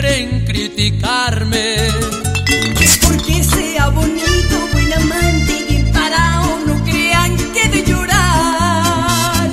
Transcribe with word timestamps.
quieren 0.00 0.44
criticarme. 0.44 1.76
Porque 3.02 3.42
sea 3.42 3.88
bonito, 3.88 4.68
buen 4.72 4.92
amante 4.92 5.66
y 5.68 5.92
parado, 5.92 6.60
no 6.66 6.84
crean 6.84 7.36
que 7.36 7.68
de 7.68 7.84
llorar. 7.84 9.50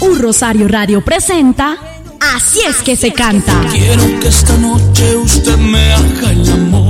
Un 0.00 0.18
Rosario 0.18 0.68
Radio 0.68 1.02
presenta 1.04 1.78
Así 2.20 2.60
es 2.68 2.76
que 2.82 2.96
se 2.96 3.12
canta. 3.12 3.52
Quiero 3.70 4.20
que 4.20 4.28
esta 4.28 4.56
noche 4.58 5.16
usted 5.16 5.56
me 5.56 5.92
haga 5.92 6.30
el 6.30 6.52
amor. 6.52 6.89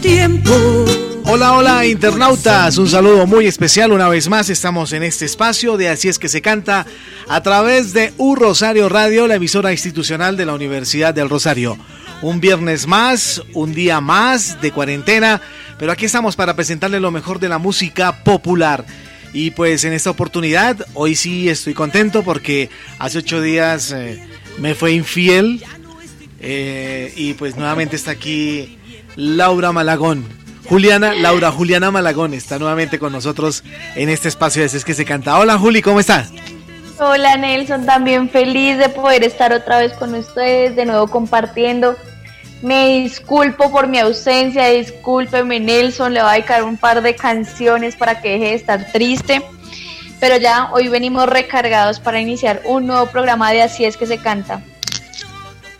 Tiempo. 0.00 0.52
Hola, 1.24 1.54
hola 1.54 1.86
internautas, 1.86 2.78
un 2.78 2.88
saludo 2.88 3.26
muy 3.26 3.46
especial 3.46 3.92
una 3.92 4.08
vez 4.08 4.28
más, 4.28 4.48
estamos 4.48 4.92
en 4.92 5.02
este 5.02 5.24
espacio 5.24 5.76
de 5.76 5.88
Así 5.88 6.08
es 6.08 6.18
que 6.18 6.28
se 6.28 6.40
canta 6.40 6.86
a 7.28 7.42
través 7.42 7.92
de 7.92 8.12
U 8.16 8.36
Rosario 8.36 8.88
Radio, 8.88 9.26
la 9.26 9.34
emisora 9.34 9.72
institucional 9.72 10.36
de 10.36 10.46
la 10.46 10.54
Universidad 10.54 11.14
del 11.14 11.28
Rosario. 11.28 11.76
Un 12.22 12.40
viernes 12.40 12.86
más, 12.86 13.42
un 13.54 13.74
día 13.74 14.00
más 14.00 14.60
de 14.62 14.70
cuarentena, 14.70 15.40
pero 15.78 15.92
aquí 15.92 16.04
estamos 16.04 16.36
para 16.36 16.54
presentarle 16.54 17.00
lo 17.00 17.10
mejor 17.10 17.40
de 17.40 17.48
la 17.48 17.58
música 17.58 18.24
popular. 18.24 18.86
Y 19.32 19.50
pues 19.50 19.84
en 19.84 19.92
esta 19.92 20.10
oportunidad, 20.10 20.86
hoy 20.94 21.16
sí 21.16 21.48
estoy 21.48 21.74
contento 21.74 22.22
porque 22.22 22.70
hace 22.98 23.18
ocho 23.18 23.42
días 23.42 23.92
eh, 23.92 24.22
me 24.58 24.74
fue 24.74 24.92
infiel 24.92 25.62
eh, 26.40 27.12
y 27.16 27.34
pues 27.34 27.56
nuevamente 27.56 27.96
está 27.96 28.12
aquí 28.12 28.78
Laura 29.16 29.72
Malagón. 29.72 30.24
Juliana, 30.68 31.14
Laura 31.14 31.50
Juliana 31.50 31.90
Malagón 31.90 32.34
está 32.34 32.58
nuevamente 32.58 32.98
con 32.98 33.12
nosotros 33.12 33.62
en 33.94 34.08
este 34.08 34.28
espacio 34.28 34.62
de 34.62 34.66
Es 34.66 34.84
que 34.84 34.94
se 34.94 35.04
canta. 35.04 35.38
Hola 35.38 35.58
Juli, 35.58 35.80
¿cómo 35.80 36.00
estás? 36.00 36.32
Hola 36.98 37.36
Nelson, 37.36 37.86
también 37.86 38.28
feliz 38.28 38.78
de 38.78 38.88
poder 38.88 39.22
estar 39.22 39.52
otra 39.52 39.78
vez 39.78 39.92
con 39.92 40.14
ustedes, 40.14 40.76
de 40.76 40.86
nuevo 40.86 41.06
compartiendo. 41.08 41.96
Me 42.62 43.00
disculpo 43.00 43.70
por 43.70 43.86
mi 43.86 43.98
ausencia, 43.98 44.68
discúlpeme 44.68 45.60
Nelson, 45.60 46.14
le 46.14 46.20
voy 46.20 46.30
a 46.30 46.32
dedicar 46.34 46.64
un 46.64 46.76
par 46.76 47.02
de 47.02 47.14
canciones 47.14 47.96
para 47.96 48.20
que 48.20 48.32
deje 48.32 48.44
de 48.44 48.54
estar 48.54 48.92
triste. 48.92 49.42
Pero 50.20 50.36
ya 50.38 50.70
hoy 50.72 50.88
venimos 50.88 51.26
recargados 51.26 52.00
para 52.00 52.20
iniciar 52.20 52.62
un 52.64 52.86
nuevo 52.86 53.06
programa 53.06 53.52
de 53.52 53.62
Así 53.62 53.84
es 53.84 53.96
que 53.96 54.06
se 54.06 54.18
canta. 54.18 54.62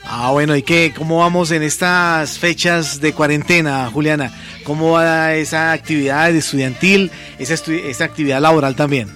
Ah, 0.08 0.30
bueno, 0.30 0.54
¿y 0.54 0.62
qué? 0.62 0.94
¿Cómo 0.96 1.18
vamos 1.18 1.50
en 1.50 1.64
estas 1.64 2.38
fechas 2.38 3.00
de 3.00 3.12
cuarentena, 3.12 3.90
Juliana? 3.92 4.32
¿Cómo 4.64 4.92
va 4.92 5.34
esa 5.34 5.72
actividad 5.72 6.30
estudiantil, 6.30 7.10
esa, 7.38 7.54
esa 7.54 8.04
actividad 8.04 8.40
laboral 8.40 8.76
también? 8.76 9.10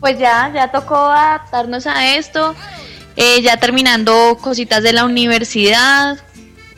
Pues 0.00 0.18
ya, 0.18 0.50
ya 0.52 0.72
tocó 0.72 0.96
adaptarnos 0.96 1.86
a 1.86 2.16
esto, 2.16 2.56
eh, 3.14 3.40
ya 3.42 3.56
terminando 3.58 4.36
cositas 4.40 4.82
de 4.82 4.92
la 4.92 5.04
universidad, 5.04 6.18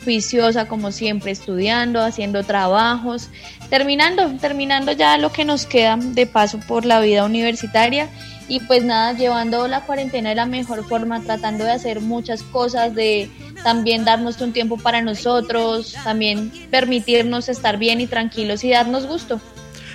juiciosa 0.03 0.67
como 0.67 0.91
siempre, 0.91 1.31
estudiando, 1.31 2.03
haciendo 2.03 2.43
trabajos, 2.43 3.29
terminando, 3.71 4.29
terminando 4.39 4.91
ya 4.91 5.17
lo 5.17 5.31
que 5.31 5.43
nos 5.43 5.65
queda 5.65 5.97
de 5.97 6.27
paso 6.27 6.59
por 6.67 6.85
la 6.85 6.99
vida 6.99 7.25
universitaria 7.25 8.09
y 8.51 8.59
pues 8.59 8.83
nada, 8.83 9.13
llevando 9.13 9.65
la 9.69 9.85
cuarentena 9.85 10.27
de 10.27 10.35
la 10.35 10.45
mejor 10.45 10.85
forma, 10.85 11.21
tratando 11.21 11.63
de 11.63 11.71
hacer 11.71 12.01
muchas 12.01 12.43
cosas, 12.43 12.93
de 12.93 13.29
también 13.63 14.03
darnos 14.03 14.41
un 14.41 14.51
tiempo 14.51 14.75
para 14.75 15.01
nosotros, 15.01 15.95
también 16.03 16.51
permitirnos 16.69 17.47
estar 17.47 17.77
bien 17.77 18.01
y 18.01 18.07
tranquilos 18.07 18.65
y 18.65 18.71
darnos 18.71 19.07
gusto. 19.07 19.39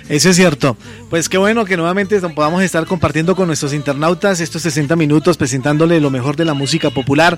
Eso 0.09 0.29
es 0.29 0.37
cierto. 0.37 0.77
Pues 1.09 1.27
qué 1.27 1.37
bueno 1.37 1.65
que 1.65 1.75
nuevamente 1.75 2.19
podamos 2.21 2.63
estar 2.63 2.85
compartiendo 2.85 3.35
con 3.35 3.47
nuestros 3.47 3.73
internautas 3.73 4.39
estos 4.39 4.61
60 4.61 4.95
minutos 4.95 5.35
presentándole 5.35 5.99
lo 5.99 6.09
mejor 6.09 6.37
de 6.37 6.45
la 6.45 6.53
música 6.53 6.89
popular. 6.91 7.37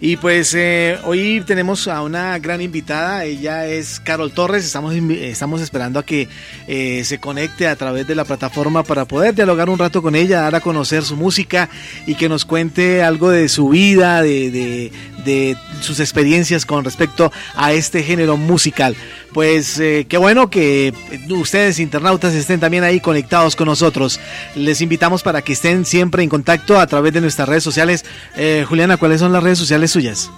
Y 0.00 0.16
pues 0.16 0.54
eh, 0.54 0.98
hoy 1.04 1.42
tenemos 1.46 1.88
a 1.88 2.02
una 2.02 2.38
gran 2.38 2.60
invitada, 2.60 3.24
ella 3.24 3.66
es 3.66 4.00
Carol 4.00 4.32
Torres, 4.32 4.64
estamos, 4.64 4.94
estamos 4.94 5.60
esperando 5.62 5.98
a 5.98 6.04
que 6.04 6.28
eh, 6.68 7.02
se 7.04 7.18
conecte 7.18 7.66
a 7.66 7.76
través 7.76 8.06
de 8.06 8.14
la 8.14 8.24
plataforma 8.24 8.82
para 8.82 9.04
poder 9.06 9.34
dialogar 9.34 9.68
un 9.70 9.78
rato 9.78 10.02
con 10.02 10.14
ella, 10.14 10.42
dar 10.42 10.54
a 10.54 10.60
conocer 10.60 11.02
su 11.02 11.16
música 11.16 11.68
y 12.06 12.14
que 12.14 12.28
nos 12.28 12.44
cuente 12.44 13.02
algo 13.02 13.30
de 13.30 13.48
su 13.48 13.70
vida, 13.70 14.22
de, 14.22 14.50
de- 14.50 14.92
de 15.26 15.58
sus 15.80 16.00
experiencias 16.00 16.64
con 16.64 16.84
respecto 16.84 17.30
a 17.54 17.74
este 17.74 18.02
género 18.02 18.38
musical. 18.38 18.96
Pues 19.34 19.78
eh, 19.78 20.06
qué 20.08 20.16
bueno 20.16 20.48
que 20.48 20.94
ustedes 21.28 21.78
internautas 21.78 22.32
estén 22.32 22.60
también 22.60 22.84
ahí 22.84 23.00
conectados 23.00 23.54
con 23.54 23.66
nosotros. 23.66 24.18
Les 24.54 24.80
invitamos 24.80 25.22
para 25.22 25.42
que 25.42 25.52
estén 25.52 25.84
siempre 25.84 26.22
en 26.22 26.30
contacto 26.30 26.80
a 26.80 26.86
través 26.86 27.12
de 27.12 27.20
nuestras 27.20 27.46
redes 27.46 27.64
sociales. 27.64 28.06
Eh, 28.36 28.64
Juliana, 28.66 28.96
¿cuáles 28.96 29.20
son 29.20 29.32
las 29.32 29.42
redes 29.42 29.58
sociales 29.58 29.90
suyas? 29.90 30.30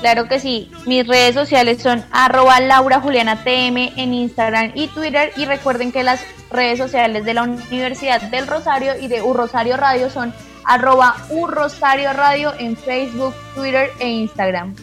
Claro 0.00 0.26
que 0.26 0.40
sí. 0.40 0.68
Mis 0.84 1.06
redes 1.06 1.34
sociales 1.36 1.80
son 1.80 2.04
arroba 2.10 2.58
Laura 2.58 3.00
Juliana 3.00 3.44
TM 3.44 3.92
en 3.96 4.14
Instagram 4.14 4.72
y 4.74 4.88
Twitter. 4.88 5.32
Y 5.36 5.44
recuerden 5.44 5.92
que 5.92 6.02
las 6.02 6.20
redes 6.50 6.78
sociales 6.78 7.24
de 7.24 7.34
la 7.34 7.44
Universidad 7.44 8.20
del 8.20 8.48
Rosario 8.48 8.94
y 9.00 9.06
de 9.06 9.22
U 9.22 9.32
Radio 9.32 10.10
son 10.10 10.34
arroba 10.64 11.16
U 11.30 11.46
Rosario 11.46 12.12
Radio 12.12 12.52
en 12.58 12.76
Facebook, 12.76 13.34
Twitter 13.54 13.90
e 13.98 14.08
Instagram. 14.08 14.74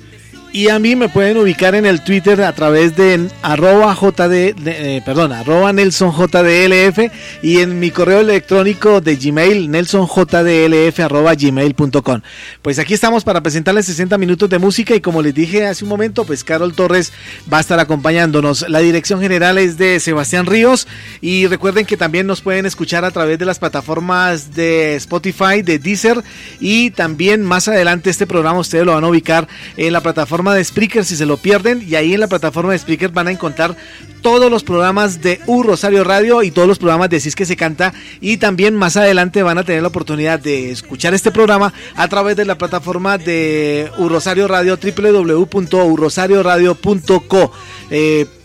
Y 0.52 0.70
a 0.70 0.80
mí 0.80 0.96
me 0.96 1.10
pueden 1.10 1.38
ubicar 1.38 1.76
en 1.76 1.86
el 1.86 2.04
Twitter 2.04 2.42
a 2.42 2.54
través 2.54 2.96
de 2.96 3.30
arroba 3.44 3.94
JD, 3.94 4.56
eh, 4.66 5.02
perdón, 5.06 5.32
arroba 5.32 5.72
Nelson 5.72 6.12
JDLF 6.12 7.12
y 7.44 7.60
en 7.60 7.80
mi 7.80 7.92
correo 7.92 8.22
electrónico 8.22 9.00
de 9.00 9.16
Gmail, 9.16 9.70
nelsonjdlf 9.70 11.00
arroba 11.02 11.36
gmail.com. 11.36 12.22
Pues 12.64 12.80
aquí 12.80 12.96
estamos 12.96 13.24
para 13.24 13.44
presentarles 13.44 13.86
60 13.86 14.18
minutos 14.18 14.50
de 14.50 14.58
música 14.58 14.96
y 14.96 15.02
como 15.02 15.22
les 15.22 15.36
dije 15.36 15.68
hace 15.68 15.84
un 15.84 15.90
momento, 15.90 16.26
pues 16.26 16.44
Carol 16.44 16.74
Torres 16.74 17.14
va 17.52 17.60
a 17.60 17.62
estar 17.62 17.80
acompañándonos. 17.80 18.68
La 18.70 18.80
dirección 18.80 19.22
general 19.22 19.60
es 19.60 19.78
de 19.78 20.00
Sebastián 20.00 20.48
Ríos 20.48 20.88
y 21.22 21.46
recuerden 21.46 21.86
que 21.86 21.96
también 21.96 22.26
nos 22.26 22.42
pueden 22.42 22.66
escuchar 22.66 23.06
a 23.06 23.12
través 23.12 23.38
de 23.38 23.46
las 23.46 23.60
plataformas 23.60 24.56
de 24.56 24.96
Spotify, 24.96 25.62
de 25.64 25.78
Deezer 25.78 26.24
y 26.60 26.90
también 26.90 27.44
más 27.44 27.68
adelante 27.68 28.10
este 28.10 28.26
programa 28.26 28.58
ustedes 28.58 28.84
lo 28.84 28.96
van 28.96 29.04
a 29.04 29.10
ubicar 29.10 29.48
en 29.78 29.94
la 29.94 30.02
plataforma 30.02 30.39
de 30.40 30.64
Spreaker 30.64 31.06
si 31.06 31.16
se 31.16 31.26
lo 31.26 31.38
pierden 31.38 31.84
y 31.86 31.96
ahí 31.96 32.14
en 32.14 32.22
la 32.22 32.28
plataforma 32.28 32.72
de 32.72 32.80
Spreaker 32.80 33.10
van 33.10 33.28
a 33.28 33.32
encontrar 33.32 33.76
todos 34.22 34.50
los 34.50 34.64
programas 34.64 35.22
de 35.22 35.40
U 35.48 35.64
Rosario 35.64 36.04
Radio 36.04 36.44
y 36.44 36.52
todos 36.52 36.68
los 36.68 36.80
programas 36.80 37.10
de 37.10 37.20
Cis 37.20 37.36
que 37.36 37.46
se 37.46 37.56
canta 37.56 37.94
y 38.22 38.38
también 38.38 38.76
más 38.76 38.98
adelante 38.98 39.44
van 39.44 39.58
a 39.58 39.64
tener 39.64 39.82
la 39.82 39.88
oportunidad 39.90 40.40
de 40.40 40.72
escuchar 40.72 41.14
este 41.14 41.32
programa 41.32 41.74
a 41.96 42.08
través 42.08 42.38
de 42.38 42.46
la 42.46 42.58
plataforma 42.58 43.18
de 43.18 43.92
U 43.98 44.10
Rosario 44.10 44.48
Radio 44.48 44.78
www.urosarioradio.co 44.82 47.52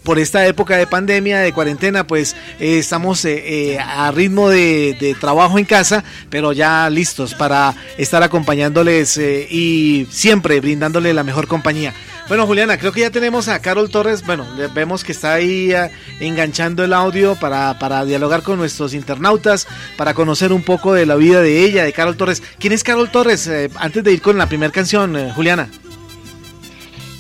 por 0.05 0.19
esta 0.19 0.47
época 0.47 0.77
de 0.77 0.87
pandemia, 0.87 1.41
de 1.41 1.53
cuarentena, 1.53 2.07
pues 2.07 2.37
eh, 2.61 2.79
estamos 2.79 3.25
eh, 3.25 3.79
a 3.81 4.11
ritmo 4.13 4.51
de, 4.51 5.17
trabajo 5.21 5.59
en 5.59 5.65
casa, 5.65 6.05
pero 6.29 6.53
ya 6.53 6.89
listos 6.91 7.35
para 7.35 7.75
estar 7.97 8.23
acompañándoles 8.23 9.17
y 9.17 10.07
siempre 10.11 10.61
brindándole 10.61 11.15
la 11.15 11.25
mejor 11.25 11.47
compañía. 11.47 11.95
Bueno, 12.29 12.47
Juliana, 12.47 12.79
creo 12.79 12.93
que 12.93 13.01
ya 13.01 13.11
tenemos 13.11 13.49
a 13.49 13.61
Carol 13.61 13.91
Torres. 13.91 14.25
Bueno, 14.25 14.47
vemos 14.75 15.05
que 15.05 15.13
está 15.13 15.35
ahí 15.35 15.73
enganchando 16.21 16.83
el 16.83 16.93
audio 16.93 17.35
para, 17.37 17.79
para 17.79 18.05
dialogar 18.05 18.43
con 18.43 18.59
nuestros 18.59 18.95
internautas, 18.95 19.67
para 19.97 20.15
conocer 20.15 20.53
un 20.53 20.63
poco 20.63 20.95
de 20.95 21.07
la 21.07 21.17
vida 21.17 21.43
de 21.43 21.65
ella, 21.65 21.85
de 21.85 21.93
Carol 21.93 22.17
Torres. 22.17 22.43
¿Quién 22.59 22.73
es 22.73 22.83
Carol 22.83 23.11
Torres? 23.11 23.51
antes 23.77 24.05
de 24.05 24.13
ir 24.13 24.23
con 24.23 24.39
la 24.39 24.49
primera 24.49 24.73
canción, 24.73 25.31
Juliana. 25.33 25.69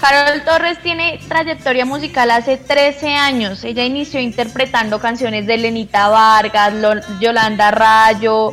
Carol 0.05 0.43
Torres 0.45 0.77
tiene 0.83 1.19
trayectoria 1.29 1.87
musical 1.87 2.31
hace 2.31 2.59
13 2.59 3.15
años. 3.15 3.65
Ella 3.65 3.87
inició 3.87 4.21
interpretando 4.21 5.01
canciones 5.01 5.47
de 5.47 5.57
Lenita 5.57 6.09
Vargas, 6.09 6.75
Yolanda 7.21 7.71
Rayo, 7.71 8.53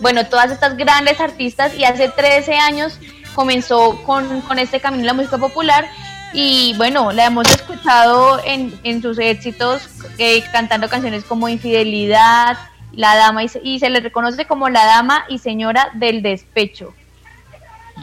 bueno, 0.00 0.26
todas 0.26 0.50
estas 0.50 0.76
grandes 0.76 1.20
artistas 1.20 1.72
y 1.78 1.84
hace 1.84 2.08
13 2.08 2.56
años 2.56 2.98
comenzó 3.36 4.02
con, 4.02 4.42
este 4.58 4.80
camino 4.80 5.02
de 5.02 5.06
la 5.06 5.14
música 5.14 5.38
popular 5.38 5.86
y 6.32 6.74
bueno, 6.78 7.12
la 7.12 7.26
hemos 7.26 7.48
escuchado 7.48 8.40
en, 8.44 9.00
sus 9.00 9.20
éxitos 9.20 9.88
eh, 10.18 10.42
cantando 10.50 10.88
canciones 10.88 11.22
como 11.22 11.48
Infidelidad, 11.48 12.58
La 12.90 13.14
Dama 13.14 13.44
y 13.44 13.78
se 13.78 13.88
le 13.88 14.00
reconoce 14.00 14.46
como 14.46 14.68
la 14.68 14.84
Dama 14.84 15.26
y 15.28 15.38
Señora 15.38 15.90
del 15.94 16.22
Despecho. 16.22 16.92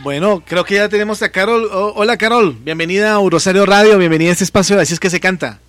Bueno, 0.03 0.43
creo 0.45 0.63
que 0.63 0.75
ya 0.75 0.89
tenemos 0.89 1.21
a 1.21 1.29
Carol. 1.29 1.67
hola 1.71 2.17
Carol, 2.17 2.55
bienvenida 2.61 3.15
a 3.15 3.29
Rosario 3.29 3.65
Radio, 3.65 3.97
bienvenida 3.97 4.29
a 4.29 4.33
este 4.33 4.43
espacio 4.43 4.75
de 4.75 4.83
Así 4.83 4.93
es 4.93 4.99
que 4.99 5.09
se 5.09 5.19
canta. 5.19 5.59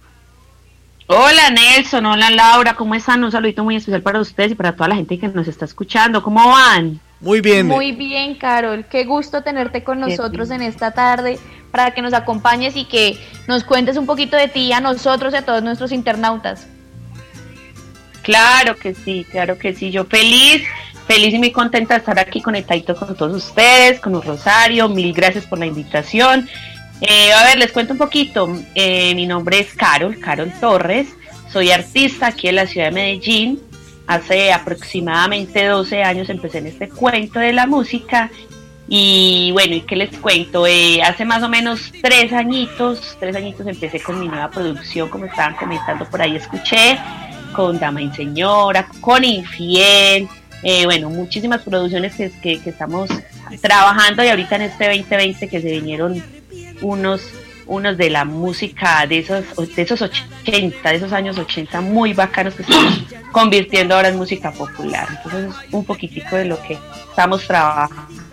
Hola 1.07 1.51
Nelson, 1.51 2.05
hola 2.05 2.31
Laura, 2.31 2.75
¿cómo 2.75 2.95
están? 2.95 3.23
Un 3.23 3.31
saludito 3.31 3.63
muy 3.63 3.77
especial 3.77 4.03
para 4.03 4.21
ustedes 4.21 4.53
y 4.53 4.55
para 4.57 4.75
toda 4.75 4.89
la 4.89 4.97
gente 4.97 5.19
que 5.19 5.29
nos 5.29 5.47
está 5.49 5.65
escuchando. 5.65 6.23
¿Cómo 6.23 6.49
van? 6.49 7.01
Muy 7.21 7.41
bien. 7.41 7.67
Muy 7.67 7.93
bien, 7.93 8.35
Carol. 8.35 8.85
Qué 8.91 9.05
gusto 9.05 9.43
tenerte 9.43 9.83
con 9.85 10.01
nosotros 10.01 10.51
en 10.51 10.63
esta 10.63 10.91
tarde 10.91 11.39
para 11.71 11.93
que 11.93 12.03
nos 12.03 12.13
acompañes 12.13 12.77
y 12.77 12.85
que 12.85 13.19
nos 13.47 13.65
cuentes 13.65 13.97
un 13.97 14.07
poquito 14.07 14.37
de 14.37 14.49
ti 14.49 14.73
a 14.73 14.81
nosotros 14.81 15.33
y 15.33 15.37
a 15.37 15.43
todos 15.43 15.63
nuestros 15.63 15.93
internautas. 15.93 16.67
Claro 18.23 18.77
que 18.77 18.95
sí, 18.95 19.25
claro 19.31 19.57
que 19.57 19.75
sí. 19.75 19.93
Yo 19.93 20.05
feliz 20.05 20.65
feliz 21.07 21.33
y 21.35 21.39
muy 21.39 21.53
contenta 21.53 21.95
de 21.95 21.99
estar 21.99 22.19
aquí 22.19 22.43
conectadito 22.43 22.97
con 22.97 23.15
todos 23.17 23.37
ustedes, 23.37 24.01
con 24.01 24.15
un 24.15 24.23
Rosario, 24.23 24.89
mil 24.89 25.13
gracias 25.13 25.47
por 25.47 25.59
la 25.59 25.67
invitación. 25.67 26.49
Eh, 27.01 27.33
a 27.33 27.45
ver, 27.45 27.59
les 27.59 27.73
cuento 27.73 27.93
un 27.93 27.99
poquito. 27.99 28.49
Eh, 28.75 29.15
mi 29.15 29.27
nombre 29.27 29.61
es 29.61 29.75
Carol, 29.75 30.19
Carol 30.19 30.53
Torres. 30.61 31.09
Soy 31.53 31.71
artista 31.71 32.29
aquí 32.29 32.49
en 32.49 32.57
la 32.57 32.67
ciudad 32.67 32.87
de 32.87 32.93
Medellín. 32.93 33.61
Hace 34.07 34.53
aproximadamente 34.53 35.67
12 35.67 36.03
años 36.03 36.29
empecé 36.29 36.59
en 36.59 36.67
este 36.69 36.89
cuento 36.89 37.39
de 37.39 37.53
la 37.53 37.67
música. 37.67 38.31
Y 38.89 39.51
bueno, 39.53 39.75
¿y 39.75 39.81
qué 39.81 39.97
les 39.97 40.17
cuento? 40.19 40.67
Eh, 40.67 41.03
hace 41.03 41.25
más 41.25 41.43
o 41.43 41.49
menos 41.49 41.93
tres 42.03 42.33
añitos, 42.33 43.17
tres 43.19 43.35
añitos 43.35 43.67
empecé 43.67 44.01
con 44.01 44.21
mi 44.21 44.29
nueva 44.29 44.49
producción, 44.49 45.09
como 45.09 45.25
estaban 45.25 45.57
comentando 45.57 46.05
por 46.05 46.23
ahí, 46.23 46.37
escuché, 46.37 46.97
con 47.53 47.81
Dama 47.81 48.01
y 48.01 48.13
Señora, 48.13 48.89
con 49.01 49.25
Infiel, 49.25 50.29
eh, 50.63 50.85
bueno, 50.85 51.11
muchísimas 51.11 51.63
producciones 51.63 52.15
que, 52.15 52.31
que, 52.41 52.61
estamos 52.65 53.11
trabajando 53.61 54.25
y 54.25 54.29
ahorita 54.29 54.57
en 54.57 54.63
este 54.63 54.87
2020 54.87 55.49
que 55.49 55.61
se 55.61 55.71
vinieron 55.71 56.23
unos 56.81 57.23
unos 57.67 57.97
de 57.97 58.11
la 58.11 58.25
música 58.25 59.07
de 59.07 59.19
esos 59.19 59.45
de 59.75 59.83
esos 59.83 60.01
80, 60.01 60.89
de 60.89 60.97
esos 60.97 61.13
años 61.13 61.37
80 61.37 61.81
muy 61.81 62.13
bacanos 62.13 62.55
que 62.55 62.63
estamos 62.63 63.03
convirtiendo 63.33 63.95
ahora 63.95 64.09
en 64.09 64.17
música 64.17 64.53
popular. 64.53 65.09
Entonces, 65.11 65.55
un 65.73 65.85
poquitico 65.85 66.37
de 66.37 66.45
lo 66.45 66.63
que 66.63 66.79
estamos 67.11 67.47
trabajando. 67.47 68.26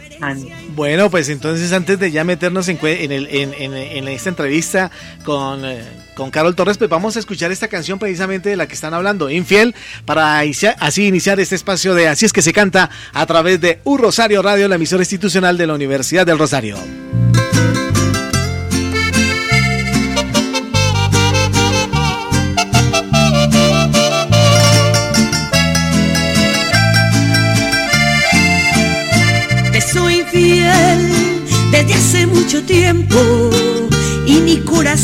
Bueno, 0.76 1.10
pues 1.10 1.30
entonces 1.30 1.72
antes 1.72 2.00
de 2.00 2.12
ya 2.12 2.24
meternos 2.24 2.68
en, 2.68 2.80
en, 2.82 4.08
esta 4.08 4.30
entrevista 4.30 4.92
con, 5.24 5.66
eh, 5.66 5.84
con 6.16 6.32
Carol 6.32 6.56
Torres, 6.56 6.78
pues 6.78 6.90
vamos 6.90 7.16
a 7.16 7.20
escuchar 7.20 7.52
esta 7.52 7.68
canción 7.68 8.00
precisamente 8.00 8.50
de 8.50 8.56
la 8.56 8.68
que 8.68 8.74
están 8.74 8.94
hablando, 8.94 9.30
Infiel, 9.30 9.76
para 10.06 10.40
así 10.80 11.08
iniciar 11.08 11.40
este 11.40 11.56
espacio 11.56 11.96
de 11.96 12.08
Así 12.08 12.26
es 12.26 12.34
que 12.34 12.42
se 12.42 12.54
canta 12.54 12.90
a 13.14 13.26
través 13.26 13.62
de 13.62 13.80
Un 13.84 14.00
Rosario 14.00 14.42
Radio, 14.42 14.68
la 14.68 14.76
emisora 14.76 15.04
institucional 15.04 15.58
de 15.58 15.68
la 15.68 15.74
Universidad 15.74 16.26
del 16.26 16.40
Rosario. 16.40 16.78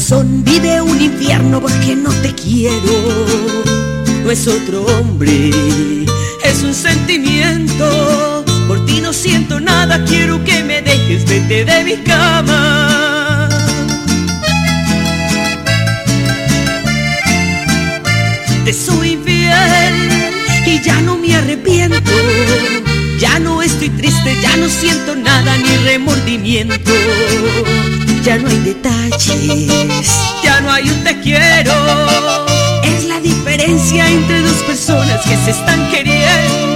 Corazón 0.09 0.43
vive 0.43 0.81
un 0.81 0.99
infierno 0.99 1.61
porque 1.61 1.95
no 1.95 2.09
te 2.21 2.33
quiero. 2.33 3.25
No 4.23 4.31
es 4.31 4.47
otro 4.47 4.83
hombre, 4.85 5.51
es 6.43 6.63
un 6.63 6.73
sentimiento. 6.73 8.43
Por 8.67 8.85
ti 8.85 9.01
no 9.01 9.13
siento 9.13 9.59
nada, 9.59 10.03
quiero 10.05 10.43
que 10.43 10.63
me 10.63 10.81
dejes, 10.81 11.25
vete 11.25 11.63
de 11.63 11.83
mi 11.83 11.97
cama. 11.97 13.49
Te 18.65 18.73
soy 18.73 19.11
infiel 19.11 19.95
y 20.65 20.81
ya 20.81 21.01
no 21.01 21.17
me 21.17 21.35
arrepiento 21.35 22.11
ya 23.19 23.37
no 23.37 23.61
estoy 23.61 23.89
triste, 23.89 24.33
ya 24.41 24.55
no 24.55 24.69
siento 24.69 25.13
nada 25.15 25.55
ni 25.57 25.75
remordimiento. 25.83 26.91
Ya 28.23 28.37
no 28.37 28.49
hay 28.49 28.59
detalles, 28.59 30.11
ya 30.43 30.59
no 30.61 30.71
hay 30.71 30.89
un 30.89 31.03
te 31.03 31.19
quiero. 31.21 31.71
Es 32.83 33.05
la 33.05 33.19
diferencia 33.19 34.07
entre 34.07 34.41
dos 34.41 34.57
personas 34.63 35.21
que 35.25 35.35
se 35.37 35.51
están 35.51 35.89
queriendo. 35.89 36.68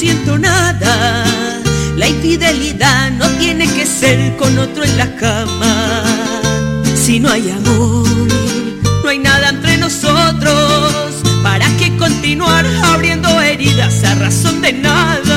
Siento 0.00 0.38
nada. 0.38 1.24
La 1.94 2.08
infidelidad 2.08 3.10
no 3.10 3.28
tiene 3.38 3.66
que 3.66 3.84
ser 3.84 4.34
con 4.38 4.58
otro 4.58 4.82
en 4.82 4.96
la 4.96 5.14
cama. 5.16 6.02
Si 6.94 7.20
no 7.20 7.28
hay 7.28 7.50
amor, 7.50 8.08
no 9.02 9.08
hay 9.10 9.18
nada 9.18 9.50
entre 9.50 9.76
nosotros. 9.76 11.22
¿Para 11.42 11.66
qué 11.76 11.94
continuar 11.98 12.64
abriendo 12.82 13.28
heridas 13.42 14.02
a 14.04 14.14
razón 14.14 14.62
de 14.62 14.72
nada? 14.72 15.29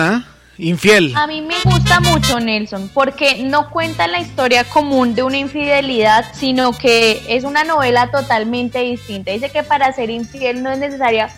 Ah? 0.00 0.24
Infiel. 0.58 1.14
A 1.16 1.26
mí 1.26 1.42
me 1.42 1.56
gusta 1.64 2.00
mucho 2.00 2.40
Nelson 2.40 2.90
porque 2.94 3.42
no 3.42 3.68
cuenta 3.70 4.06
la 4.06 4.20
historia 4.20 4.64
común 4.64 5.14
de 5.14 5.22
una 5.22 5.36
infidelidad, 5.36 6.24
sino 6.32 6.72
que 6.72 7.22
es 7.28 7.44
una 7.44 7.62
novela 7.64 8.10
totalmente 8.10 8.78
distinta. 8.80 9.32
Dice 9.32 9.50
que 9.50 9.62
para 9.62 9.92
ser 9.92 10.08
infiel 10.08 10.62
no 10.62 10.70
es 10.70 10.78
necesaria 10.78 11.28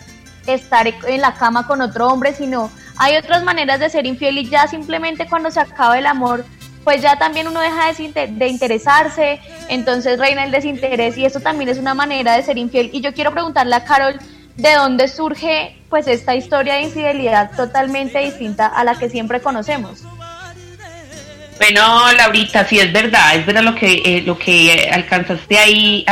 estar 0.47 0.87
en 0.87 1.21
la 1.21 1.33
cama 1.33 1.67
con 1.67 1.81
otro 1.81 2.07
hombre, 2.07 2.33
sino 2.33 2.71
hay 2.97 3.17
otras 3.17 3.43
maneras 3.43 3.79
de 3.79 3.89
ser 3.89 4.05
infiel 4.05 4.37
y 4.37 4.49
ya 4.49 4.67
simplemente 4.67 5.27
cuando 5.27 5.51
se 5.51 5.59
acaba 5.59 5.99
el 5.99 6.05
amor, 6.05 6.45
pues 6.85 7.01
ya 7.01 7.17
también 7.17 7.47
uno 7.47 7.59
deja 7.59 7.91
de, 7.91 8.27
de 8.27 8.47
interesarse, 8.47 9.41
entonces 9.67 10.17
reina 10.17 10.45
el 10.45 10.51
desinterés 10.51 11.17
y 11.17 11.25
eso 11.25 11.41
también 11.41 11.69
es 11.69 11.77
una 11.77 11.93
manera 11.93 12.37
de 12.37 12.43
ser 12.43 12.57
infiel. 12.57 12.89
Y 12.93 13.01
yo 13.01 13.13
quiero 13.13 13.31
preguntarle 13.31 13.75
a 13.75 13.83
Carol, 13.83 14.17
¿de 14.59 14.73
dónde 14.75 15.07
surge 15.07 15.75
pues 15.89 16.07
esta 16.07 16.35
historia 16.35 16.75
de 16.75 16.83
infidelidad 16.83 17.51
totalmente 17.55 18.19
distinta 18.19 18.67
a 18.67 18.83
la 18.83 18.95
que 18.95 19.09
siempre 19.09 19.41
conocemos? 19.41 20.03
Bueno, 21.57 22.13
Laurita, 22.13 22.65
sí 22.65 22.79
es 22.79 22.91
verdad, 22.93 23.35
es 23.35 23.45
verdad 23.45 23.63
lo 23.63 23.75
que 23.75 24.01
eh, 24.05 24.23
lo 24.25 24.37
que 24.37 24.89
alcanzaste 24.93 25.57
ahí, 25.57 26.05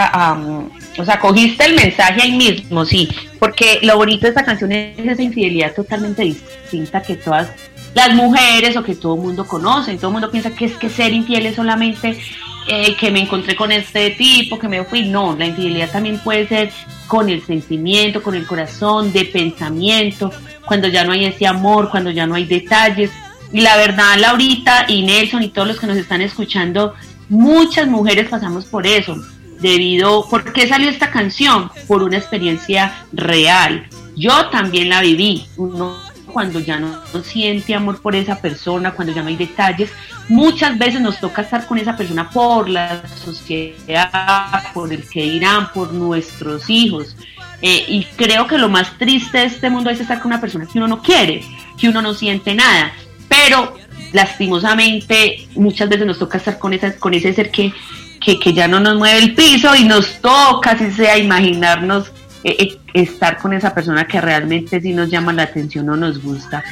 o 0.97 1.05
sea, 1.05 1.19
cogiste 1.19 1.65
el 1.65 1.75
mensaje 1.75 2.21
ahí 2.21 2.33
mismo, 2.33 2.83
sí, 2.83 3.07
porque 3.39 3.79
lo 3.81 3.95
bonito 3.95 4.23
de 4.23 4.29
esta 4.29 4.43
canción 4.43 4.73
es 4.73 4.99
esa 4.99 5.21
infidelidad 5.21 5.73
totalmente 5.73 6.23
distinta 6.23 7.01
que 7.01 7.15
todas 7.15 7.49
las 7.97 8.13
mujeres 8.13 8.77
o 8.77 8.83
que 8.83 8.93
todo 8.93 9.15
el 9.15 9.21
mundo 9.21 9.47
conoce, 9.47 9.95
todo 9.95 10.09
el 10.09 10.13
mundo 10.13 10.29
piensa 10.29 10.51
que 10.51 10.65
es 10.65 10.77
que 10.77 10.87
ser 10.87 11.11
infiel 11.13 11.47
es 11.47 11.55
solamente 11.55 12.19
eh, 12.67 12.95
que 12.95 13.09
me 13.09 13.21
encontré 13.21 13.55
con 13.55 13.71
este 13.71 14.11
tipo, 14.11 14.59
que 14.59 14.67
me 14.67 14.83
fui, 14.83 15.09
no, 15.09 15.35
la 15.35 15.47
infidelidad 15.47 15.89
también 15.91 16.19
puede 16.19 16.47
ser 16.47 16.71
con 17.07 17.27
el 17.27 17.43
sentimiento, 17.43 18.21
con 18.21 18.35
el 18.35 18.45
corazón, 18.45 19.11
de 19.11 19.25
pensamiento, 19.25 20.31
cuando 20.67 20.87
ya 20.87 21.03
no 21.03 21.11
hay 21.11 21.25
ese 21.25 21.47
amor, 21.47 21.89
cuando 21.89 22.11
ya 22.11 22.27
no 22.27 22.35
hay 22.35 22.45
detalles, 22.45 23.09
y 23.51 23.61
la 23.61 23.75
verdad, 23.77 24.15
Laurita 24.19 24.85
y 24.87 25.01
Nelson 25.01 25.41
y 25.41 25.49
todos 25.49 25.67
los 25.67 25.79
que 25.79 25.87
nos 25.87 25.97
están 25.97 26.21
escuchando, 26.21 26.93
muchas 27.29 27.87
mujeres 27.87 28.29
pasamos 28.29 28.65
por 28.65 28.85
eso. 28.85 29.15
Debido, 29.59 30.29
¿por 30.29 30.53
qué 30.53 30.67
salió 30.67 30.87
esta 30.87 31.09
canción? 31.09 31.71
Por 31.87 32.03
una 32.03 32.17
experiencia 32.17 32.93
real. 33.11 33.87
Yo 34.15 34.49
también 34.49 34.89
la 34.89 35.01
viví. 35.01 35.47
Uno 35.57 36.06
cuando 36.37 36.59
ya 36.59 36.79
no, 36.79 37.01
siente 37.23 37.73
amor 37.73 37.99
por 37.99 38.15
esa 38.15 38.39
persona, 38.39 38.91
cuando 38.91 39.11
ya 39.11 39.23
no 39.23 39.29
hay 39.29 39.35
detalles, 39.35 39.89
muchas 40.29 40.77
veces 40.77 41.01
nos 41.01 41.19
toca 41.19 41.41
estar 41.41 41.65
con 41.65 41.79
esa 41.79 41.97
persona 41.97 42.29
por 42.29 42.69
la 42.69 43.01
sociedad, 43.07 44.71
por 44.71 44.93
el 44.93 45.07
que 45.09 45.23
dirán, 45.23 45.71
por 45.73 45.93
nuestros 45.93 46.69
hijos. 46.69 47.15
Eh, 47.63 47.85
y 47.87 48.03
creo 48.15 48.45
que 48.45 48.59
lo 48.59 48.69
más 48.69 48.97
triste 48.99 49.39
de 49.39 49.45
este 49.45 49.69
mundo 49.71 49.89
es 49.89 49.99
estar 49.99 50.19
con 50.19 50.31
una 50.31 50.39
persona 50.39 50.67
que 50.71 50.77
uno 50.77 50.87
no 50.87 51.01
quiere, 51.01 51.43
que 51.75 51.89
uno 51.89 52.03
no 52.03 52.13
siente 52.13 52.53
nada 52.53 52.91
pero 53.27 53.75
lastimosamente 54.13 55.47
muchas 55.55 55.89
veces 55.89 56.05
nos 56.05 56.19
toca 56.19 56.37
estar 56.37 56.57
con, 56.57 56.73
esa, 56.73 56.95
con 56.97 57.13
ese 57.13 57.33
ser 57.33 57.51
que, 57.51 57.73
que, 58.19 58.53
ya 58.53 58.67
no 58.67 58.79
nos 58.79 58.97
mueve 58.97 59.19
el 59.19 59.35
piso 59.35 59.75
y 59.75 59.83
nos 59.83 60.21
toca, 60.21 60.77
si 60.77 60.91
sea, 60.91 61.17
imaginarnos 61.17 62.11
eh, 62.43 62.55
eh, 62.59 62.77
estar 62.93 63.37
con 63.37 63.53
esa 63.53 63.73
persona 63.73 64.07
que 64.07 64.21
realmente 64.21 64.81
sí 64.81 64.93
nos 64.93 65.09
llama 65.09 65.33
la 65.33 65.43
atención 65.43 65.89
o 65.89 65.95
nos 65.95 66.21
gusta. 66.21 66.63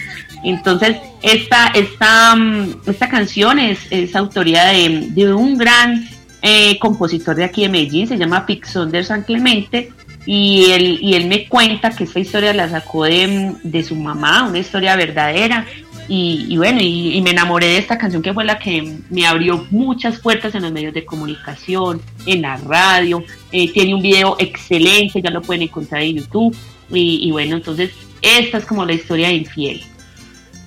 Entonces, 0.44 0.98
esta, 1.22 1.68
esta, 1.68 2.36
mm, 2.36 2.82
esta 2.86 3.10
canción 3.10 3.60
es, 3.60 3.80
es 3.90 4.16
autoría 4.16 4.66
de, 4.66 5.08
de 5.10 5.34
un 5.34 5.58
gran 5.58 6.08
eh, 6.42 6.78
compositor 6.80 7.36
de 7.36 7.44
aquí 7.44 7.64
de 7.64 7.70
Medellín, 7.70 8.08
se 8.08 8.18
llama 8.18 8.46
Pixonder 8.46 9.04
San 9.04 9.24
Clemente, 9.24 9.92
y 10.26 10.72
él, 10.72 11.00
y 11.02 11.14
él 11.14 11.28
me 11.28 11.48
cuenta 11.48 11.92
que 11.92 12.04
esta 12.04 12.20
historia 12.20 12.54
la 12.54 12.70
sacó 12.70 13.06
de, 13.06 13.54
de 13.64 13.84
su 13.84 13.96
mamá, 13.96 14.48
una 14.48 14.60
historia 14.60 14.96
verdadera, 14.96 15.66
y, 16.08 16.56
bueno, 16.58 16.80
y, 16.82 17.20
me 17.22 17.32
enamoré 17.32 17.68
de 17.68 17.78
esta 17.78 17.98
canción 17.98 18.22
que 18.22 18.34
fue 18.34 18.46
la 18.46 18.60
que 18.60 18.98
me 19.10 19.26
abrió 19.26 19.66
muchas 19.72 20.20
puertas 20.20 20.54
en 20.56 20.64
los 20.64 20.72
medios 20.72 20.94
de 20.94 21.06
comunicación, 21.06 22.02
en 22.26 22.42
la 22.42 22.58
radio. 22.58 23.24
Eh, 23.52 23.72
tiene 23.72 23.96
un 23.96 24.02
video 24.02 24.36
excelente, 24.40 25.22
ya 25.22 25.32
lo 25.32 25.42
pueden 25.42 25.64
encontrar 25.64 26.02
en 26.04 26.18
YouTube. 26.18 26.56
Y, 26.92 27.28
y 27.28 27.32
bueno, 27.32 27.56
entonces 27.56 27.92
esta 28.22 28.58
es 28.58 28.66
como 28.66 28.86
la 28.86 28.94
historia 28.94 29.30
de 29.30 29.36
Infiel. 29.36 29.84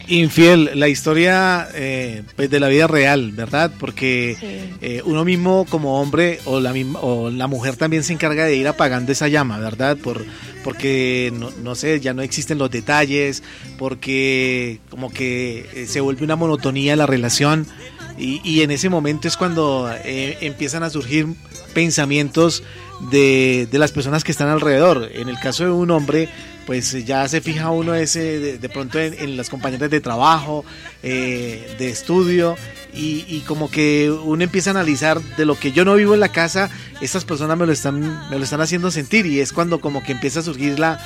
Infiel, 0.09 0.71
la 0.75 0.88
historia 0.88 1.69
eh, 1.75 2.23
pues 2.35 2.50
de 2.50 2.61
la 2.61 2.69
vida 2.69 2.87
real, 2.87 3.33
¿verdad? 3.33 3.71
Porque 3.79 4.37
eh, 4.81 5.03
uno 5.05 5.25
mismo 5.25 5.67
como 5.69 6.00
hombre 6.00 6.41
o 6.45 6.61
la, 6.61 6.73
o 7.00 7.31
la 7.31 7.47
mujer 7.47 7.77
también 7.77 8.03
se 8.03 8.15
encarga 8.15 8.45
de 8.45 8.57
ir 8.57 8.67
apagando 8.69 9.12
esa 9.12 9.29
llama, 9.29 9.59
¿verdad? 9.59 9.97
Por, 9.97 10.25
porque, 10.65 11.33
no, 11.35 11.50
no 11.62 11.75
sé, 11.75 12.00
ya 12.00 12.15
no 12.15 12.23
existen 12.23 12.59
los 12.59 12.71
detalles, 12.71 13.43
porque 13.79 14.81
como 14.88 15.12
que 15.12 15.67
eh, 15.75 15.87
se 15.87 16.00
vuelve 16.00 16.25
una 16.25 16.37
monotonía 16.37 16.97
la 16.97 17.07
relación 17.07 17.67
y, 18.19 18.41
y 18.45 18.62
en 18.62 18.71
ese 18.71 18.88
momento 18.88 19.29
es 19.29 19.37
cuando 19.37 19.91
empiezan 20.05 20.83
a 20.83 20.91
surgir 20.91 21.27
pensamientos 21.75 22.62
de, 23.11 23.69
de 23.71 23.79
las 23.79 23.93
personas 23.93 24.25
que 24.25 24.33
están 24.33 24.49
alrededor. 24.49 25.11
En 25.15 25.29
el 25.29 25.38
caso 25.38 25.65
de 25.65 25.71
un 25.71 25.91
hombre, 25.91 26.29
pues 26.68 26.92
ya 27.06 27.26
se 27.28 27.40
fija 27.40 27.70
uno 27.70 27.94
ese 27.94 28.58
de, 28.58 28.68
pronto 28.68 29.00
en, 29.00 29.38
las 29.38 29.48
compañeras 29.48 29.88
de 29.88 30.02
trabajo, 30.02 30.66
eh, 31.02 31.75
de 31.78 31.88
estudio, 31.88 32.56
y, 32.92 33.40
como 33.46 33.70
que 33.70 34.10
uno 34.10 34.44
empieza 34.44 34.68
a 34.68 34.72
analizar 34.72 35.18
de 35.18 35.46
lo 35.46 35.58
que 35.58 35.72
yo 35.72 35.87
no 35.87 35.94
vivo 35.94 36.12
en 36.12 36.20
la 36.20 36.28
casa, 36.28 36.68
estas 37.00 37.25
personas 37.25 37.56
me 37.56 37.64
lo 37.64 37.72
están, 37.72 38.28
me 38.28 38.37
lo 38.37 38.44
están 38.44 38.60
haciendo 38.60 38.90
sentir, 38.90 39.25
y 39.25 39.40
es 39.40 39.54
cuando 39.54 39.80
como 39.80 40.02
que 40.02 40.12
empieza 40.12 40.40
a 40.40 40.42
surgir 40.42 40.78
la, 40.78 41.00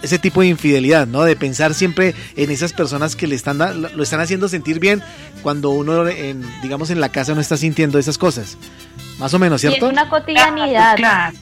ese 0.00 0.18
tipo 0.18 0.40
de 0.40 0.46
infidelidad, 0.46 1.06
¿no? 1.06 1.22
De 1.22 1.36
pensar 1.36 1.74
siempre 1.74 2.14
en 2.34 2.50
esas 2.50 2.72
personas 2.72 3.14
que 3.14 3.26
le 3.26 3.34
están, 3.34 3.58
lo 3.58 4.02
están 4.02 4.20
haciendo 4.20 4.48
sentir 4.48 4.80
bien 4.80 5.02
cuando 5.42 5.68
uno, 5.68 6.08
en, 6.08 6.42
digamos, 6.62 6.88
en 6.88 7.02
la 7.02 7.10
casa 7.10 7.34
no 7.34 7.42
está 7.42 7.58
sintiendo 7.58 7.98
esas 7.98 8.16
cosas. 8.16 8.56
Más 9.18 9.34
o 9.34 9.38
menos, 9.38 9.60
¿cierto? 9.60 9.84
es 9.84 9.92
una 9.92 10.08
cotidianidad. 10.08 11.34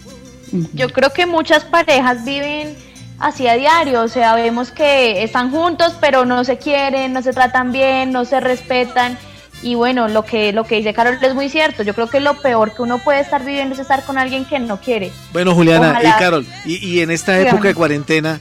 Yo 0.73 0.89
creo 0.89 1.13
que 1.13 1.27
muchas 1.27 1.65
parejas 1.65 2.25
viven 2.25 2.75
así 3.19 3.47
a 3.47 3.55
diario, 3.55 4.03
o 4.03 4.09
sea, 4.09 4.35
vemos 4.35 4.71
que 4.71 5.23
están 5.23 5.51
juntos, 5.51 5.95
pero 6.01 6.25
no 6.25 6.45
se 6.45 6.59
quieren, 6.59 7.13
no 7.13 7.23
se 7.23 7.33
tratan 7.33 7.73
bien, 7.73 8.13
no 8.13 8.25
se 8.25 8.41
respetan. 8.41 9.19
Y 9.63 9.75
bueno, 9.75 10.09
lo 10.09 10.25
que, 10.25 10.53
lo 10.53 10.65
que 10.65 10.77
dice 10.77 10.93
Carol 10.93 11.19
es 11.21 11.35
muy 11.35 11.49
cierto. 11.49 11.83
Yo 11.83 11.95
creo 11.95 12.09
que 12.09 12.21
lo 12.21 12.41
peor 12.41 12.75
que 12.75 12.83
uno 12.83 12.99
puede 12.99 13.21
estar 13.21 13.45
viviendo 13.45 13.75
es 13.75 13.81
estar 13.81 14.05
con 14.05 14.19
alguien 14.19 14.45
que 14.45 14.59
no 14.59 14.81
quiere. 14.81 15.11
Bueno, 15.33 15.55
Juliana 15.55 15.99
y 16.03 16.19
Carol, 16.19 16.47
y, 16.67 17.01
en 17.01 17.11
esta 17.11 17.41
época 17.41 17.69
de 17.69 17.75
cuarentena, 17.75 18.39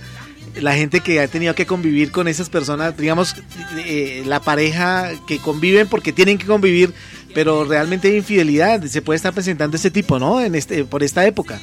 la 0.62 0.74
gente 0.74 1.00
que 1.00 1.22
ha 1.22 1.28
tenido 1.28 1.56
que 1.56 1.66
convivir 1.66 2.12
con 2.12 2.28
esas 2.28 2.50
personas, 2.50 2.98
digamos, 2.98 3.36
eh, 3.78 4.24
la 4.26 4.42
pareja 4.42 5.10
que 5.28 5.40
conviven 5.40 5.88
porque 5.88 6.12
tienen 6.12 6.38
que 6.38 6.46
convivir, 6.46 6.94
pero 7.34 7.66
realmente 7.66 8.10
hay 8.10 8.18
infidelidad, 8.18 8.84
se 8.84 9.02
puede 9.02 9.18
estar 9.18 9.34
presentando 9.34 9.76
este 9.78 9.92
tipo, 9.92 10.20
¿no? 10.20 10.42
En 10.42 10.56
este, 10.56 10.84
por 10.84 11.02
esta 11.02 11.26
época. 11.26 11.60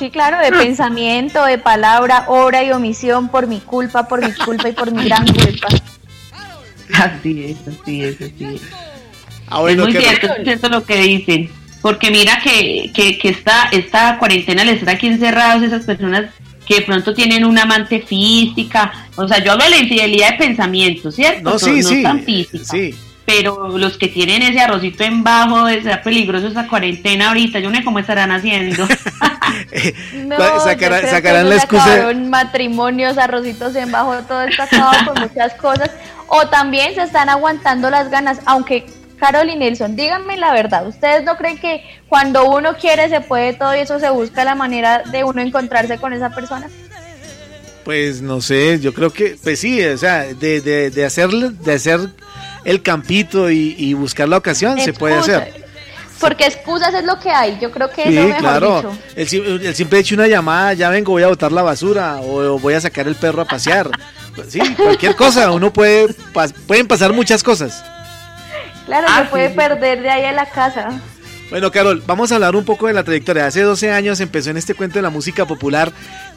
Sí, 0.00 0.08
claro, 0.08 0.38
de 0.38 0.50
pensamiento, 0.64 1.44
de 1.44 1.58
palabra, 1.58 2.24
obra 2.28 2.64
y 2.64 2.72
omisión 2.72 3.28
por 3.28 3.46
mi 3.46 3.60
culpa, 3.60 4.08
por 4.08 4.26
mi 4.26 4.32
culpa 4.32 4.70
y 4.70 4.72
por 4.72 4.90
mi 4.90 5.04
gran 5.04 5.26
culpa. 5.26 5.68
Así 6.94 7.44
es, 7.44 7.58
así 7.68 8.02
es, 8.02 8.14
así 8.16 8.44
es. 8.44 8.62
Ah, 9.48 9.62
es 9.68 9.76
muy 9.76 9.92
cierto, 9.92 10.26
es 10.38 10.44
cierto 10.44 10.68
lo 10.70 10.84
que 10.86 10.96
dicen. 11.02 11.50
Porque 11.82 12.10
mira 12.10 12.40
que, 12.42 12.90
que, 12.94 13.18
que 13.18 13.28
esta, 13.28 13.68
esta 13.72 14.18
cuarentena 14.18 14.64
les 14.64 14.78
está 14.78 14.92
aquí 14.92 15.06
encerrados 15.06 15.64
esas 15.64 15.84
personas 15.84 16.30
que 16.66 16.76
de 16.76 16.82
pronto 16.82 17.12
tienen 17.12 17.44
una 17.44 17.62
amante 17.62 18.00
física. 18.00 18.92
O 19.16 19.28
sea, 19.28 19.44
yo 19.44 19.52
hablo 19.52 19.64
de 19.64 19.70
la 19.70 19.78
infidelidad 19.78 20.32
de 20.32 20.38
pensamiento, 20.38 21.12
¿cierto? 21.12 21.50
No, 21.50 21.58
sí, 21.58 21.82
sí. 21.82 22.02
Tan 22.02 22.22
física. 22.22 22.64
Sí 22.64 22.94
pero 23.30 23.78
los 23.78 23.96
que 23.96 24.08
tienen 24.08 24.42
ese 24.42 24.60
arrocito 24.60 25.04
en 25.04 25.22
bajo, 25.22 25.68
sea 25.68 26.02
peligroso 26.02 26.48
esa 26.48 26.66
cuarentena 26.66 27.28
ahorita, 27.28 27.60
yo 27.60 27.70
no 27.70 27.76
sé 27.76 27.84
cómo 27.84 28.00
estarán 28.00 28.32
haciendo. 28.32 28.86
no, 30.24 30.60
sacarán 30.60 31.48
la 31.48 31.56
excusa. 31.56 32.12
matrimonios, 32.14 33.18
arrocitos 33.18 33.74
en 33.76 33.92
bajo, 33.92 34.16
todo 34.22 34.42
está 34.42 34.64
acabado 34.64 35.12
con 35.12 35.22
muchas 35.22 35.54
cosas. 35.54 35.90
O 36.26 36.48
también 36.48 36.94
se 36.94 37.02
están 37.02 37.28
aguantando 37.28 37.88
las 37.90 38.10
ganas, 38.10 38.40
aunque 38.46 38.86
Carol 39.18 39.48
y 39.48 39.56
Nelson, 39.56 39.96
díganme 39.96 40.36
la 40.36 40.52
verdad, 40.52 40.86
¿ustedes 40.86 41.24
no 41.24 41.36
creen 41.36 41.58
que 41.58 41.84
cuando 42.08 42.50
uno 42.50 42.76
quiere 42.76 43.08
se 43.08 43.20
puede 43.20 43.52
todo 43.52 43.76
y 43.76 43.80
eso 43.80 44.00
se 44.00 44.10
busca 44.10 44.44
la 44.44 44.54
manera 44.54 45.02
de 45.04 45.24
uno 45.24 45.40
encontrarse 45.40 45.98
con 45.98 46.12
esa 46.12 46.30
persona? 46.30 46.68
Pues 47.84 48.22
no 48.22 48.40
sé, 48.40 48.78
yo 48.80 48.92
creo 48.92 49.10
que, 49.10 49.36
pues 49.42 49.60
sí, 49.60 49.84
o 49.84 49.98
sea, 49.98 50.24
de, 50.24 50.60
de, 50.60 50.90
de 50.90 51.04
hacer, 51.04 51.30
de 51.30 51.72
hacer 51.72 52.00
el 52.64 52.82
campito 52.82 53.50
y, 53.50 53.94
buscar 53.94 54.28
la 54.28 54.36
ocasión, 54.36 54.80
se 54.80 54.92
puede 54.92 55.16
hacer. 55.16 55.70
Porque 56.20 56.44
excusas 56.44 56.92
es 56.92 57.04
lo 57.04 57.18
que 57.18 57.30
hay, 57.30 57.58
yo 57.60 57.70
creo 57.70 57.90
que 57.90 58.04
sí, 58.04 58.32
claro. 58.38 58.94
El, 59.16 59.64
el, 59.64 59.74
simple 59.74 60.00
hecho 60.00 60.14
una 60.14 60.26
llamada, 60.26 60.74
ya 60.74 60.90
vengo, 60.90 61.12
voy 61.12 61.22
a 61.22 61.28
botar 61.28 61.50
la 61.50 61.62
basura 61.62 62.20
o, 62.20 62.58
voy 62.58 62.74
a 62.74 62.80
sacar 62.80 63.08
el 63.08 63.14
perro 63.14 63.40
a 63.40 63.46
pasear. 63.46 63.90
Sí, 64.46 64.60
cualquier 64.76 65.16
cosa, 65.16 65.50
uno 65.50 65.72
puede, 65.72 66.14
pueden 66.66 66.86
pasar 66.86 67.14
muchas 67.14 67.42
cosas. 67.42 67.82
Claro, 68.84 69.08
se 69.08 69.14
ah, 69.14 69.30
puede 69.30 69.50
perder 69.50 70.02
de 70.02 70.10
ahí 70.10 70.24
a 70.24 70.32
la 70.32 70.46
casa. 70.46 71.00
Bueno, 71.50 71.72
Carol, 71.72 72.00
vamos 72.06 72.30
a 72.30 72.36
hablar 72.36 72.54
un 72.54 72.64
poco 72.64 72.86
de 72.86 72.92
la 72.92 73.02
trayectoria. 73.02 73.44
Hace 73.44 73.62
12 73.62 73.90
años 73.90 74.20
empezó 74.20 74.50
en 74.50 74.56
este 74.56 74.74
cuento 74.74 75.00
de 75.00 75.02
la 75.02 75.10
música 75.10 75.48
popular. 75.48 75.92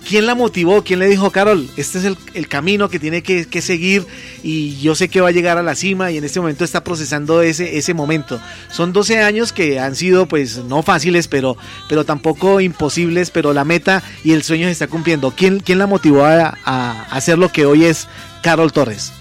¿Quién 0.09 0.25
la 0.25 0.33
motivó? 0.33 0.83
¿Quién 0.83 0.97
le 0.97 1.07
dijo, 1.07 1.29
Carol, 1.29 1.69
este 1.77 1.99
es 1.99 2.05
el, 2.33 2.47
camino 2.47 2.89
que 2.89 2.97
tiene 2.97 3.21
que, 3.21 3.61
seguir 3.61 4.07
y 4.41 4.75
yo 4.81 4.95
sé 4.95 5.09
que 5.09 5.21
va 5.21 5.27
a 5.27 5.31
llegar 5.31 5.59
a 5.59 5.63
la 5.63 5.75
cima 5.75 6.09
y 6.09 6.17
en 6.17 6.23
este 6.23 6.39
momento 6.39 6.63
está 6.63 6.83
procesando 6.83 7.43
ese, 7.43 7.77
ese 7.77 7.93
momento? 7.93 8.41
Son 8.71 8.91
12 8.91 9.19
años 9.21 9.53
que 9.53 9.79
han 9.79 9.95
sido 9.95 10.25
pues 10.25 10.57
no 10.57 10.81
fáciles, 10.81 11.27
pero, 11.27 11.57
pero 11.87 12.05
tampoco 12.05 12.59
imposibles, 12.59 13.29
pero 13.29 13.53
la 13.53 13.65
meta 13.65 14.01
y 14.23 14.31
el 14.31 14.41
sueño 14.41 14.65
se 14.65 14.71
está 14.71 14.87
cumpliendo. 14.87 15.29
¿Quién, 15.29 15.59
quién 15.59 15.77
la 15.77 15.85
motivó 15.85 16.25
a, 16.25 16.57
a 16.65 17.03
hacer 17.11 17.37
lo 17.37 17.51
que 17.51 17.67
hoy 17.67 17.85
es 17.85 18.07
Carol 18.41 18.73
Torres? 18.73 19.13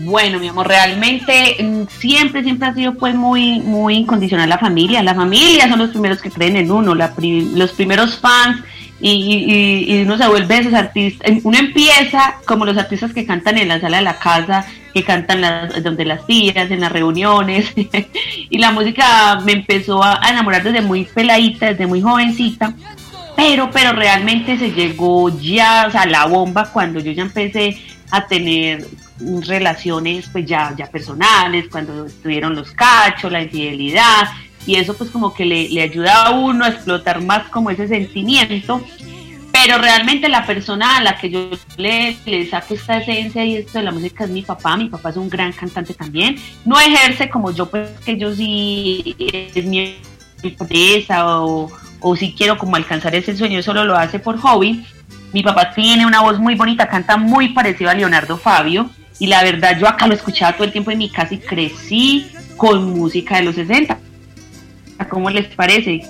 Bueno, 0.00 0.38
mi 0.38 0.46
amor, 0.46 0.68
realmente 0.68 1.56
mm, 1.60 1.88
siempre, 1.88 2.44
siempre 2.44 2.68
ha 2.68 2.74
sido 2.74 2.94
pues 2.94 3.16
muy, 3.16 3.58
muy 3.60 3.96
incondicional 3.96 4.48
la 4.48 4.58
familia. 4.58 5.02
La 5.02 5.14
familia 5.14 5.68
son 5.68 5.80
los 5.80 5.90
primeros 5.90 6.22
que 6.22 6.30
creen 6.30 6.56
en 6.56 6.70
uno, 6.70 6.94
los 6.94 7.72
primeros 7.72 8.18
fans 8.18 8.62
y, 9.00 10.02
uno 10.02 10.16
se 10.16 10.28
vuelve 10.28 10.58
esos 10.58 10.74
artistas. 10.74 11.30
Uno 11.42 11.58
empieza 11.58 12.36
como 12.46 12.64
los 12.64 12.78
artistas 12.78 13.12
que 13.12 13.26
cantan 13.26 13.58
en 13.58 13.68
la 13.68 13.80
sala 13.80 13.98
de 13.98 14.04
la 14.04 14.18
casa, 14.18 14.66
que 14.94 15.02
cantan 15.02 15.42
donde 15.82 16.04
las 16.04 16.24
tías, 16.26 16.70
en 16.70 16.80
las 16.80 16.92
reuniones. 16.92 17.72
y 18.50 18.58
la 18.58 18.70
música 18.70 19.40
me 19.44 19.52
empezó 19.52 20.02
a, 20.02 20.20
enamorar 20.30 20.62
desde 20.62 20.80
muy 20.80 21.06
peladita, 21.06 21.66
desde 21.66 21.88
muy 21.88 22.00
jovencita. 22.00 22.72
Pero, 23.34 23.70
pero 23.72 23.92
realmente 23.92 24.58
se 24.58 24.70
llegó 24.70 25.28
ya, 25.40 25.86
o 25.88 25.90
sea, 25.90 26.06
la 26.06 26.26
bomba 26.26 26.70
cuando 26.72 27.00
yo 27.00 27.10
ya 27.10 27.22
empecé 27.22 27.80
a 28.10 28.26
tener 28.26 28.84
relaciones 29.42 30.28
pues 30.30 30.46
ya, 30.46 30.74
ya 30.76 30.86
personales, 30.86 31.66
cuando 31.70 32.06
estuvieron 32.06 32.54
los 32.54 32.70
cachos, 32.72 33.32
la 33.32 33.42
infidelidad, 33.42 34.28
y 34.66 34.76
eso 34.76 34.96
pues 34.96 35.10
como 35.10 35.32
que 35.32 35.44
le, 35.44 35.68
le 35.68 35.82
ayuda 35.82 36.26
a 36.26 36.30
uno 36.30 36.64
a 36.64 36.68
explotar 36.68 37.22
más 37.22 37.48
como 37.48 37.70
ese 37.70 37.88
sentimiento, 37.88 38.82
pero 39.50 39.78
realmente 39.78 40.28
la 40.28 40.46
persona 40.46 40.98
a 40.98 41.02
la 41.02 41.18
que 41.18 41.30
yo 41.30 41.50
le, 41.76 42.16
le, 42.26 42.48
saco 42.48 42.74
esta 42.74 42.98
esencia 42.98 43.44
y 43.44 43.56
esto 43.56 43.78
de 43.78 43.84
la 43.84 43.92
música 43.92 44.24
es 44.24 44.30
mi 44.30 44.42
papá, 44.42 44.76
mi 44.76 44.88
papá 44.88 45.10
es 45.10 45.16
un 45.16 45.28
gran 45.28 45.52
cantante 45.52 45.94
también, 45.94 46.36
no 46.64 46.78
ejerce 46.78 47.28
como 47.28 47.50
yo, 47.50 47.66
pues 47.66 47.90
que 48.04 48.16
yo 48.16 48.34
sí 48.34 49.16
es 49.18 49.64
mi 49.64 49.96
empresa 50.42 51.42
o, 51.42 51.70
o 52.00 52.16
si 52.16 52.32
quiero 52.32 52.58
como 52.58 52.76
alcanzar 52.76 53.14
ese 53.14 53.36
sueño, 53.36 53.62
solo 53.62 53.84
lo 53.84 53.96
hace 53.96 54.18
por 54.18 54.38
hobby. 54.38 54.84
Mi 55.32 55.42
papá 55.42 55.72
tiene 55.74 56.06
una 56.06 56.22
voz 56.22 56.38
muy 56.38 56.54
bonita, 56.54 56.88
canta 56.88 57.16
muy 57.16 57.50
parecido 57.50 57.90
a 57.90 57.94
Leonardo 57.94 58.38
Fabio, 58.38 58.90
y 59.18 59.26
la 59.26 59.42
verdad, 59.42 59.78
yo 59.78 59.88
acá 59.88 60.06
lo 60.06 60.14
escuchaba 60.14 60.52
todo 60.52 60.64
el 60.64 60.72
tiempo 60.72 60.90
en 60.90 60.98
mi 60.98 61.10
casa 61.10 61.34
y 61.34 61.38
crecí 61.38 62.30
con 62.56 62.90
música 62.90 63.36
de 63.36 63.44
los 63.44 63.56
60. 63.56 63.98
¿Cómo 65.08 65.30
les 65.30 65.46
parece? 65.48 66.02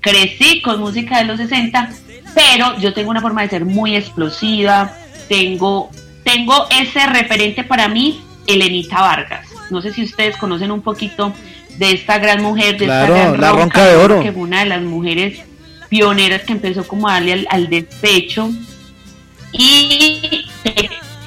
Crecí 0.00 0.60
con 0.62 0.80
música 0.80 1.18
de 1.18 1.24
los 1.24 1.38
60, 1.38 1.90
pero 2.34 2.78
yo 2.78 2.92
tengo 2.92 3.10
una 3.10 3.20
forma 3.20 3.42
de 3.42 3.48
ser 3.48 3.64
muy 3.64 3.96
explosiva. 3.96 4.92
Tengo, 5.28 5.90
tengo 6.22 6.66
ese 6.70 7.06
referente 7.06 7.64
para 7.64 7.88
mí, 7.88 8.20
Elenita 8.46 9.00
Vargas. 9.00 9.48
No 9.70 9.82
sé 9.82 9.92
si 9.92 10.04
ustedes 10.04 10.36
conocen 10.36 10.70
un 10.70 10.82
poquito 10.82 11.32
de 11.78 11.92
esta 11.92 12.18
gran 12.18 12.42
mujer, 12.42 12.78
de 12.78 12.84
esta 12.84 13.06
gran 13.06 13.40
la 13.40 13.52
ronca, 13.52 13.84
de 13.84 13.96
oro. 13.96 14.20
Que 14.20 14.30
fue 14.30 14.42
una 14.42 14.60
de 14.60 14.66
las 14.66 14.82
mujeres 14.82 15.40
pioneras 15.88 16.42
que 16.42 16.52
empezó 16.52 16.86
como 16.86 17.08
a 17.08 17.14
darle 17.14 17.32
al, 17.32 17.46
al 17.50 17.68
despecho. 17.68 18.50
Y 19.52 20.44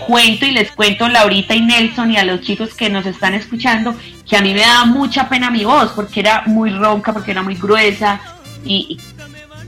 cuento 0.08 0.46
y 0.46 0.52
les 0.52 0.72
cuento 0.72 1.10
Laurita 1.10 1.54
y 1.54 1.62
Nelson 1.62 2.12
y 2.12 2.18
a 2.18 2.24
los 2.24 2.40
chicos 2.42 2.74
que 2.74 2.90
nos 2.90 3.06
están 3.06 3.34
escuchando 3.34 3.94
que 4.28 4.38
a 4.38 4.42
mí 4.42 4.54
me 4.54 4.62
daba 4.62 4.86
mucha 4.86 5.28
pena 5.28 5.52
mi 5.52 5.66
voz 5.66 5.92
porque 5.92 6.22
era 6.22 6.44
muy 6.46 6.70
ronca, 6.70 7.12
porque 7.14 7.32
era 7.32 7.44
muy 7.44 7.56
gruesa 7.56 8.22
y, 8.64 8.98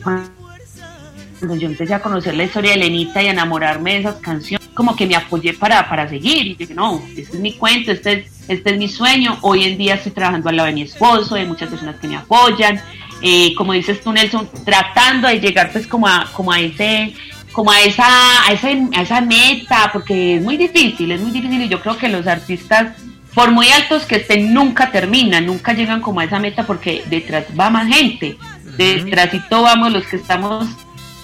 cuando 0.04 1.56
yo 1.56 1.68
empecé 1.68 1.94
a 1.94 2.02
conocer 2.02 2.36
la 2.36 2.46
historia 2.46 2.72
de 2.72 2.78
Lenita 2.78 3.22
y 3.22 3.28
a 3.28 3.32
enamorarme 3.32 3.94
de 3.94 4.00
esas 4.00 4.16
canciones, 4.16 4.68
como 4.74 4.96
que 4.96 5.06
me 5.06 5.16
apoyé 5.16 5.54
para, 5.54 5.88
para 5.88 6.08
seguir 6.08 6.48
y 6.48 6.56
dije, 6.56 6.74
no, 6.74 7.02
este 7.16 7.22
es 7.22 7.40
mi 7.40 7.54
cuento, 7.54 7.92
este 7.92 8.14
es, 8.14 8.32
este 8.48 8.72
es 8.72 8.78
mi 8.78 8.88
sueño, 8.88 9.38
hoy 9.42 9.66
en 9.66 9.78
día 9.78 9.96
estoy 9.96 10.14
trabajando 10.14 10.50
al 10.50 10.56
lado 10.56 10.68
de 10.68 10.74
mi 10.74 10.82
esposo, 10.84 11.36
hay 11.36 11.46
muchas 11.46 11.70
personas 11.70 11.98
que 11.98 12.08
me 12.08 12.16
apoyan, 12.16 12.82
eh, 13.22 13.54
como 13.56 13.74
dices 13.74 14.02
tú 14.02 14.14
Nelson, 14.14 14.50
tratando 14.64 15.28
de 15.28 15.40
llegar 15.40 15.72
pues 15.72 15.86
como 15.86 16.08
a, 16.08 16.30
como 16.34 16.52
a 16.52 16.60
ese 16.60 17.14
como 17.52 17.72
a 17.72 17.82
esa, 17.82 18.08
a 18.48 18.52
esa, 18.52 18.68
a 18.68 19.02
esa 19.02 19.22
meta, 19.22 19.90
porque 19.92 20.36
es 20.36 20.44
muy 20.44 20.58
difícil, 20.58 21.12
es 21.12 21.22
muy 21.22 21.32
difícil 21.32 21.62
y 21.62 21.70
yo 21.70 21.82
creo 21.82 21.98
que 21.98 22.08
los 22.08 22.28
artistas, 22.28 22.96
por 23.34 23.52
muy 23.52 23.70
altos 23.70 24.06
que 24.06 24.18
estén, 24.18 24.54
nunca 24.54 24.92
terminan, 24.92 25.46
nunca 25.46 25.74
llegan 25.74 26.02
como 26.02 26.20
a 26.20 26.26
esa 26.26 26.40
meta 26.40 26.66
porque 26.66 27.04
detrás 27.10 27.46
va 27.60 27.70
más 27.70 27.88
gente, 27.88 28.38
detrás 28.78 29.34
y 29.34 29.40
todo 29.50 29.64
vamos 29.64 29.92
los 29.92 30.06
que 30.06 30.18
estamos 30.18 30.68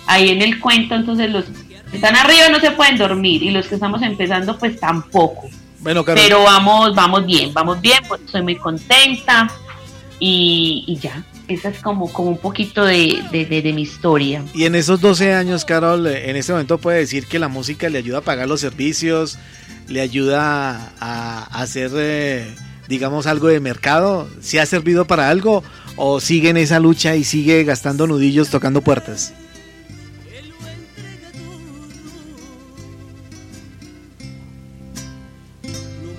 ahí 0.07 0.29
en 0.29 0.41
el 0.41 0.59
cuento, 0.59 0.95
entonces 0.95 1.29
los 1.29 1.45
que 1.45 1.97
están 1.97 2.15
arriba 2.15 2.49
no 2.49 2.59
se 2.59 2.71
pueden 2.71 2.97
dormir 2.97 3.43
y 3.43 3.51
los 3.51 3.67
que 3.67 3.75
estamos 3.75 4.01
empezando 4.01 4.57
pues 4.57 4.79
tampoco. 4.79 5.49
Bueno, 5.79 6.03
Pero 6.03 6.43
vamos, 6.43 6.95
vamos 6.95 7.25
bien, 7.25 7.53
vamos 7.53 7.79
bien, 7.79 7.99
pues 8.07 8.21
estoy 8.21 8.41
muy 8.41 8.55
contenta 8.55 9.47
y, 10.19 10.83
y 10.87 10.97
ya 10.97 11.23
esa 11.47 11.69
es 11.69 11.79
como, 11.79 12.11
como 12.11 12.29
un 12.29 12.37
poquito 12.37 12.85
de, 12.85 13.71
mi 13.73 13.81
historia. 13.81 14.43
Y 14.53 14.65
en 14.65 14.75
esos 14.75 15.01
12 15.01 15.33
años, 15.33 15.65
Carol, 15.65 16.07
en 16.07 16.35
este 16.35 16.51
momento 16.51 16.77
puede 16.77 16.99
decir 16.99 17.27
que 17.27 17.39
la 17.39 17.47
música 17.47 17.89
le 17.89 17.97
ayuda 17.97 18.19
a 18.19 18.21
pagar 18.21 18.47
los 18.47 18.61
servicios, 18.61 19.37
le 19.87 20.01
ayuda 20.01 20.93
a, 20.99 21.61
hacer, 21.61 21.91
eh, 21.95 22.53
digamos, 22.87 23.27
algo 23.27 23.47
de 23.47 23.59
mercado. 23.59 24.27
¿Si 24.41 24.57
ha 24.57 24.65
servido 24.65 25.05
para 25.05 25.29
algo 25.29 25.63
o 25.95 26.19
sigue 26.19 26.49
en 26.49 26.57
esa 26.57 26.79
lucha 26.79 27.15
y 27.15 27.23
sigue 27.23 27.63
gastando 27.63 28.07
nudillos 28.07 28.49
tocando 28.49 28.81
puertas? 28.81 29.33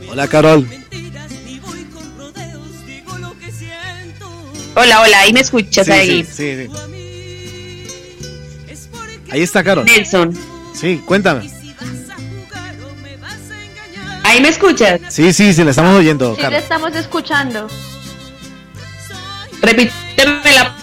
Hola, 0.09 0.29
Carol. 0.29 0.67
Hola, 4.79 5.01
hola, 5.01 5.21
ahí 5.21 5.33
me 5.33 5.41
escuchas 5.41 5.89
ahí. 5.89 6.23
Sí, 6.23 6.69
sí, 6.69 6.69
Ahí 9.31 9.41
está, 9.41 9.65
Carol. 9.65 9.87
Nelson. 9.87 10.37
Sí, 10.75 11.01
cuéntame. 11.07 11.51
Ahí 14.23 14.43
me 14.43 14.49
escuchas. 14.51 15.01
Sí, 15.09 15.33
sí, 15.33 15.55
sí, 15.55 15.65
la 15.65 15.71
estamos 15.71 15.99
oyendo. 15.99 16.37
Sí, 16.37 16.43
le 16.43 16.59
estamos 16.59 16.95
escuchando. 16.95 17.69
Repíteme 19.63 20.53
la 20.55 20.77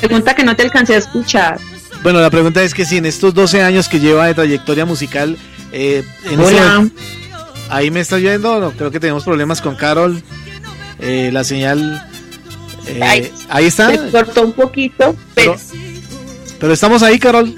pregunta 0.00 0.34
que 0.34 0.42
no 0.42 0.56
te 0.56 0.62
alcancé 0.62 0.94
a 0.94 0.98
escuchar. 0.98 1.60
Bueno, 2.02 2.20
la 2.22 2.30
pregunta 2.30 2.62
es 2.62 2.72
que 2.72 2.86
si 2.86 2.96
en 2.96 3.04
estos 3.04 3.34
12 3.34 3.62
años 3.62 3.90
que 3.90 4.00
lleva 4.00 4.28
de 4.28 4.34
trayectoria 4.34 4.86
musical, 4.86 5.36
eh, 5.72 6.02
Hola. 6.38 6.88
ahí 7.68 7.90
me 7.90 8.00
está 8.00 8.16
oyendo, 8.16 8.60
no, 8.60 8.70
creo 8.70 8.90
que 8.90 8.98
tenemos 8.98 9.24
problemas 9.24 9.60
con 9.60 9.76
Carol. 9.76 10.22
Eh, 11.00 11.28
la 11.32 11.44
señal 11.44 12.09
eh, 12.96 13.32
ahí, 13.48 13.66
está. 13.66 13.90
Se 13.90 14.10
cortó 14.10 14.42
un 14.42 14.52
poquito, 14.52 15.16
pero, 15.34 15.56
pero, 16.58 16.72
estamos 16.72 17.02
ahí, 17.02 17.18
Carol. 17.18 17.54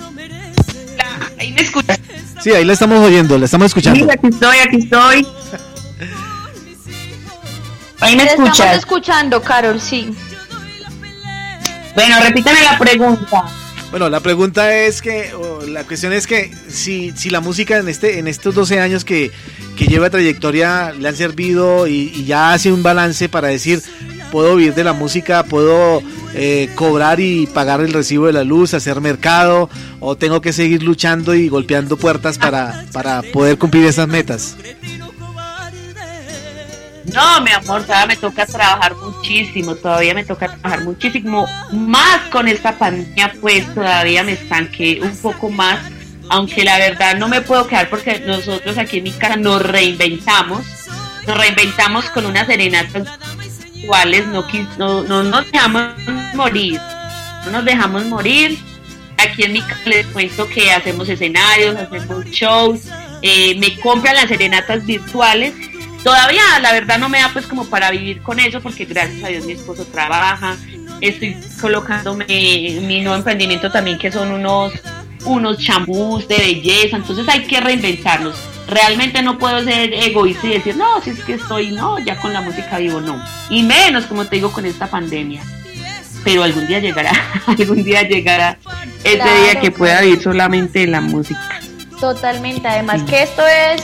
ahí 1.39 1.53
me 1.53 1.63
escuchas. 1.63 1.99
Sí, 2.43 2.51
ahí 2.51 2.65
la 2.65 2.73
estamos 2.73 2.99
oyendo, 3.05 3.39
la 3.39 3.45
estamos 3.45 3.67
escuchando. 3.67 4.05
Sí, 4.05 4.11
aquí 4.11 4.27
estoy, 4.27 4.59
aquí 4.59 4.77
estoy. 4.79 5.27
Ahí 8.01 8.17
me 8.17 8.25
escuchas. 8.25 8.59
Estamos 8.59 8.79
escuchando, 8.79 9.43
Carol, 9.43 9.81
sí. 9.81 10.13
Bueno, 11.95 12.17
repítame 12.21 12.63
la 12.63 12.79
pregunta. 12.79 13.45
Bueno, 13.93 14.09
la 14.09 14.21
pregunta 14.21 14.75
es 14.75 15.03
que, 15.03 15.31
la 15.69 15.85
cuestión 15.85 16.15
es 16.15 16.27
que 16.27 16.51
si, 16.69 17.13
si 17.15 17.29
la 17.29 17.41
música 17.41 17.77
en 17.77 17.89
este 17.89 18.19
en 18.19 18.27
estos 18.27 18.55
12 18.55 18.81
años 18.81 19.05
que, 19.05 19.31
que 19.77 19.87
lleva 19.87 20.09
trayectoria 20.09 20.93
le 20.93 21.07
han 21.09 21.15
servido 21.15 21.87
y, 21.87 22.11
y, 22.15 22.25
ya 22.25 22.55
hace 22.55 22.73
un 22.73 22.83
balance 22.83 23.29
para 23.29 23.49
decir, 23.49 23.83
puedo 24.33 24.57
vivir 24.57 24.75
de 24.75 24.83
la 24.83 24.95
música, 24.95 25.45
puedo 25.45 26.03
eh, 26.35 26.71
cobrar 26.75 27.21
y 27.21 27.47
pagar 27.47 27.83
el 27.83 27.93
recibo 27.93 28.27
de 28.27 28.33
la 28.33 28.45
luz, 28.45 28.73
hacer 28.73 29.03
mercado, 29.03 29.69
o 30.01 30.17
tengo 30.17 30.41
que 30.41 30.55
seguir 30.55 30.83
luchando 30.83 31.35
y 31.35 31.51
golpeando 31.51 31.99
puertas 31.99 32.39
para, 32.39 32.87
para 32.93 33.21
poder 33.21 33.59
cumplir 33.59 33.85
esas 33.85 34.09
metas? 34.09 34.57
No, 37.13 37.43
mi 37.43 37.51
amor, 37.51 37.83
todavía 37.83 38.07
me 38.07 38.17
toca 38.17 38.47
trabajar 38.47 38.97
muchísimo, 38.97 39.75
todavía 39.75 40.15
me 40.15 40.25
toca 40.25 40.49
trabajar 40.49 40.83
muchísimo, 40.83 41.47
más 41.71 42.21
con 42.31 42.49
esta 42.49 42.79
pandemia, 42.79 43.35
pues 43.39 43.73
todavía 43.75 44.25
me 44.25 44.33
estanqué 44.33 44.99
un 45.03 45.15
poco 45.19 45.51
más, 45.51 45.79
aunque 46.31 46.65
la 46.65 46.79
verdad 46.79 47.19
no 47.19 47.29
me 47.29 47.43
puedo 47.43 47.67
quedar 47.67 47.91
porque 47.91 48.21
nosotros 48.21 48.79
aquí 48.79 48.99
en 48.99 49.05
mi 49.05 49.11
casa 49.11 49.37
nos 49.37 49.61
reinventamos, 49.61 50.65
nos 51.27 51.37
reinventamos 51.37 52.07
con 52.07 52.25
una 52.25 52.47
serenata 53.87 54.27
no, 54.79 55.03
no, 55.03 55.23
nos 55.23 55.51
dejamos 55.51 55.95
morir, 56.35 56.81
no 57.45 57.53
nos 57.53 57.65
dejamos 57.65 58.05
morir. 58.07 58.59
Aquí 59.19 59.45
en 59.45 59.53
mi 59.53 59.61
casa 59.61 59.83
les 59.87 60.07
cuento 60.07 60.49
que 60.49 60.73
hacemos 60.73 61.09
escenarios, 61.09 61.77
hacemos 61.77 62.25
shows, 62.27 62.81
eh, 63.23 63.57
me 63.59 63.79
compran 63.79 64.17
las 64.17 64.29
serenatas 64.29 64.85
virtuales 64.85 65.55
todavía 66.03 66.43
la 66.61 66.73
verdad 66.73 66.99
no 66.99 67.09
me 67.09 67.21
da 67.21 67.31
pues 67.33 67.47
como 67.47 67.65
para 67.67 67.91
vivir 67.93 68.23
con 68.23 68.41
eso 68.41 68.61
porque 68.61 68.85
gracias 68.85 69.23
a 69.23 69.29
Dios 69.29 69.45
mi 69.45 69.53
esposo 69.53 69.85
trabaja, 69.85 70.57
estoy 71.01 71.37
colocándome 71.61 72.25
mi 72.83 73.01
nuevo 73.01 73.17
emprendimiento 73.17 73.71
también 73.71 73.99
que 73.99 74.11
son 74.11 74.33
unos 74.33 74.73
unos 75.25 75.65
de 76.29 76.37
belleza, 76.37 76.97
entonces 76.97 77.29
hay 77.29 77.45
que 77.45 77.61
reinventarnos. 77.61 78.35
Realmente 78.69 79.23
no 79.23 79.39
puedo 79.39 79.63
ser 79.65 79.93
egoísta 79.93 80.47
y 80.47 80.53
decir, 80.55 80.77
no, 80.77 81.01
si 81.03 81.11
es 81.11 81.21
que 81.25 81.35
estoy, 81.35 81.73
no, 81.73 81.99
ya 81.99 82.17
con 82.21 82.33
la 82.33 82.41
música 82.41 82.79
vivo, 82.79 83.01
no. 83.01 83.23
Y 83.51 83.63
menos, 83.63 84.07
como 84.07 84.25
te 84.27 84.37
digo, 84.37 84.53
con 84.53 84.67
esta 84.67 84.87
pandemia. 84.87 85.43
Pero 86.25 86.43
algún 86.45 86.67
día 86.67 86.79
llegará, 86.79 87.13
algún 87.47 87.83
día 87.83 88.03
llegará 88.03 88.59
ese 89.03 89.17
día 89.17 89.61
que 89.61 89.71
pueda 89.71 90.01
vivir 90.01 90.23
solamente 90.23 90.87
la 90.87 91.01
música. 91.01 91.61
Totalmente, 91.99 92.67
además 92.67 93.03
que 93.03 93.23
esto 93.23 93.43
es 93.47 93.83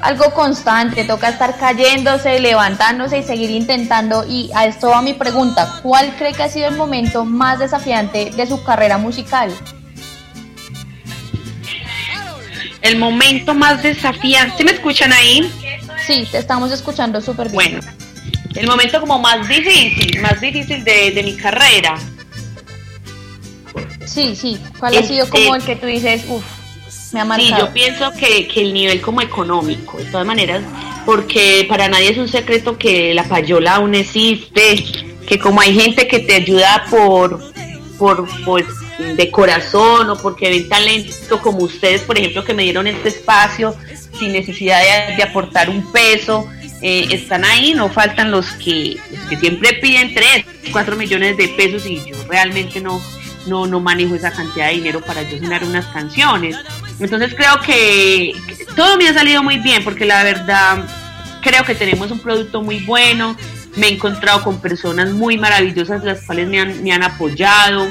algo 0.00 0.32
constante, 0.32 1.04
toca 1.04 1.28
estar 1.28 1.58
cayéndose, 1.58 2.38
levantándose 2.40 3.18
y 3.18 3.22
seguir 3.22 3.50
intentando. 3.50 4.24
Y 4.26 4.50
a 4.54 4.66
esto 4.66 4.88
va 4.90 5.02
mi 5.02 5.14
pregunta, 5.14 5.80
¿cuál 5.82 6.14
cree 6.16 6.32
que 6.32 6.42
ha 6.42 6.48
sido 6.48 6.68
el 6.68 6.76
momento 6.76 7.24
más 7.24 7.58
desafiante 7.58 8.30
de 8.30 8.46
su 8.46 8.62
carrera 8.62 8.98
musical? 8.98 9.52
El 12.82 12.98
momento 12.98 13.54
más 13.54 13.82
desafiante, 13.82 14.64
¿me 14.64 14.72
escuchan 14.72 15.12
ahí? 15.12 15.50
Sí, 16.06 16.26
te 16.30 16.38
estamos 16.38 16.72
escuchando 16.72 17.20
súper 17.20 17.50
bien. 17.50 17.54
Bueno, 17.54 17.80
el 18.54 18.66
momento 18.66 19.00
como 19.00 19.18
más 19.18 19.46
difícil, 19.48 20.20
más 20.20 20.40
difícil 20.40 20.82
de, 20.82 21.20
mi 21.24 21.36
carrera. 21.36 21.96
Sí, 24.04 24.34
sí, 24.34 24.58
¿cuál 24.78 24.96
ha 24.96 25.02
sido 25.02 25.28
como 25.28 25.54
el 25.54 25.62
que 25.62 25.76
tú 25.76 25.86
dices, 25.86 26.24
uff, 26.26 26.44
me 27.12 27.20
ha 27.20 27.24
marcado? 27.24 27.50
Sí, 27.50 27.56
yo 27.58 27.72
pienso 27.72 28.10
que, 28.12 28.48
que 28.48 28.62
el 28.62 28.72
nivel 28.72 29.00
como 29.00 29.20
económico, 29.20 29.98
de 29.98 30.06
todas 30.06 30.26
maneras, 30.26 30.62
porque 31.04 31.66
para 31.68 31.88
nadie 31.88 32.10
es 32.10 32.18
un 32.18 32.28
secreto 32.28 32.76
que 32.76 33.14
la 33.14 33.24
payola 33.24 33.76
aún 33.76 33.94
existe, 33.94 34.84
que 35.26 35.38
como 35.38 35.60
hay 35.60 35.78
gente 35.78 36.08
que 36.08 36.20
te 36.20 36.34
ayuda 36.34 36.86
por, 36.90 37.52
por, 37.98 38.26
pues, 38.44 38.64
de 39.16 39.30
corazón 39.30 40.10
o 40.10 40.16
porque 40.16 40.50
ven 40.50 40.68
talento 40.68 41.40
como 41.40 41.58
ustedes, 41.60 42.02
por 42.02 42.18
ejemplo, 42.18 42.44
que 42.44 42.54
me 42.54 42.62
dieron 42.64 42.86
este 42.86 43.08
espacio 43.08 43.74
sin 44.18 44.32
necesidad 44.32 44.80
de, 45.16 45.22
aportar 45.22 45.70
un 45.70 45.90
peso, 45.92 46.48
eh, 46.82 47.08
están 47.10 47.44
ahí, 47.44 47.74
no 47.74 47.88
faltan 47.90 48.30
los 48.30 48.46
que, 48.52 48.98
que 49.28 49.36
siempre 49.36 49.74
piden 49.74 50.14
3, 50.14 50.44
4 50.72 50.96
millones 50.96 51.36
de 51.36 51.48
pesos 51.48 51.86
y 51.86 51.96
yo 52.04 52.16
realmente 52.28 52.80
no, 52.80 53.00
no, 53.46 53.66
no 53.66 53.80
manejo 53.80 54.14
esa 54.14 54.32
cantidad 54.32 54.68
de 54.68 54.74
dinero 54.74 55.00
para 55.00 55.22
yo 55.22 55.38
sonar 55.38 55.64
unas 55.64 55.86
canciones. 55.86 56.56
Entonces 56.98 57.34
creo 57.34 57.60
que 57.60 58.34
todo 58.76 58.96
me 58.96 59.08
ha 59.08 59.14
salido 59.14 59.42
muy 59.42 59.58
bien 59.58 59.82
porque 59.84 60.04
la 60.04 60.22
verdad 60.24 60.84
creo 61.42 61.64
que 61.64 61.74
tenemos 61.74 62.10
un 62.10 62.18
producto 62.18 62.62
muy 62.62 62.80
bueno, 62.80 63.36
me 63.76 63.88
he 63.88 63.94
encontrado 63.94 64.42
con 64.42 64.60
personas 64.60 65.10
muy 65.10 65.38
maravillosas 65.38 66.04
las 66.04 66.22
cuales 66.22 66.48
me 66.48 66.60
han, 66.60 66.82
me 66.82 66.92
han 66.92 67.02
apoyado, 67.02 67.88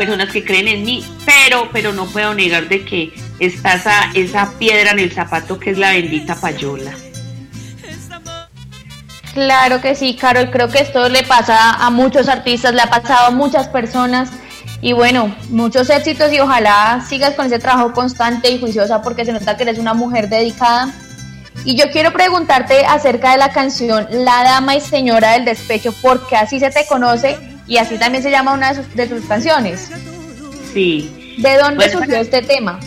personas 0.00 0.32
que 0.32 0.42
creen 0.42 0.66
en 0.66 0.82
mí, 0.82 1.04
pero, 1.26 1.68
pero 1.74 1.92
no 1.92 2.06
puedo 2.06 2.32
negar 2.32 2.70
de 2.70 2.86
que 2.86 3.12
está 3.38 3.74
esa, 3.74 4.10
esa 4.14 4.50
piedra 4.58 4.92
en 4.92 4.98
el 4.98 5.12
zapato 5.12 5.60
que 5.60 5.72
es 5.72 5.78
la 5.78 5.90
bendita 5.90 6.34
payola. 6.36 6.90
Claro 9.34 9.82
que 9.82 9.94
sí, 9.94 10.16
Carol, 10.16 10.50
creo 10.50 10.68
que 10.68 10.78
esto 10.78 11.06
le 11.10 11.22
pasa 11.24 11.72
a 11.72 11.90
muchos 11.90 12.30
artistas, 12.30 12.72
le 12.72 12.80
ha 12.80 12.86
pasado 12.86 13.26
a 13.26 13.30
muchas 13.30 13.68
personas 13.68 14.30
y 14.80 14.94
bueno, 14.94 15.36
muchos 15.50 15.90
éxitos 15.90 16.32
y 16.32 16.40
ojalá 16.40 17.04
sigas 17.06 17.34
con 17.34 17.44
ese 17.44 17.58
trabajo 17.58 17.92
constante 17.92 18.50
y 18.50 18.58
juiciosa 18.58 19.02
porque 19.02 19.26
se 19.26 19.34
nota 19.34 19.58
que 19.58 19.64
eres 19.64 19.78
una 19.78 19.92
mujer 19.92 20.30
dedicada. 20.30 20.88
Y 21.66 21.76
yo 21.76 21.90
quiero 21.90 22.10
preguntarte 22.14 22.86
acerca 22.86 23.32
de 23.32 23.36
la 23.36 23.52
canción 23.52 24.08
La 24.10 24.44
Dama 24.44 24.76
y 24.76 24.80
Señora 24.80 25.32
del 25.32 25.44
Despecho, 25.44 25.92
porque 26.00 26.36
así 26.36 26.58
se 26.58 26.70
te 26.70 26.86
conoce 26.86 27.49
y 27.70 27.78
así 27.78 27.96
también 27.98 28.20
se 28.20 28.32
llama 28.32 28.52
una 28.52 28.72
de 28.72 29.08
sus, 29.08 29.24
canciones. 29.26 29.92
Sí. 30.74 31.36
¿De 31.38 31.56
dónde 31.56 31.76
pues, 31.76 31.92
surgió 31.92 32.16
este 32.16 32.42
tema? 32.42 32.80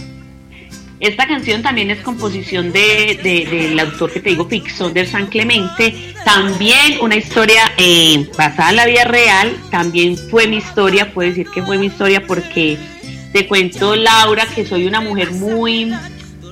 Esta 0.99 1.25
canción 1.25 1.61
también 1.63 1.89
es 1.89 2.01
composición 2.01 2.73
de, 2.73 3.17
del 3.23 3.79
autor 3.79 4.11
que 4.11 4.19
te 4.19 4.31
digo, 4.31 4.45
de 4.45 5.05
San 5.05 5.27
Clemente. 5.27 6.13
También 6.25 6.99
una 7.01 7.15
historia 7.15 7.71
eh, 7.77 8.27
basada 8.37 8.71
en 8.71 8.75
la 8.75 8.85
vida 8.85 9.05
real. 9.05 9.55
También 9.71 10.17
fue 10.17 10.47
mi 10.47 10.57
historia, 10.57 11.13
puedo 11.13 11.29
decir 11.29 11.47
que 11.49 11.63
fue 11.63 11.77
mi 11.77 11.85
historia 11.85 12.27
porque 12.27 12.77
te 13.31 13.47
cuento, 13.47 13.95
Laura, 13.95 14.45
que 14.53 14.65
soy 14.65 14.85
una 14.85 14.99
mujer 14.99 15.31
muy 15.31 15.93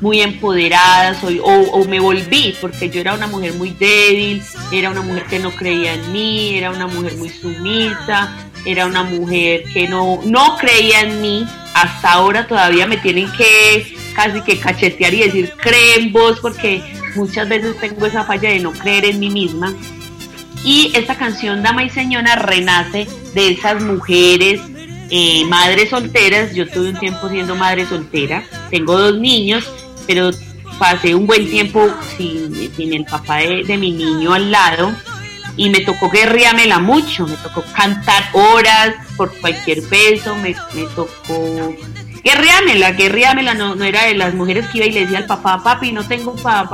muy 0.02 0.20
empoderada, 0.22 1.14
soy, 1.14 1.40
o, 1.42 1.86
me 1.86 2.00
volví, 2.00 2.56
porque 2.60 2.90
yo 2.90 3.00
era 3.00 3.14
una 3.14 3.28
mujer 3.28 3.54
muy 3.54 3.70
débil, 3.70 4.42
era 4.72 4.90
una 4.90 5.02
mujer 5.02 5.26
que 5.26 5.40
no 5.40 5.52
creía 5.52 5.94
en 5.94 6.12
mí, 6.12 6.58
era 6.58 6.72
una 6.72 6.88
mujer 6.88 7.16
muy 7.18 7.30
sumisa, 7.30 8.36
era 8.66 8.88
una 8.88 9.04
mujer 9.04 9.64
que 9.72 9.88
no, 9.88 10.20
no 10.26 10.58
creía 10.58 11.02
en 11.02 11.22
mí, 11.22 11.46
hasta 11.76 12.14
ahora 12.14 12.48
todavía 12.48 12.88
me 12.88 12.98
tienen 12.98 13.32
que 13.34 13.96
casi 14.16 14.42
que 14.42 14.60
cachetear 14.60 15.14
y 15.14 15.22
decir 15.22 15.54
creen 15.58 16.12
vos, 16.12 16.40
porque 16.42 16.82
muchas 17.16 17.48
veces 17.48 17.80
tengo 17.80 18.08
esa 18.08 18.24
falla 18.24 18.50
de 18.50 18.60
no 18.60 18.72
creer 18.72 19.06
en 19.06 19.20
mí 19.20 19.30
misma. 19.30 19.74
Y 20.64 20.92
esta 20.96 21.16
canción 21.16 21.64
Dama 21.64 21.84
y 21.84 21.90
Señora 21.90 22.36
renace 22.36 23.08
de 23.34 23.50
esas 23.50 23.82
mujeres 23.82 24.62
eh, 25.10 25.44
madres 25.46 25.90
solteras. 25.90 26.54
Yo 26.54 26.68
tuve 26.68 26.90
un 26.90 27.00
tiempo 27.00 27.30
siendo 27.30 27.56
madre 27.56 27.86
soltera, 27.86 28.44
tengo 28.70 28.98
dos 28.98 29.18
niños 29.20 29.68
pero 30.14 30.30
pasé 30.78 31.16
un 31.16 31.26
buen 31.26 31.50
tiempo 31.50 31.90
sin, 32.18 32.54
el 32.78 33.06
papá 33.06 33.38
de, 33.38 33.78
mi 33.78 33.92
niño 33.92 34.34
al 34.34 34.52
lado 34.52 34.92
y 35.56 35.70
me 35.70 35.80
tocó 35.80 36.10
guerreármela 36.10 36.80
mucho, 36.80 37.26
me 37.26 37.38
tocó 37.38 37.64
cantar 37.74 38.26
horas 38.34 38.96
por 39.16 39.34
cualquier 39.40 39.82
peso, 39.84 40.36
me, 40.36 40.54
me 40.74 40.84
tocó 40.96 41.74
guerreármela, 42.26 42.92
guerreármela, 42.92 43.54
no, 43.54 43.76
no 43.76 43.86
era 43.86 44.04
de 44.04 44.16
las 44.16 44.34
mujeres 44.34 44.68
que 44.68 44.80
iba 44.80 44.88
y 44.88 44.92
le 44.92 45.02
decía 45.02 45.20
al 45.20 45.28
papá, 45.28 45.64
papi, 45.64 45.94
no 45.94 46.06
tengo 46.06 46.36
para, 46.36 46.68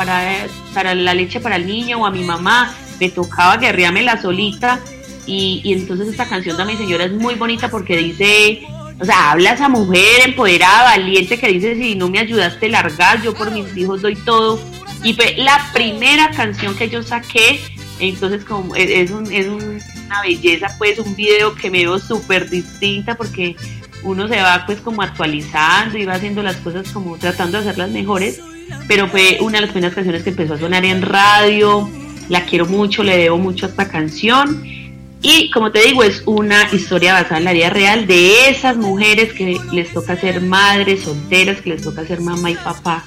para 0.74 0.96
la 0.96 1.14
leche 1.14 1.40
para 1.40 1.58
el 1.58 1.68
niño 1.68 2.00
o 2.00 2.06
a 2.08 2.12
mi 2.12 2.24
mamá, 2.24 2.74
me 3.00 3.10
tocaba 3.10 3.58
guerreármela 3.58 4.20
solita 4.20 4.80
y, 5.28 5.62
y 5.64 5.74
entonces 5.74 6.08
esta 6.08 6.28
canción 6.28 6.58
de 6.58 6.66
mi 6.66 6.76
señora 6.76 7.06
es 7.06 7.12
muy 7.12 7.36
bonita 7.36 7.70
porque 7.70 7.98
dice 7.98 8.68
o 9.00 9.06
sea, 9.06 9.32
habla 9.32 9.52
esa 9.52 9.70
mujer 9.70 10.22
empoderada, 10.26 10.84
valiente 10.98 11.38
que 11.38 11.48
dice, 11.48 11.76
si 11.76 11.96
no 11.96 12.10
me 12.10 12.20
ayudaste 12.20 12.70
largar, 12.70 13.22
yo 13.22 13.34
por 13.34 13.52
mis 13.52 13.76
hijos 13.78 14.02
doy 14.02 14.16
todo. 14.16 14.60
Y 15.04 15.14
fue 15.14 15.36
la 15.38 15.70
primera 15.74 16.32
canción 16.32 16.76
que 16.76 16.90
yo 16.90 17.04
saqué, 17.04 17.60
entonces 18.00 18.44
como 18.44 18.76
e, 18.76 19.02
es, 19.02 19.12
un, 19.12 19.32
es 19.32 19.48
una 19.48 20.22
belleza, 20.22 20.74
pues 20.80 20.98
un 20.98 21.16
video 21.16 21.54
que 21.54 21.70
me 21.70 21.80
veo 21.80 22.00
súper 22.00 22.50
distinta 22.50 23.16
porque 23.16 23.56
uno 24.04 24.28
se 24.28 24.42
va 24.42 24.64
pues 24.66 24.80
como 24.82 25.02
actualizando 25.02 25.98
y 25.98 26.06
va 26.06 26.14
haciendo 26.14 26.42
las 26.42 26.58
cosas 26.58 26.90
como 26.92 27.18
tratando 27.18 27.58
de 27.58 27.66
hacerlas 27.70 27.92
mejores, 27.92 28.42
pero 28.88 29.08
fue 29.08 29.38
una 29.42 29.60
de 29.60 29.62
las 29.62 29.72
primeras 29.72 29.94
canciones 29.94 30.24
que 30.24 30.32
empezó 30.32 30.56
a 30.56 30.60
sonar 30.60 30.84
en 30.86 31.04
radio, 31.04 31.88
la 32.30 32.46
quiero 32.46 32.66
mucho, 32.66 33.04
le 33.04 33.18
debo 33.18 33.38
mucho 33.38 33.68
a 33.68 33.70
esta 33.70 33.88
canción 33.88 34.77
y 35.22 35.50
como 35.52 35.72
te 35.72 35.82
digo, 35.82 36.04
es 36.04 36.22
una 36.26 36.70
historia 36.72 37.14
basada 37.14 37.38
en 37.38 37.46
la 37.46 37.54
vida 37.54 37.70
real 37.70 38.08
de 38.08 38.50
esas 38.50 38.78
mujeres 38.78 39.34
que 39.34 39.60
les 39.72 39.92
toca 39.94 40.16
ser 40.20 40.42
madres 40.42 41.04
solteras, 41.04 41.62
que 41.62 41.72
les 41.72 41.82
toca 41.82 42.06
ser 42.06 42.22
mamá 42.22 42.52
y 42.52 42.56
papá 42.56 43.04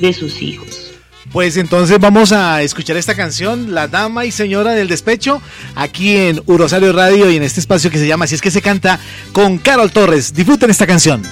de 0.00 0.12
sus 0.12 0.42
hijos. 0.42 0.92
Pues 1.32 1.56
entonces 1.56 1.98
vamos 1.98 2.32
a 2.32 2.62
escuchar 2.62 2.96
esta 2.96 3.14
canción, 3.16 3.74
La 3.74 3.88
Dama 3.88 4.24
y 4.24 4.30
Señora 4.30 4.72
del 4.72 4.88
Despecho, 4.88 5.42
aquí 5.74 6.16
en 6.16 6.40
Urosario 6.46 6.92
Radio 6.92 7.30
y 7.30 7.36
en 7.36 7.42
este 7.42 7.60
espacio 7.60 7.90
que 7.90 7.98
se 7.98 8.06
llama 8.06 8.26
Así 8.26 8.36
es 8.36 8.40
que 8.40 8.52
se 8.52 8.62
canta 8.62 9.00
con 9.32 9.58
Carol 9.58 9.90
Torres. 9.90 10.32
Disfruten 10.32 10.70
esta 10.70 10.86
canción. 10.86 11.22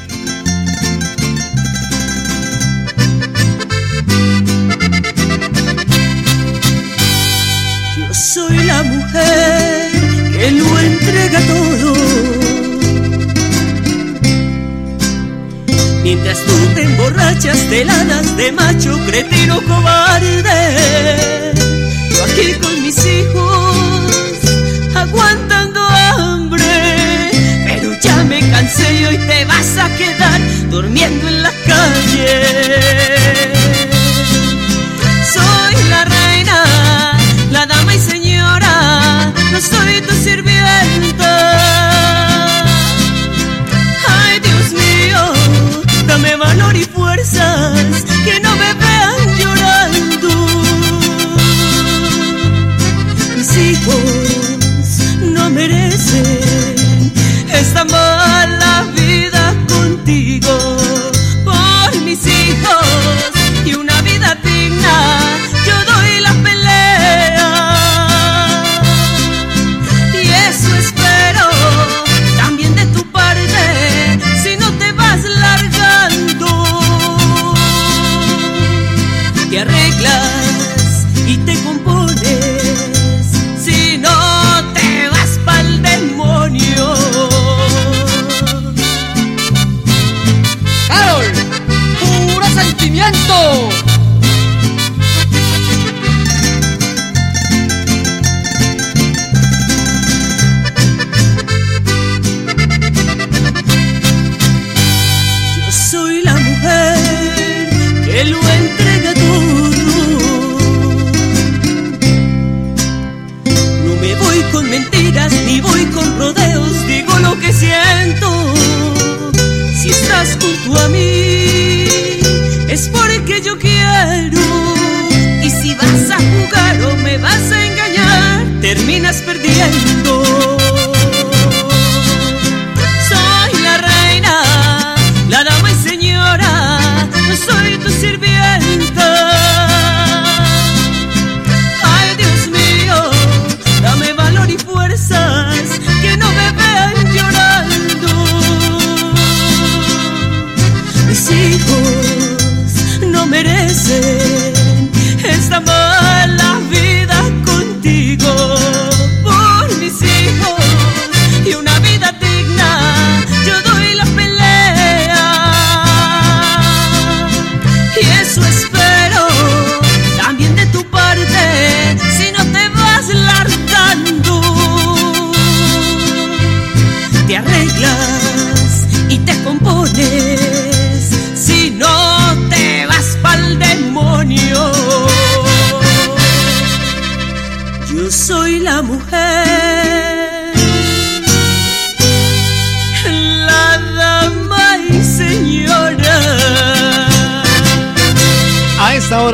Entrega 10.87 11.41
todo. 11.41 11.93
Mientras 16.03 16.39
tú 16.47 16.53
te 16.75 16.83
emborrachas 16.83 17.71
de 17.71 17.85
lanas 17.85 18.37
de 18.37 18.53
macho 18.53 18.99
cretino 19.07 19.61
cobarde, 19.63 21.53
yo 22.11 22.25
aquí 22.25 22.55
con 22.61 22.83
mis 22.83 22.99
hijos 23.07 24.37
aguantando 24.95 25.81
hambre, 25.81 27.31
pero 27.67 27.93
ya 28.01 28.25
me 28.25 28.41
cansé 28.51 28.95
y 29.01 29.05
hoy 29.05 29.19
te 29.19 29.45
vas 29.45 29.79
a 29.79 29.89
quedar 29.97 30.41
durmiendo 30.71 31.12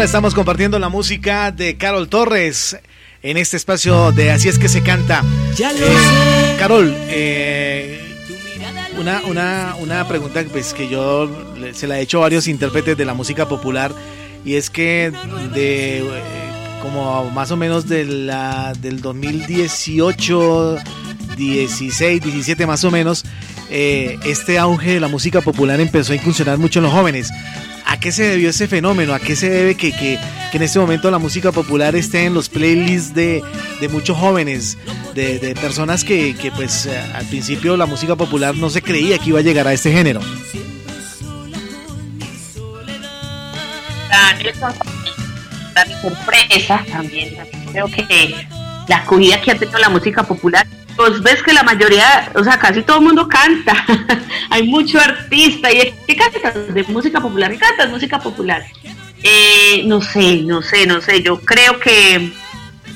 estamos 0.08 0.34
compartiendo 0.34 0.78
la 0.78 0.88
música 0.88 1.52
de 1.52 1.76
Carol 1.76 2.08
Torres 2.08 2.78
en 3.22 3.36
este 3.36 3.58
espacio 3.58 4.10
de 4.10 4.30
Así 4.30 4.48
es 4.48 4.58
que 4.58 4.70
se 4.70 4.82
canta. 4.82 5.22
Ya 5.54 5.70
lo 5.70 5.80
Eh, 5.80 5.90
sé. 5.90 6.56
Carol, 6.58 6.96
eh, 7.10 8.16
una, 8.98 9.20
una, 9.26 9.74
una 9.78 10.08
pregunta 10.08 10.42
pues, 10.50 10.72
que 10.72 10.88
yo 10.88 11.30
se 11.74 11.86
la 11.86 11.98
he 11.98 12.02
hecho 12.02 12.18
a 12.18 12.20
varios 12.22 12.48
intérpretes 12.48 12.96
de 12.96 13.04
la 13.04 13.12
música 13.12 13.50
popular 13.50 13.92
y 14.46 14.54
es 14.54 14.70
que 14.70 15.12
de 15.52 15.98
eh, 15.98 16.02
como 16.80 17.28
más 17.30 17.50
o 17.50 17.58
menos 17.58 17.86
de 17.86 18.06
la, 18.06 18.72
del 18.80 19.02
2018, 19.02 20.78
16, 21.36 22.22
17 22.22 22.66
más 22.66 22.82
o 22.84 22.90
menos, 22.90 23.26
este 23.68 24.58
auge 24.58 24.94
de 24.94 25.00
la 25.00 25.08
música 25.08 25.42
popular 25.42 25.78
empezó 25.82 26.14
a 26.14 26.16
incursionar 26.16 26.56
mucho 26.56 26.78
en 26.78 26.84
los 26.84 26.92
jóvenes. 26.94 27.30
¿A 27.98 28.00
qué 28.00 28.12
se 28.12 28.22
debió 28.22 28.50
ese 28.50 28.68
fenómeno? 28.68 29.12
¿A 29.12 29.18
qué 29.18 29.34
se 29.34 29.50
debe 29.50 29.74
que, 29.74 29.90
que- 29.90 30.20
que 30.52 30.56
en 30.56 30.62
este 30.62 30.78
momento 30.78 31.10
la 31.10 31.18
música 31.18 31.50
popular 31.50 31.96
esté 31.96 32.26
en 32.26 32.32
los 32.32 32.48
playlists 32.48 33.12
de, 33.12 33.42
de 33.80 33.88
muchos 33.88 34.16
jóvenes, 34.16 34.78
de, 35.16 35.40
de 35.40 35.56
personas 35.56 36.04
que, 36.04 36.36
que, 36.36 36.52
pues 36.52 36.86
eh, 36.86 36.96
al 37.14 37.26
principio 37.26 37.76
la 37.76 37.86
música 37.86 38.14
popular 38.14 38.54
no 38.54 38.70
se 38.70 38.82
creía 38.82 39.18
que 39.18 39.30
iba 39.30 39.40
a 39.40 39.42
llegar 39.42 39.66
a 39.66 39.72
este 39.72 39.90
género? 39.92 40.20
Mi 45.86 45.94
sorpresa 46.10 46.84
también, 46.90 47.36
creo 47.72 47.86
que 47.86 48.46
la 48.86 48.96
acogida 48.98 49.40
que 49.40 49.50
ha 49.50 49.58
tenido 49.58 49.78
la 49.80 49.88
música 49.88 50.22
popular, 50.22 50.66
pues 50.98 51.22
ves 51.22 51.40
que 51.44 51.52
la 51.52 51.62
mayoría, 51.62 52.32
o 52.34 52.42
sea, 52.42 52.58
casi 52.58 52.82
todo 52.82 52.98
el 52.98 53.04
mundo 53.04 53.28
canta, 53.28 53.86
hay 54.50 54.64
mucho 54.64 54.98
artista, 54.98 55.72
y 55.72 55.94
¿qué 56.08 56.16
cantas? 56.16 56.74
De 56.74 56.82
música 56.88 57.20
popular, 57.20 57.52
¿qué 57.52 57.58
cantas? 57.58 57.88
Música 57.88 58.18
popular. 58.18 58.64
Eh, 59.22 59.84
no 59.86 60.02
sé, 60.02 60.42
no 60.42 60.60
sé, 60.60 60.86
no 60.86 61.00
sé, 61.00 61.22
yo 61.22 61.40
creo 61.40 61.78
que 61.78 62.32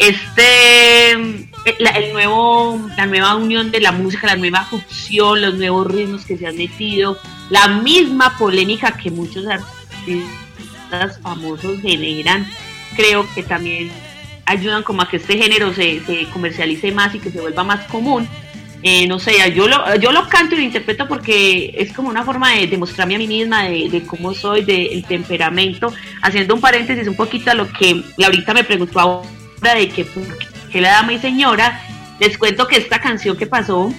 este, 0.01 1.12
eh, 1.12 1.47
el 1.95 2.12
nuevo, 2.12 2.91
la 2.97 3.07
nueva 3.07 3.37
unión 3.37 3.71
de 3.71 3.81
la 3.81 3.93
música, 3.93 4.27
la 4.27 4.37
nueva 4.37 4.65
fusión, 4.65 5.41
los 5.41 5.55
nuevos 5.55 5.87
ritmos 5.87 6.25
que 6.25 6.37
se 6.37 6.49
han 6.49 6.57
metido, 6.57 7.21
la 7.51 7.69
misma 7.69 8.37
polémica 8.37 8.97
que 8.97 9.12
muchos 9.12 9.47
artistas 9.47 11.21
famosos 11.23 11.81
generan, 11.81 12.51
creo 12.97 13.33
que 13.33 13.45
también 13.45 13.93
ayudan 14.46 14.83
como 14.83 15.02
a 15.02 15.09
que 15.09 15.16
este 15.16 15.38
género 15.38 15.72
se, 15.72 16.00
se 16.00 16.26
comercialice 16.33 16.92
más 16.92 17.14
y 17.14 17.18
que 17.18 17.31
se 17.31 17.40
vuelva 17.40 17.64
más 17.64 17.87
común. 17.87 18.28
Eh, 18.85 19.07
no 19.07 19.20
sé, 19.20 19.35
yo 19.55 19.68
lo, 19.68 19.94
yo 19.96 20.11
lo 20.11 20.28
canto 20.28 20.57
y 20.57 20.59
lo 20.59 20.64
interpreto 20.64 21.07
porque 21.07 21.72
es 21.78 21.92
como 21.92 22.09
una 22.09 22.24
forma 22.24 22.50
de 22.50 22.66
demostrarme 22.66 23.14
a 23.14 23.18
mí 23.18 23.28
misma 23.28 23.64
de, 23.64 24.02
cómo 24.07 24.35
soy, 24.35 24.62
del 24.62 25.05
temperamento. 25.05 25.92
Haciendo 26.20 26.55
un 26.55 26.61
paréntesis 26.61 27.07
un 27.07 27.14
poquito 27.14 27.52
a 27.52 27.55
lo 27.55 27.72
que 27.72 28.02
Laurita 28.16 28.52
me 28.52 28.64
preguntó 28.64 28.98
ahora 28.98 29.74
de 29.76 29.88
que, 29.88 30.05
qué 30.72 30.81
la 30.81 30.90
dama 30.90 31.12
y 31.12 31.20
señora, 31.20 31.81
les 32.18 32.37
cuento 32.37 32.66
que 32.66 32.76
esta 32.76 33.00
canción 33.00 33.37
que 33.37 33.46
pasó, 33.46 33.94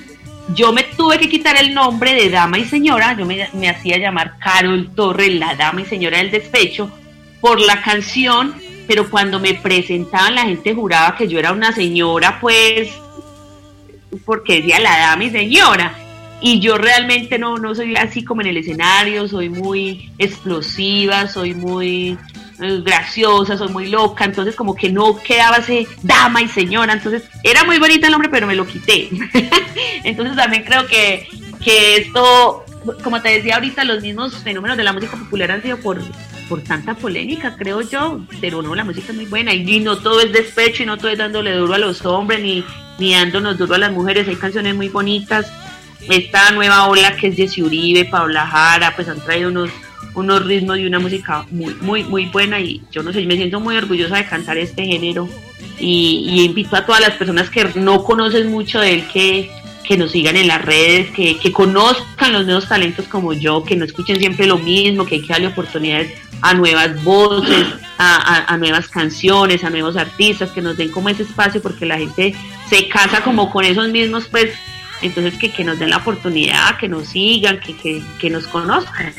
yo 0.54 0.74
me 0.74 0.84
tuve 0.84 1.18
que 1.18 1.30
quitar 1.30 1.56
el 1.56 1.74
nombre 1.74 2.14
de 2.14 2.30
dama 2.30 2.58
y 2.58 2.66
señora, 2.66 3.16
yo 3.18 3.26
me, 3.26 3.48
me 3.54 3.70
hacía 3.70 3.98
llamar 3.98 4.38
Carol 4.40 4.90
Torres, 4.94 5.34
la 5.34 5.56
dama 5.56 5.82
y 5.82 5.86
señora 5.86 6.18
del 6.18 6.32
despecho, 6.32 6.92
por 7.40 7.62
la 7.62 7.82
canción, 7.82 8.54
pero 8.88 9.10
cuando 9.10 9.40
me 9.40 9.54
presentaban 9.54 10.36
la 10.36 10.44
gente 10.44 10.74
juraba 10.74 11.16
que 11.16 11.28
yo 11.28 11.40
era 11.40 11.52
una 11.52 11.72
señora, 11.74 12.40
pues, 12.40 12.90
porque 14.26 14.58
decía 14.58 14.80
la 14.80 14.98
dama 14.98 15.24
y 15.24 15.30
señora. 15.32 15.96
Y 16.42 16.60
yo 16.60 16.78
realmente 16.78 17.40
no, 17.40 17.58
no 17.58 17.74
soy 17.74 17.96
así 17.96 18.24
como 18.26 18.42
en 18.42 18.48
el 18.48 18.58
escenario, 18.58 19.28
soy 19.30 19.50
muy 19.50 20.12
explosiva, 20.18 21.28
soy 21.28 21.54
muy 21.54 22.18
eh, 22.62 22.82
graciosa, 22.84 23.58
soy 23.58 23.70
muy 23.70 23.90
loca, 23.90 24.26
entonces 24.26 24.54
como 24.54 24.76
que 24.76 24.90
no 24.90 25.16
quedaba 25.16 25.58
ese 25.58 25.88
dama 26.02 26.42
y 26.42 26.50
señora, 26.50 26.94
entonces 26.94 27.24
era 27.44 27.64
muy 27.64 27.80
bonita 27.80 28.08
el 28.08 28.12
nombre, 28.12 28.30
pero 28.30 28.46
me 28.46 28.56
lo 28.56 28.68
quité. 28.68 29.10
entonces 30.04 30.36
también 30.36 30.64
creo 30.64 30.86
que, 30.86 31.30
que 31.64 31.96
esto, 31.98 32.66
como 33.04 33.22
te 33.22 33.30
decía 33.30 33.56
ahorita, 33.56 33.86
los 33.86 34.02
mismos 34.02 34.36
fenómenos 34.44 34.76
de 34.76 34.84
la 34.84 34.92
música 34.92 35.16
popular 35.16 35.50
han 35.50 35.62
sido 35.62 35.78
por, 35.78 36.02
por 36.48 36.62
tanta 36.62 36.96
polémica, 36.96 37.56
creo 37.56 37.82
yo, 37.82 38.22
pero 38.42 38.62
no, 38.62 38.76
la 38.76 38.84
música 38.84 39.08
es 39.10 39.16
muy 39.16 39.26
buena 39.26 39.54
y, 39.54 39.80
no 39.80 39.98
todo 39.98 40.22
es 40.22 40.32
despecho 40.32 40.84
y 40.84 40.86
no 40.86 40.98
todo 40.98 41.10
es 41.10 41.18
dándole 41.18 41.54
duro 41.56 41.74
a 41.74 41.78
los 41.78 42.06
hombres 42.06 42.42
ni, 42.42 42.64
ni 43.00 43.14
dándonos 43.14 43.58
duro 43.58 43.76
a 43.76 43.78
las 43.78 43.92
mujeres, 43.92 44.28
hay 44.28 44.36
canciones 44.36 44.76
muy 44.76 44.90
bonitas. 44.90 45.52
Esta 46.10 46.52
nueva 46.52 46.88
ola 46.88 47.16
que 47.16 47.28
es 47.28 47.38
de 47.38 47.64
Uribe, 47.64 48.06
Paula 48.06 48.46
Jara, 48.46 48.94
pues 48.96 49.08
han 49.08 49.22
traído 49.22 49.50
unos, 49.50 49.70
unos 50.16 50.46
ritmos 50.46 50.78
y 50.78 50.86
una 50.86 51.00
música 51.00 51.46
muy, 51.50 51.74
muy, 51.76 52.04
muy 52.04 52.26
buena 52.26 52.60
y 52.60 52.82
yo 52.92 53.04
no 53.04 53.14
sé, 53.14 53.26
me 53.26 53.36
siento 53.36 53.60
muy 53.60 53.78
orgullosa 53.78 54.18
de 54.18 54.26
cantar 54.26 54.58
este 54.58 54.86
género 54.86 55.30
y, 55.80 56.26
y 56.30 56.44
invito 56.44 56.76
a 56.76 56.86
todas 56.86 57.02
las 57.02 57.12
personas 57.12 57.50
que 57.50 57.66
no 57.76 58.04
conocen 58.04 58.52
mucho 58.52 58.82
de 58.82 58.96
él 58.96 59.08
que, 59.12 59.50
que 59.84 59.98
nos 59.98 60.12
sigan 60.12 60.36
en 60.36 60.48
las 60.48 60.64
redes, 60.64 61.12
que, 61.12 61.38
que 61.38 61.52
conozcan 61.52 62.34
los 62.34 62.46
nuevos 62.46 62.68
talentos 62.68 63.08
como 63.08 63.34
yo, 63.34 63.64
que 63.64 63.76
no 63.76 63.86
escuchen 63.86 64.18
siempre 64.18 64.48
lo 64.48 64.58
mismo, 64.58 65.06
que 65.06 65.16
hay 65.16 65.22
que 65.22 65.34
darle 65.34 65.48
oportunidades 65.48 66.14
a 66.42 66.54
nuevas 66.54 67.02
voces, 67.04 67.68
a, 67.98 68.16
a, 68.16 68.54
a, 68.54 68.58
nuevas 68.58 68.88
canciones, 68.88 69.64
a 69.64 69.70
nuevos 69.70 69.96
artistas, 69.96 70.52
que 70.52 70.62
nos 70.62 70.78
den 70.78 70.90
como 70.90 71.10
ese 71.10 71.24
espacio 71.24 71.62
porque 71.62 71.86
la 71.86 71.98
gente 71.98 72.36
se 72.70 72.88
casa 72.88 73.24
como 73.24 73.52
con 73.52 73.66
esos 73.66 73.90
mismos, 73.90 74.28
pues, 74.30 74.52
entonces 75.02 75.38
que, 75.38 75.52
que 75.52 75.64
nos 75.64 75.80
den 75.80 75.90
la 75.90 75.98
oportunidad, 75.98 76.78
que 76.78 76.88
nos 76.88 77.10
sigan, 77.10 77.60
que, 77.60 77.76
que, 77.76 78.02
que 78.20 78.30
nos 78.30 78.48
conozcan. 78.48 79.14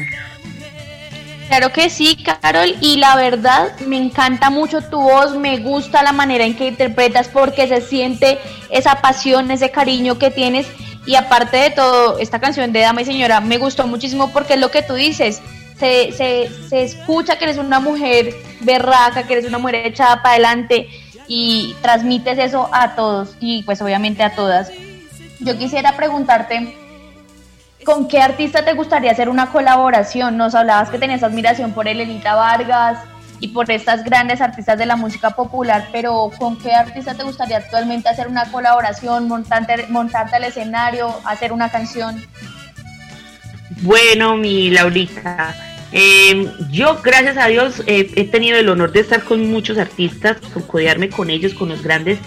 Claro 1.48 1.72
que 1.72 1.90
sí, 1.90 2.16
Carol, 2.16 2.74
y 2.80 2.96
la 2.96 3.16
verdad 3.16 3.78
me 3.80 3.96
encanta 3.96 4.50
mucho 4.50 4.80
tu 4.80 5.00
voz, 5.00 5.36
me 5.36 5.58
gusta 5.58 6.02
la 6.02 6.12
manera 6.12 6.44
en 6.44 6.56
que 6.56 6.66
interpretas 6.66 7.28
porque 7.28 7.68
se 7.68 7.80
siente 7.80 8.38
esa 8.70 8.96
pasión, 9.02 9.50
ese 9.50 9.70
cariño 9.70 10.18
que 10.18 10.30
tienes 10.30 10.66
y 11.06 11.16
aparte 11.16 11.58
de 11.58 11.70
todo, 11.70 12.18
esta 12.18 12.40
canción 12.40 12.72
de 12.72 12.80
Dama 12.80 13.02
y 13.02 13.04
Señora 13.04 13.40
me 13.40 13.58
gustó 13.58 13.86
muchísimo 13.86 14.32
porque 14.32 14.54
es 14.54 14.60
lo 14.60 14.70
que 14.70 14.82
tú 14.82 14.94
dices, 14.94 15.42
se, 15.78 16.12
se, 16.12 16.48
se 16.68 16.82
escucha 16.82 17.36
que 17.36 17.44
eres 17.44 17.58
una 17.58 17.78
mujer 17.78 18.34
berraca, 18.60 19.24
que 19.24 19.34
eres 19.34 19.46
una 19.46 19.58
mujer 19.58 19.86
echada 19.86 20.22
para 20.22 20.34
adelante 20.34 20.88
y 21.28 21.74
transmites 21.82 22.38
eso 22.38 22.70
a 22.72 22.94
todos 22.94 23.36
y 23.38 23.62
pues 23.64 23.82
obviamente 23.82 24.22
a 24.22 24.34
todas. 24.34 24.70
Yo 25.40 25.58
quisiera 25.58 25.94
preguntarte, 25.96 26.74
¿con 27.84 28.08
qué 28.08 28.20
artista 28.20 28.64
te 28.64 28.72
gustaría 28.72 29.12
hacer 29.12 29.28
una 29.28 29.50
colaboración? 29.50 30.36
Nos 30.36 30.54
hablabas 30.54 30.90
que 30.90 30.98
tenías 30.98 31.22
admiración 31.22 31.72
por 31.72 31.86
Elenita 31.86 32.34
Vargas 32.34 32.98
y 33.40 33.48
por 33.48 33.70
estas 33.70 34.04
grandes 34.04 34.40
artistas 34.40 34.78
de 34.78 34.86
la 34.86 34.96
música 34.96 35.30
popular, 35.30 35.88
pero 35.92 36.30
¿con 36.38 36.58
qué 36.58 36.72
artista 36.72 37.14
te 37.14 37.22
gustaría 37.22 37.58
actualmente 37.58 38.08
hacer 38.08 38.26
una 38.26 38.50
colaboración, 38.50 39.28
montarte, 39.28 39.86
montarte 39.88 40.36
al 40.36 40.44
escenario, 40.44 41.14
hacer 41.24 41.52
una 41.52 41.70
canción? 41.70 42.24
Bueno, 43.82 44.36
mi 44.36 44.70
Laurita, 44.70 45.54
em, 45.92 46.50
yo 46.70 47.00
gracias 47.02 47.36
a 47.36 47.48
Dios 47.48 47.82
he 47.86 48.24
tenido 48.24 48.56
el 48.56 48.68
honor 48.68 48.92
de 48.92 49.00
estar 49.00 49.22
con 49.24 49.50
muchos 49.50 49.78
artistas, 49.78 50.38
con 50.52 50.62
codearme 50.62 51.10
con 51.10 51.28
ellos, 51.28 51.54
con 51.54 51.68
los 51.68 51.82
grandes, 51.82 52.18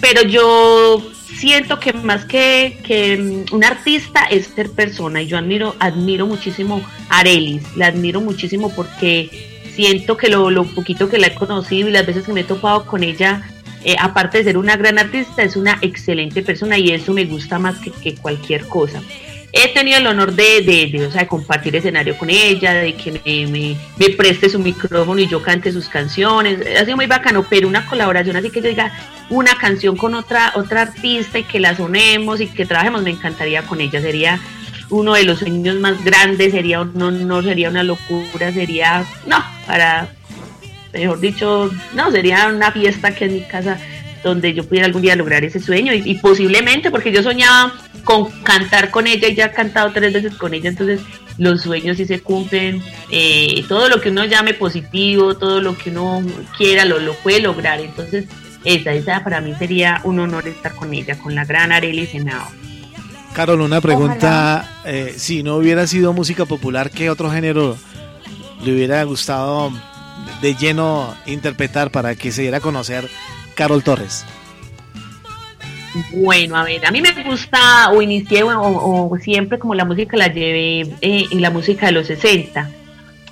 pero 0.00 0.22
yo 0.22 1.02
siento 1.26 1.80
que 1.80 1.92
más 1.92 2.24
que, 2.24 2.78
que 2.84 3.16
mm, 3.16 3.54
un 3.54 3.64
artista 3.64 4.24
es 4.24 4.46
ser 4.46 4.70
persona 4.70 5.22
y 5.22 5.26
yo 5.26 5.38
admiro, 5.38 5.74
admiro 5.78 6.26
muchísimo 6.26 6.82
a 7.08 7.20
Arelis, 7.20 7.62
la 7.76 7.88
admiro 7.88 8.20
muchísimo 8.20 8.70
porque 8.74 9.62
siento 9.74 10.16
que 10.16 10.28
lo, 10.28 10.50
lo 10.50 10.64
poquito 10.64 11.08
que 11.08 11.18
la 11.18 11.28
he 11.28 11.34
conocido 11.34 11.88
y 11.88 11.92
las 11.92 12.06
veces 12.06 12.24
que 12.24 12.32
me 12.32 12.40
he 12.40 12.44
topado 12.44 12.86
con 12.86 13.02
ella, 13.02 13.48
eh, 13.84 13.96
aparte 14.00 14.38
de 14.38 14.44
ser 14.44 14.58
una 14.58 14.76
gran 14.76 14.98
artista, 14.98 15.42
es 15.42 15.56
una 15.56 15.78
excelente 15.82 16.42
persona 16.42 16.78
y 16.78 16.90
eso 16.90 17.12
me 17.12 17.24
gusta 17.24 17.58
más 17.58 17.78
que, 17.78 17.90
que 17.90 18.14
cualquier 18.14 18.66
cosa 18.66 19.02
he 19.56 19.68
tenido 19.68 19.98
el 19.98 20.06
honor 20.06 20.32
de, 20.32 20.60
de, 20.62 21.06
o 21.06 21.10
sea, 21.10 21.22
de, 21.22 21.26
compartir 21.26 21.74
escenario 21.74 22.16
con 22.18 22.28
ella, 22.28 22.74
de 22.74 22.94
que 22.94 23.12
me, 23.12 23.76
me, 23.98 24.10
preste 24.10 24.50
su 24.50 24.58
micrófono 24.58 25.20
y 25.20 25.26
yo 25.26 25.42
cante 25.42 25.72
sus 25.72 25.88
canciones. 25.88 26.60
Ha 26.76 26.84
sido 26.84 26.96
muy 26.96 27.06
bacano, 27.06 27.44
pero 27.48 27.66
una 27.66 27.86
colaboración 27.86 28.36
así 28.36 28.50
que 28.50 28.60
yo 28.60 28.68
diga 28.68 28.92
una 29.30 29.56
canción 29.56 29.96
con 29.96 30.14
otra, 30.14 30.52
otra 30.54 30.82
artista 30.82 31.38
y 31.38 31.44
que 31.44 31.58
la 31.58 31.74
sonemos 31.74 32.40
y 32.40 32.48
que 32.48 32.66
trabajemos, 32.66 33.02
me 33.02 33.10
encantaría 33.10 33.62
con 33.62 33.80
ella. 33.80 34.00
Sería 34.00 34.40
uno 34.90 35.14
de 35.14 35.24
los 35.24 35.38
sueños 35.38 35.76
más 35.76 36.04
grandes, 36.04 36.52
sería 36.52 36.84
no, 36.84 37.10
no 37.10 37.42
sería 37.42 37.70
una 37.70 37.82
locura, 37.82 38.52
sería, 38.52 39.04
no, 39.26 39.42
para, 39.66 40.08
mejor 40.92 41.20
dicho, 41.20 41.70
no, 41.94 42.10
sería 42.10 42.48
una 42.48 42.70
fiesta 42.72 43.14
que 43.14 43.24
en 43.24 43.32
mi 43.34 43.42
casa 43.42 43.78
donde 44.26 44.54
yo 44.54 44.64
pudiera 44.64 44.86
algún 44.86 45.02
día 45.02 45.16
lograr 45.16 45.44
ese 45.44 45.60
sueño 45.60 45.92
y, 45.94 46.14
posiblemente 46.16 46.90
porque 46.90 47.12
yo 47.12 47.22
soñaba 47.22 47.72
con 48.04 48.30
cantar 48.42 48.90
con 48.90 49.06
ella 49.06 49.28
y 49.28 49.34
ya 49.34 49.46
he 49.46 49.52
cantado 49.52 49.92
tres 49.92 50.12
veces 50.12 50.34
con 50.34 50.52
ella, 50.54 50.68
entonces 50.68 51.00
los 51.38 51.62
sueños 51.62 51.96
sí 51.96 52.06
se 52.06 52.20
cumplen, 52.20 52.82
eh, 53.10 53.64
todo 53.68 53.88
lo 53.88 54.00
que 54.00 54.10
uno 54.10 54.24
llame 54.24 54.54
positivo, 54.54 55.36
todo 55.36 55.60
lo 55.60 55.76
que 55.76 55.90
uno 55.90 56.22
quiera 56.56 56.84
lo, 56.84 56.98
lo 56.98 57.14
puede 57.14 57.40
lograr, 57.40 57.80
entonces 57.80 58.26
esa, 58.64 58.92
esa 58.92 59.22
para 59.22 59.40
mí 59.40 59.54
sería 59.54 60.00
un 60.04 60.18
honor 60.18 60.48
estar 60.48 60.74
con 60.74 60.92
ella, 60.92 61.18
con 61.18 61.34
la 61.34 61.44
gran 61.44 61.72
Arely 61.72 62.06
Senado. 62.06 62.46
Carol, 63.32 63.60
una 63.60 63.80
pregunta, 63.80 64.80
eh, 64.84 65.14
si 65.16 65.42
no 65.42 65.56
hubiera 65.56 65.86
sido 65.86 66.12
música 66.12 66.46
popular, 66.46 66.90
¿qué 66.90 67.10
otro 67.10 67.30
género 67.30 67.76
le 68.64 68.72
hubiera 68.72 69.02
gustado 69.04 69.70
de 70.40 70.54
lleno 70.54 71.14
interpretar 71.26 71.90
para 71.90 72.14
que 72.14 72.32
se 72.32 72.42
diera 72.42 72.58
a 72.58 72.60
conocer 72.60 73.08
Carol 73.56 73.82
Torres? 73.82 74.24
Bueno, 76.12 76.56
a 76.56 76.64
ver, 76.64 76.84
a 76.86 76.90
mí 76.90 77.00
me 77.00 77.10
gusta 77.24 77.90
o 77.90 78.02
inicié 78.02 78.44
o, 78.44 79.16
siempre 79.20 79.58
como 79.58 79.74
la 79.74 79.84
música 79.84 80.16
la 80.16 80.28
llevé 80.28 80.82
eh, 81.00 81.24
en 81.30 81.40
la 81.40 81.50
música 81.50 81.86
de 81.86 81.92
los 81.92 82.06
60. 82.06 82.70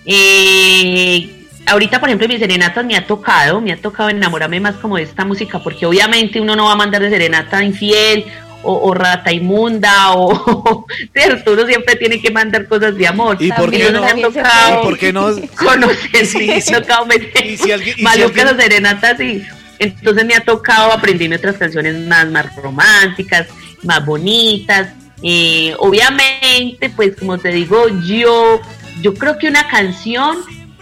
Eh, 0.07 1.47
ahorita, 1.67 2.01
por 2.01 2.09
ejemplo, 2.09 2.25
en 2.25 2.33
mis 2.33 2.41
serenatas 2.41 2.85
me 2.85 2.97
ha 2.97 3.07
tocado, 3.07 3.61
me 3.61 3.73
ha 3.73 3.77
tocado 3.77 4.09
enamorarme 4.09 4.61
más 4.61 4.77
como 4.77 4.97
de 4.97 5.03
esta 5.03 5.27
música, 5.27 5.59
porque 5.63 5.85
obviamente 5.85 6.41
uno 6.41 6.57
no 6.57 6.67
va 6.67 6.73
a 6.73 6.77
mandar 6.77 7.03
de 7.03 7.11
serenata 7.11 7.63
infiel 7.63 8.25
o, 8.67 8.95
rata 8.95 9.31
inmunda 9.31 10.15
o 10.15 10.87
cierto 11.13 11.53
uno 11.53 11.67
siempre 11.67 11.97
tiene 11.97 12.19
que 12.19 12.31
mandar 12.31 12.67
cosas 12.67 12.97
de 12.97 13.07
amor. 13.07 13.37
Y 13.41 13.53
por 13.53 13.71
qué 13.71 13.91
no, 13.91 14.01
me 14.01 14.09
ha 14.09 14.15
tocado 14.17 14.81
¿Y 14.81 14.85
por 14.85 14.99
qué 14.99 15.13
no 15.13 15.27
conocer 15.55 16.27
sí, 16.27 16.61
sí, 16.63 16.73
tocado 16.73 17.05
meter 17.05 17.59
malucas 18.01 18.53
o 18.53 18.57
serenatas 18.57 19.21
y 19.21 19.45
entonces 19.79 20.25
me 20.25 20.35
ha 20.35 20.41
tocado 20.41 20.93
aprenderme 20.93 21.37
otras 21.37 21.57
canciones 21.57 22.07
más, 22.07 22.27
más 22.29 22.55
románticas, 22.57 23.49
más 23.83 24.05
bonitas. 24.05 24.89
Eh, 25.23 25.75
obviamente, 25.79 26.91
pues 26.91 27.17
como 27.17 27.39
te 27.39 27.49
digo, 27.51 27.89
yo, 28.07 28.61
yo 29.01 29.15
creo 29.15 29.39
que 29.39 29.49
una 29.49 29.69
canción 29.69 30.39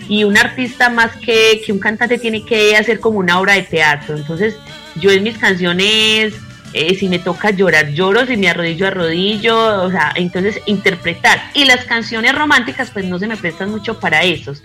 y 0.09 0.24
un 0.24 0.37
artista 0.37 0.88
más 0.88 1.12
que, 1.16 1.62
que 1.64 1.72
un 1.72 1.78
cantante 1.78 2.18
tiene 2.18 2.44
que 2.44 2.76
hacer 2.76 3.00
como 3.00 3.18
una 3.18 3.38
obra 3.40 3.55
de 3.55 3.62
teatro. 3.62 4.16
Entonces, 4.16 4.57
yo 4.96 5.11
en 5.11 5.22
mis 5.22 5.38
canciones 5.38 6.35
eh, 6.74 6.94
si 6.94 7.09
me 7.09 7.18
toca 7.18 7.50
llorar, 7.50 7.90
lloro, 7.90 8.26
si 8.26 8.37
me 8.38 8.48
arrodillo, 8.48 8.87
arrodillo, 8.87 9.83
o 9.83 9.90
sea, 9.90 10.12
entonces 10.14 10.61
interpretar. 10.66 11.50
Y 11.52 11.66
las 11.66 11.85
canciones 11.85 12.35
románticas, 12.35 12.90
pues 12.90 13.05
no 13.05 13.18
se 13.18 13.26
me 13.26 13.37
prestan 13.37 13.70
mucho 13.70 14.00
para 14.00 14.22
esos. 14.22 14.62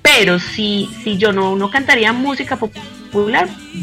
Pero 0.00 0.38
si, 0.38 0.88
si 1.04 1.18
yo 1.18 1.32
no, 1.32 1.54
no 1.56 1.70
cantaría 1.70 2.12
música 2.12 2.56
popular, 2.56 2.86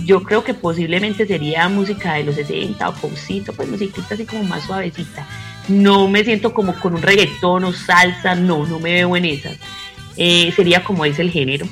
yo 0.06 0.24
creo 0.24 0.44
que 0.44 0.54
posiblemente 0.54 1.28
sería 1.28 1.70
música 1.70 2.16
de 2.16 2.24
los 2.24 2.36
60 2.36 2.90
o 2.90 2.94
popcito, 2.94 3.54
pues 3.54 3.70
musiquita 3.70 4.16
así 4.16 4.26
como 4.26 4.44
más 4.44 4.64
suavecita. 4.64 5.28
No 5.68 6.08
me 6.08 6.24
siento 6.24 6.54
como 6.54 6.74
con 6.80 6.96
un 6.96 7.02
reggaetón 7.02 7.64
o 7.64 7.74
salsa, 7.74 8.36
no, 8.36 8.66
no 8.66 8.80
me 8.80 8.94
veo 8.94 9.16
en 9.16 9.26
esas. 9.26 9.58
Eh, 10.18 10.52
sería 10.56 10.84
como 10.84 11.06
es 11.06 11.20
el 11.20 11.30
género. 11.30 11.68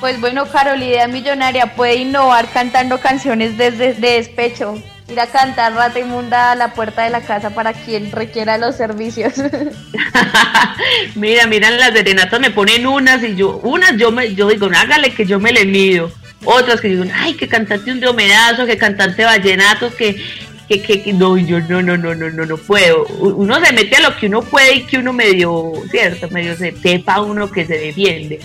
Pues 0.00 0.20
bueno, 0.20 0.46
Carol, 0.46 0.82
idea 0.82 1.08
millonaria 1.08 1.74
puede 1.74 1.96
innovar 1.96 2.48
cantando 2.50 2.98
canciones 2.98 3.58
desde 3.58 3.94
de 3.94 4.12
despecho. 4.12 4.80
Ir 5.10 5.18
a 5.20 5.26
cantar 5.26 5.72
rata 5.72 5.98
inmunda 5.98 6.52
a 6.52 6.54
la 6.54 6.74
puerta 6.74 7.02
de 7.02 7.10
la 7.10 7.22
casa 7.22 7.50
para 7.50 7.72
quien 7.72 8.12
requiera 8.12 8.58
los 8.58 8.76
servicios. 8.76 9.32
mira, 11.14 11.46
mira, 11.46 11.70
las 11.70 11.92
serenatas 11.92 12.38
me 12.38 12.50
ponen 12.50 12.86
unas 12.86 13.22
y 13.24 13.34
yo, 13.34 13.58
unas 13.62 13.96
yo 13.96 14.12
me, 14.12 14.34
yo 14.34 14.48
digo, 14.48 14.68
hágale 14.74 15.14
que 15.14 15.24
yo 15.24 15.40
me 15.40 15.52
le 15.52 15.64
mido. 15.64 16.10
Otras 16.44 16.80
que 16.80 16.88
digo, 16.88 17.04
ay, 17.14 17.34
que 17.34 17.48
cantante 17.48 17.90
un 17.90 18.00
dromedazo, 18.00 18.66
que 18.66 18.76
cantante 18.76 19.24
vallenatos, 19.24 19.94
que, 19.94 20.22
que, 20.68 20.82
que, 20.82 21.12
no, 21.14 21.38
yo 21.38 21.58
no, 21.60 21.80
no, 21.80 21.96
no, 21.96 22.14
no, 22.14 22.28
no, 22.28 22.44
no 22.44 22.56
puedo. 22.58 23.06
Uno 23.06 23.64
se 23.64 23.72
mete 23.72 23.96
a 23.96 24.10
lo 24.10 24.16
que 24.16 24.26
uno 24.26 24.42
puede 24.42 24.74
y 24.74 24.82
que 24.82 24.98
uno 24.98 25.14
medio, 25.14 25.72
cierto, 25.90 26.28
medio 26.28 26.54
se 26.54 26.76
sepa 26.76 27.22
uno 27.22 27.50
que 27.50 27.66
se 27.66 27.78
defiende 27.78 28.40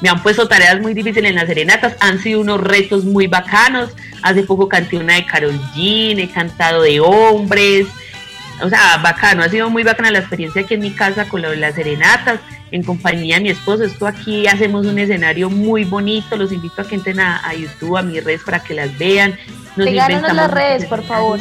me 0.00 0.08
han 0.08 0.22
puesto 0.22 0.46
tareas 0.46 0.80
muy 0.80 0.94
difíciles 0.94 1.30
en 1.30 1.36
las 1.36 1.46
serenatas, 1.46 1.96
han 2.00 2.18
sido 2.18 2.40
unos 2.40 2.60
retos 2.60 3.04
muy 3.04 3.26
bacanos. 3.26 3.90
Hace 4.22 4.42
poco 4.42 4.68
canté 4.68 4.98
una 4.98 5.14
de 5.14 5.26
Carol 5.26 5.58
Jean, 5.74 6.18
he 6.18 6.30
cantado 6.30 6.82
de 6.82 7.00
hombres, 7.00 7.86
o 8.62 8.68
sea, 8.68 8.96
bacano, 8.98 9.42
ha 9.42 9.48
sido 9.48 9.68
muy 9.68 9.82
bacana 9.82 10.10
la 10.10 10.20
experiencia 10.20 10.62
aquí 10.62 10.74
en 10.74 10.80
mi 10.80 10.90
casa 10.90 11.28
con 11.28 11.42
las 11.42 11.74
serenatas, 11.74 12.40
en 12.70 12.82
compañía 12.82 13.36
de 13.36 13.42
mi 13.42 13.50
esposo. 13.50 13.84
Esto 13.84 14.06
aquí 14.06 14.46
hacemos 14.46 14.86
un 14.86 14.98
escenario 14.98 15.50
muy 15.50 15.84
bonito, 15.84 16.36
los 16.36 16.52
invito 16.52 16.82
a 16.82 16.88
que 16.88 16.94
entren 16.94 17.20
a, 17.20 17.52
YouTube, 17.54 17.96
a 17.96 18.02
mis 18.02 18.24
redes 18.24 18.42
para 18.44 18.60
que 18.60 18.74
las 18.74 18.96
vean. 18.96 19.38
Nos 19.76 19.90
las 19.90 20.50
redes, 20.50 20.86
por 20.86 21.04
favor. 21.04 21.38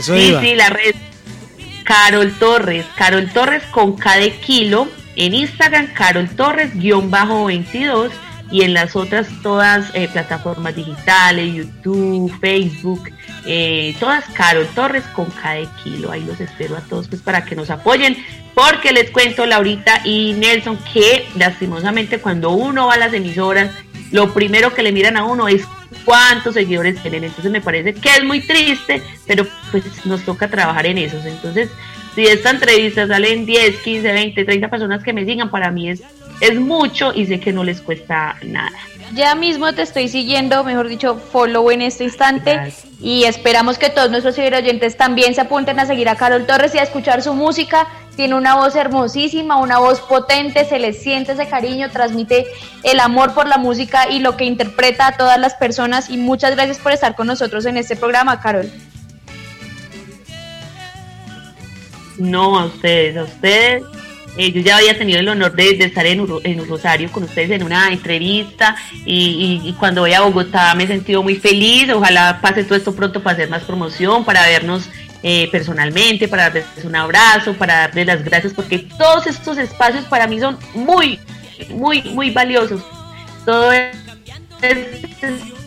sí, 0.00 0.34
sí, 0.40 0.54
las 0.54 0.70
redes. 0.70 0.96
Carol 1.84 2.32
Torres, 2.38 2.84
Carol 2.96 3.30
Torres 3.30 3.62
con 3.70 3.96
K 3.96 4.16
de 4.18 4.32
kilo, 4.32 4.88
en 5.18 5.34
Instagram, 5.34 5.88
Carol 5.94 6.28
Torres-22 6.30 8.10
y 8.50 8.62
en 8.62 8.72
las 8.72 8.96
otras 8.96 9.28
todas 9.42 9.90
eh, 9.94 10.08
plataformas 10.10 10.74
digitales, 10.74 11.54
YouTube, 11.54 12.32
Facebook, 12.40 13.10
eh, 13.44 13.94
todas 13.98 14.24
Carol 14.32 14.66
Torres 14.74 15.04
con 15.14 15.26
cada 15.26 15.60
kilo. 15.82 16.12
Ahí 16.12 16.24
los 16.24 16.40
espero 16.40 16.76
a 16.76 16.80
todos 16.80 17.08
pues 17.08 17.20
para 17.20 17.44
que 17.44 17.56
nos 17.56 17.68
apoyen, 17.68 18.16
porque 18.54 18.92
les 18.92 19.10
cuento 19.10 19.44
Laurita 19.44 20.00
y 20.04 20.34
Nelson 20.34 20.78
que 20.92 21.26
lastimosamente 21.36 22.20
cuando 22.20 22.50
uno 22.50 22.86
va 22.86 22.94
a 22.94 22.98
las 22.98 23.12
emisoras, 23.12 23.70
lo 24.12 24.32
primero 24.32 24.72
que 24.72 24.82
le 24.84 24.92
miran 24.92 25.16
a 25.16 25.24
uno 25.24 25.48
es 25.48 25.64
cuántos 26.04 26.54
seguidores 26.54 27.02
tienen. 27.02 27.24
Entonces 27.24 27.50
me 27.50 27.60
parece 27.60 27.92
que 27.92 28.08
es 28.08 28.24
muy 28.24 28.40
triste, 28.40 29.02
pero 29.26 29.46
pues 29.72 29.84
nos 30.06 30.22
toca 30.22 30.48
trabajar 30.48 30.86
en 30.86 30.98
eso. 30.98 31.18
Entonces 31.24 31.70
si 32.14 32.26
esta 32.26 32.50
entrevista 32.50 33.06
salen 33.06 33.46
10, 33.46 33.78
15, 33.78 34.12
20, 34.12 34.44
30 34.44 34.68
personas 34.68 35.02
que 35.02 35.12
me 35.12 35.24
sigan, 35.24 35.50
para 35.50 35.70
mí 35.70 35.88
es, 35.90 36.02
es 36.40 36.60
mucho 36.60 37.12
y 37.14 37.26
sé 37.26 37.40
que 37.40 37.52
no 37.52 37.64
les 37.64 37.80
cuesta 37.80 38.36
nada. 38.42 38.76
Ya 39.14 39.34
mismo 39.34 39.72
te 39.72 39.82
estoy 39.82 40.08
siguiendo, 40.08 40.62
mejor 40.64 40.88
dicho, 40.88 41.16
follow 41.16 41.70
en 41.70 41.82
este 41.82 42.04
instante 42.04 42.72
y 43.00 43.24
esperamos 43.24 43.78
que 43.78 43.88
todos 43.88 44.10
nuestros 44.10 44.38
oyentes 44.38 44.96
también 44.96 45.34
se 45.34 45.40
apunten 45.40 45.80
a 45.80 45.86
seguir 45.86 46.08
a 46.08 46.16
Carol 46.16 46.46
Torres 46.46 46.74
y 46.74 46.78
a 46.78 46.82
escuchar 46.82 47.22
su 47.22 47.32
música. 47.32 47.88
Tiene 48.16 48.34
una 48.34 48.56
voz 48.56 48.76
hermosísima, 48.76 49.56
una 49.56 49.78
voz 49.78 50.00
potente, 50.00 50.64
se 50.64 50.78
le 50.78 50.92
siente 50.92 51.32
ese 51.32 51.48
cariño, 51.48 51.90
transmite 51.90 52.46
el 52.82 53.00
amor 53.00 53.32
por 53.32 53.48
la 53.48 53.56
música 53.56 54.10
y 54.10 54.18
lo 54.18 54.36
que 54.36 54.44
interpreta 54.44 55.06
a 55.06 55.16
todas 55.16 55.38
las 55.38 55.54
personas 55.54 56.10
y 56.10 56.18
muchas 56.18 56.54
gracias 56.54 56.78
por 56.78 56.92
estar 56.92 57.14
con 57.14 57.28
nosotros 57.28 57.64
en 57.64 57.76
este 57.76 57.96
programa, 57.96 58.40
Carol. 58.40 58.70
No, 62.18 62.58
a 62.58 62.66
ustedes, 62.66 63.16
a 63.16 63.24
ustedes. 63.24 63.82
Eh, 64.36 64.52
yo 64.52 64.60
ya 64.60 64.76
había 64.76 64.96
tenido 64.96 65.18
el 65.18 65.28
honor 65.28 65.52
de, 65.52 65.70
estar 65.70 66.06
en, 66.06 66.24
en 66.44 66.68
Rosario 66.68 67.10
con 67.10 67.24
ustedes 67.24 67.50
en 67.50 67.64
una 67.64 67.90
entrevista 67.92 68.76
y, 69.04 69.74
cuando 69.80 70.02
voy 70.02 70.12
a 70.12 70.20
Bogotá 70.20 70.76
me 70.76 70.84
he 70.84 70.86
sentido 70.86 71.24
muy 71.24 71.34
feliz. 71.34 71.90
Ojalá 71.90 72.38
pase 72.40 72.62
todo 72.62 72.76
esto 72.76 72.94
pronto 72.94 73.20
para 73.20 73.34
hacer 73.34 73.48
más 73.48 73.64
promoción, 73.64 74.24
para 74.24 74.46
vernos 74.46 74.88
eh, 75.24 75.48
personalmente, 75.50 76.28
para 76.28 76.44
darles 76.44 76.84
un 76.84 76.94
abrazo, 76.94 77.54
para 77.54 77.88
darles 77.88 78.06
las 78.06 78.24
gracias, 78.24 78.52
porque 78.52 78.78
todos 78.78 79.26
estos 79.26 79.58
espacios 79.58 80.04
para 80.04 80.28
mí 80.28 80.38
son 80.38 80.56
muy, 80.72 81.18
muy, 81.70 82.02
muy 82.02 82.30
valiosos. 82.30 82.80
Todo 83.44 83.72
este 83.72 83.98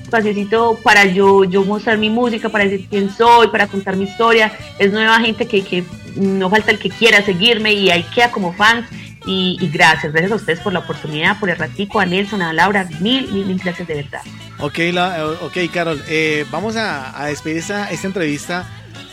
espaciocito 0.01 0.79
para 0.83 1.05
yo, 1.05 1.43
yo 1.43 1.63
mostrar 1.65 1.97
mi 1.97 2.09
música, 2.09 2.47
para 2.47 2.65
decir 2.65 2.87
quién 2.89 3.09
soy, 3.09 3.47
para 3.47 3.67
contar 3.67 3.97
mi 3.97 4.05
historia. 4.05 4.51
Es 4.79 4.93
nueva 4.93 5.19
gente 5.19 5.45
que, 5.45 5.61
que 5.61 5.83
no 6.15 6.49
falta 6.49 6.71
el 6.71 6.79
que 6.79 6.89
quiera 6.89 7.23
seguirme 7.23 7.73
y 7.73 7.89
ahí 7.89 8.03
queda 8.13 8.31
como 8.31 8.53
fans. 8.53 8.87
Y, 9.25 9.69
gracias, 9.71 10.11
gracias 10.13 10.31
a 10.31 10.35
ustedes 10.35 10.59
por 10.61 10.73
la 10.73 10.79
oportunidad, 10.79 11.39
por 11.39 11.51
el 11.51 11.57
ratico, 11.57 11.99
a 11.99 12.07
Nelson, 12.07 12.41
a 12.41 12.53
Laura, 12.53 12.89
mil, 12.99 13.31
mil, 13.31 13.45
mil 13.45 13.57
gracias 13.57 13.87
de 13.87 13.95
verdad. 13.95 14.21
Ok, 14.57 14.79
la, 14.91 15.27
okay 15.41 15.67
Carol, 15.69 16.03
eh, 16.07 16.43
vamos 16.49 16.75
a, 16.75 17.25
despedir 17.27 17.57
esta, 17.57 17.91
esta 17.91 18.07
entrevista 18.07 18.67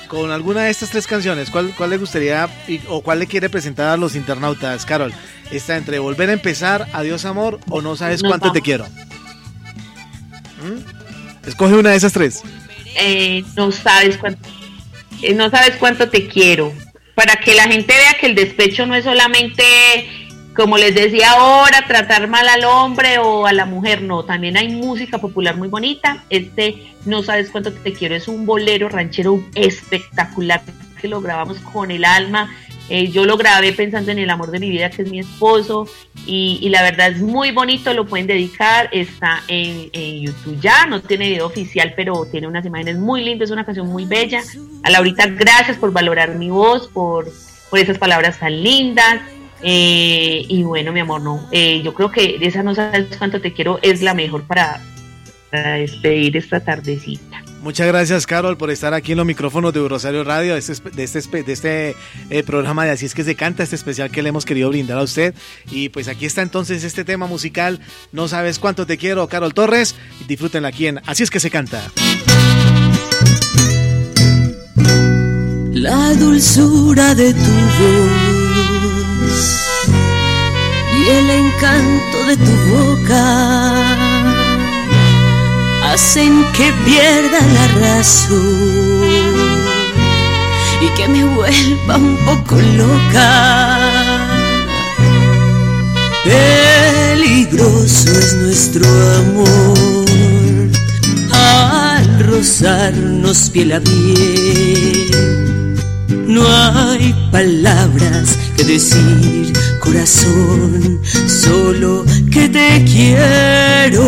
con 0.08 0.30
alguna 0.30 0.62
de 0.62 0.70
estas 0.70 0.88
tres 0.88 1.06
canciones. 1.06 1.50
¿Cuál, 1.50 1.74
cuál 1.76 1.90
le 1.90 1.98
gustaría 1.98 2.48
o 2.88 3.02
cuál 3.02 3.18
le 3.18 3.26
quiere 3.26 3.50
presentar 3.50 3.88
a 3.88 3.96
los 3.98 4.14
internautas, 4.14 4.86
Carol? 4.86 5.12
Está 5.50 5.76
entre 5.76 5.98
Volver 5.98 6.30
a 6.30 6.32
empezar, 6.32 6.88
Adiós 6.94 7.26
amor 7.26 7.60
o 7.68 7.82
No 7.82 7.94
sabes 7.94 8.22
cuánto 8.22 8.50
te 8.52 8.62
quiero. 8.62 8.86
¿Mm? 10.62 11.46
Escoge 11.46 11.74
una 11.74 11.90
de 11.90 11.96
esas 11.96 12.12
tres. 12.12 12.42
Eh, 12.98 13.44
no 13.56 13.70
sabes 13.72 14.16
cuánto. 14.16 14.48
Eh, 15.22 15.34
no 15.34 15.50
sabes 15.50 15.76
cuánto 15.76 16.08
te 16.08 16.28
quiero 16.28 16.72
para 17.18 17.34
que 17.34 17.52
la 17.56 17.64
gente 17.64 17.92
vea 17.92 18.14
que 18.20 18.26
el 18.26 18.36
despecho 18.36 18.86
no 18.86 18.94
es 18.94 19.02
solamente, 19.02 19.64
como 20.54 20.78
les 20.78 20.94
decía 20.94 21.32
ahora, 21.32 21.84
tratar 21.88 22.28
mal 22.28 22.48
al 22.48 22.62
hombre 22.62 23.18
o 23.18 23.44
a 23.44 23.52
la 23.52 23.64
mujer, 23.64 24.02
no, 24.02 24.24
también 24.24 24.56
hay 24.56 24.68
música 24.68 25.18
popular 25.18 25.56
muy 25.56 25.66
bonita. 25.66 26.22
Este, 26.30 26.94
no 27.06 27.24
sabes 27.24 27.50
cuánto 27.50 27.72
te 27.72 27.92
quiero, 27.92 28.14
es 28.14 28.28
un 28.28 28.46
bolero 28.46 28.88
ranchero 28.88 29.42
espectacular 29.56 30.62
que 31.00 31.08
lo 31.08 31.20
grabamos 31.20 31.58
con 31.58 31.90
el 31.90 32.04
alma 32.04 32.54
eh, 32.88 33.08
yo 33.10 33.24
lo 33.26 33.36
grabé 33.36 33.72
pensando 33.72 34.10
en 34.10 34.18
el 34.18 34.30
amor 34.30 34.50
de 34.50 34.60
mi 34.60 34.70
vida, 34.70 34.90
que 34.90 35.02
es 35.02 35.10
mi 35.10 35.18
esposo, 35.18 35.86
y, 36.26 36.68
la 36.68 36.82
verdad 36.82 37.08
es 37.08 37.20
muy 37.20 37.52
bonito, 37.52 37.92
lo 37.94 38.06
pueden 38.06 38.26
dedicar, 38.26 38.90
está 38.92 39.42
en, 39.48 39.90
YouTube 40.20 40.60
ya, 40.60 40.86
no 40.86 41.00
tiene 41.00 41.28
video 41.28 41.46
oficial, 41.46 41.94
pero 41.96 42.26
tiene 42.26 42.46
unas 42.46 42.66
imágenes 42.66 42.98
muy 42.98 43.24
lindas, 43.24 43.48
es 43.48 43.52
una 43.52 43.64
canción 43.64 43.86
muy 43.86 44.04
bella. 44.04 44.42
A 44.82 44.90
Laurita, 44.90 45.26
gracias 45.26 45.78
por 45.78 45.90
valorar 45.90 46.34
mi 46.34 46.50
voz, 46.50 46.88
por, 46.88 47.30
por 47.70 47.78
esas 47.78 47.96
palabras 47.96 48.38
tan 48.38 48.62
lindas. 48.62 49.20
Eh, 49.62 50.44
y 50.48 50.62
bueno, 50.64 50.92
mi 50.92 51.00
amor, 51.00 51.22
no, 51.22 51.48
eh, 51.50 51.80
yo 51.82 51.94
creo 51.94 52.10
que 52.10 52.38
esa 52.40 52.62
no 52.62 52.74
sabes 52.74 53.06
cuánto 53.16 53.40
te 53.40 53.52
quiero 53.52 53.78
es 53.82 54.02
la 54.02 54.14
mejor 54.14 54.44
para, 54.44 54.80
para 55.50 55.74
despedir 55.74 56.36
esta 56.36 56.60
tardecita. 56.60 57.42
Muchas 57.68 57.86
gracias, 57.86 58.26
Carol, 58.26 58.56
por 58.56 58.70
estar 58.70 58.94
aquí 58.94 59.12
en 59.12 59.18
los 59.18 59.26
micrófonos 59.26 59.74
de 59.74 59.86
Rosario 59.86 60.24
Radio, 60.24 60.54
de 60.54 60.58
este, 60.58 60.88
de 60.88 61.04
este, 61.04 61.42
de 61.42 61.52
este 61.52 61.96
eh, 62.30 62.42
programa 62.42 62.86
de 62.86 62.92
Así 62.92 63.04
es 63.04 63.12
que 63.12 63.24
se 63.24 63.34
canta, 63.34 63.62
este 63.62 63.76
especial 63.76 64.10
que 64.10 64.22
le 64.22 64.30
hemos 64.30 64.46
querido 64.46 64.70
brindar 64.70 64.96
a 64.96 65.02
usted. 65.02 65.34
Y 65.70 65.90
pues 65.90 66.08
aquí 66.08 66.24
está 66.24 66.40
entonces 66.40 66.82
este 66.82 67.04
tema 67.04 67.26
musical, 67.26 67.80
No 68.10 68.26
sabes 68.26 68.58
cuánto 68.58 68.86
te 68.86 68.96
quiero, 68.96 69.28
Carol 69.28 69.52
Torres. 69.52 69.96
Disfrútenla 70.26 70.68
aquí 70.68 70.86
en 70.86 71.02
Así 71.04 71.22
es 71.22 71.30
que 71.30 71.40
se 71.40 71.50
canta. 71.50 71.82
La 75.74 76.14
dulzura 76.14 77.14
de 77.14 77.34
tu 77.34 77.50
voz 77.82 78.48
y 80.96 81.08
el 81.10 81.30
encanto 81.32 82.24
de 82.28 82.36
tu 82.38 82.50
boca 82.70 84.17
hacen 85.98 86.46
que 86.56 86.72
pierda 86.84 87.40
la 87.56 87.66
razón 87.80 88.38
y 90.80 90.86
que 90.96 91.08
me 91.08 91.24
vuelva 91.24 91.96
un 91.96 92.16
poco 92.24 92.54
loca. 92.76 93.78
Peligroso 96.22 98.10
es 98.12 98.34
nuestro 98.34 98.86
amor 99.22 100.70
al 101.32 102.06
rozarnos 102.28 103.50
piel 103.50 103.72
a 103.72 103.80
piel. 103.80 105.10
No 106.28 106.46
hay 106.46 107.12
palabras 107.32 108.38
que 108.56 108.62
decir, 108.62 109.52
corazón, 109.80 111.00
solo 111.26 112.04
que 112.30 112.48
te 112.48 112.84
quiero. 112.84 114.04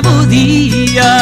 Nuevo 0.00 0.24
día. 0.24 1.21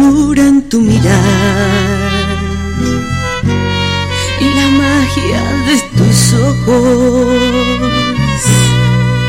Ternura 0.00 0.42
en 0.46 0.68
tu 0.68 0.80
mirar. 0.80 2.10
Y 4.40 4.44
la 4.54 4.68
magia 4.82 5.42
de 5.66 5.76
tus 5.96 6.32
ojos 6.34 7.26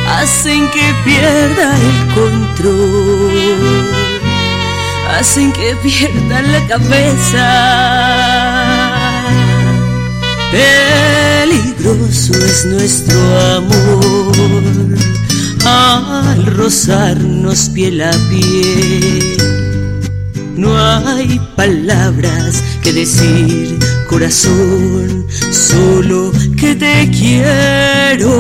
hacen 0.08 0.70
que 0.72 0.96
pierda 1.04 1.76
el 1.76 2.14
control, 2.14 3.34
hacen 5.18 5.52
que 5.52 5.76
pierda 5.84 6.42
la 6.42 6.68
cabeza. 6.68 7.48
Peligroso 10.52 12.34
es 12.34 12.66
nuestro 12.66 13.20
amor 13.58 14.98
al 15.64 16.46
rozarnos 16.46 17.70
piel 17.70 18.02
a 18.02 18.12
piel 18.30 19.41
no 20.56 20.78
hay 20.78 21.40
palabras 21.56 22.64
que 22.84 22.94
decir, 22.94 23.78
corazón, 24.08 25.26
solo 25.52 26.32
que 26.58 26.76
te 26.76 27.10
quiero. 27.12 28.32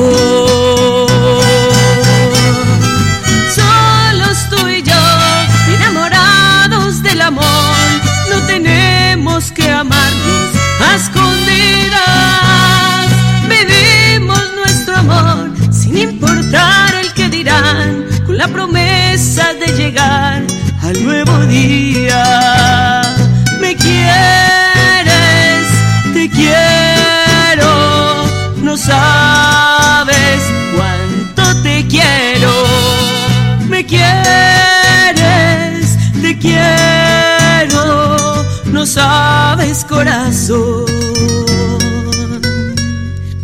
Corazón 39.86 40.86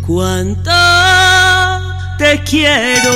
cuánto 0.06 0.70
te 2.18 2.42
quiero. 2.44 3.12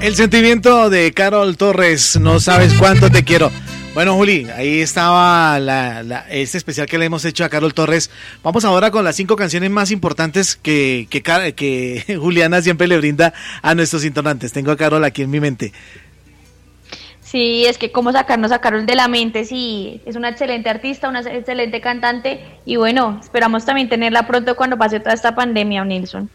El 0.00 0.14
sentimiento 0.14 0.88
de 0.88 1.12
Carol 1.12 1.56
Torres, 1.56 2.18
no 2.20 2.38
sabes 2.38 2.72
cuánto 2.74 3.10
te 3.10 3.24
quiero. 3.24 3.50
Bueno, 3.96 4.14
Juli, 4.14 4.46
ahí 4.54 4.82
estaba 4.82 5.58
este 6.28 6.58
especial 6.58 6.86
que 6.86 6.98
le 6.98 7.06
hemos 7.06 7.24
hecho 7.24 7.46
a 7.46 7.48
Carol 7.48 7.72
Torres. 7.72 8.10
Vamos 8.42 8.66
ahora 8.66 8.90
con 8.90 9.06
las 9.06 9.16
cinco 9.16 9.36
canciones 9.36 9.70
más 9.70 9.90
importantes 9.90 10.54
que, 10.54 11.08
que, 11.08 12.18
Juliana 12.20 12.60
siempre 12.60 12.88
le 12.88 12.98
brinda 12.98 13.32
a 13.62 13.74
nuestros 13.74 14.04
internantes. 14.04 14.52
Tengo 14.52 14.70
a 14.70 14.76
Carol 14.76 15.02
aquí 15.02 15.22
en 15.22 15.30
mi 15.30 15.40
mente. 15.40 15.72
Sí, 17.22 17.64
es 17.64 17.78
que 17.78 17.90
cómo 17.90 18.12
sacarnos 18.12 18.52
a 18.52 18.58
Carol 18.58 18.84
de 18.84 18.96
la 18.96 19.08
mente, 19.08 19.46
sí, 19.46 20.02
es 20.04 20.14
una 20.14 20.28
excelente 20.28 20.68
artista, 20.68 21.08
una 21.08 21.20
excelente 21.20 21.80
cantante 21.80 22.44
y 22.66 22.76
bueno, 22.76 23.18
esperamos 23.22 23.64
también 23.64 23.88
tenerla 23.88 24.26
pronto 24.26 24.56
cuando 24.56 24.76
pase 24.76 25.00
toda 25.00 25.14
esta 25.14 25.34
pandemia, 25.34 25.86
Nilsson. 25.86 26.28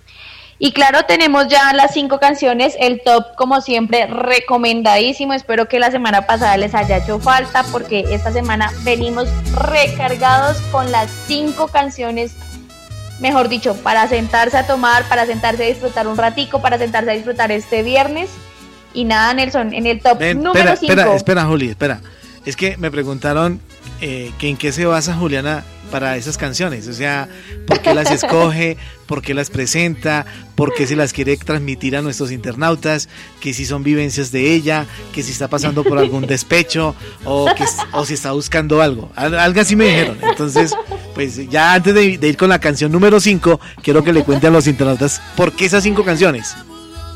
Y 0.64 0.74
claro, 0.74 1.06
tenemos 1.06 1.48
ya 1.48 1.74
las 1.74 1.92
cinco 1.92 2.20
canciones, 2.20 2.76
el 2.80 3.02
top 3.02 3.34
como 3.36 3.62
siempre 3.62 4.06
recomendadísimo. 4.06 5.34
Espero 5.34 5.68
que 5.68 5.80
la 5.80 5.90
semana 5.90 6.28
pasada 6.28 6.56
les 6.56 6.76
haya 6.76 6.98
hecho 6.98 7.18
falta 7.18 7.64
porque 7.72 8.06
esta 8.12 8.32
semana 8.32 8.72
venimos 8.84 9.28
recargados 9.56 10.62
con 10.72 10.92
las 10.92 11.10
cinco 11.26 11.68
canciones, 11.70 12.36
mejor 13.20 13.50
dicho, 13.50 13.74
para 13.74 14.08
sentarse 14.08 14.56
a 14.56 14.68
tomar, 14.68 15.04
para 15.06 15.26
sentarse 15.26 15.64
a 15.64 15.68
disfrutar 15.68 16.08
un 16.08 16.16
ratico, 16.16 16.62
para 16.62 16.78
sentarse 16.78 17.10
a 17.10 17.14
disfrutar 17.16 17.52
este 17.52 17.82
viernes. 17.82 18.30
Y 18.94 19.06
nada, 19.06 19.34
Nelson, 19.34 19.74
en 19.74 19.88
el 19.88 20.00
top 20.00 20.22
número 20.36 20.76
5. 20.76 20.94
Espera, 20.94 21.16
espera, 21.16 21.46
Juli, 21.46 21.70
espera. 21.70 22.02
Es 22.46 22.56
que 22.56 22.78
me 22.78 22.92
preguntaron 22.92 23.60
eh, 24.00 24.32
que 24.38 24.48
en 24.48 24.58
qué 24.58 24.72
se 24.72 24.86
basa 24.86 25.16
Juliana 25.16 25.64
para 25.92 26.18
esas 26.18 26.38
canciones. 26.38 26.88
O 26.88 26.94
sea, 26.94 27.28
¿por 27.68 27.82
qué 27.82 27.94
las 27.94 28.10
escoge? 28.10 28.78
¿Por 29.06 29.22
qué 29.22 29.34
las 29.34 29.50
presenta? 29.50 30.26
¿Por 30.56 30.74
qué 30.74 30.88
se 30.88 30.96
las 30.96 31.14
quiere 31.14 31.38
transmitir 31.38 31.96
a 31.96 32.02
nuestros 32.02 32.32
internautas? 32.32 33.10
Que 33.40 33.54
si 33.54 33.66
son 33.66 33.84
vivencias 33.84 34.32
de 34.32 34.54
ella, 34.54 34.88
que 35.14 35.22
si 35.22 35.32
está 35.32 35.50
pasando 35.50 35.84
por 35.84 36.00
algún 36.00 36.26
despecho 36.26 36.96
o, 37.26 37.46
que, 37.56 37.66
o 37.92 38.06
si 38.06 38.14
está 38.14 38.32
buscando 38.32 38.82
algo. 38.82 39.12
Algo 39.16 39.62
así 39.62 39.76
me 39.76 39.86
dijeron. 39.86 40.18
Entonces, 40.22 40.74
pues 41.14 41.50
ya 41.50 41.74
antes 41.74 41.94
de, 41.94 42.06
ir 42.06 42.38
con 42.38 42.50
la 42.50 42.60
canción 42.60 42.92
número 42.92 43.20
5, 43.20 43.60
quiero 43.84 44.04
que 44.04 44.14
le 44.14 44.24
cuente 44.24 44.48
a 44.48 44.52
los 44.52 44.68
internautas 44.68 45.22
por 45.36 45.52
qué 45.54 45.66
esas 45.66 45.84
cinco 45.84 46.04
canciones. 46.04 46.56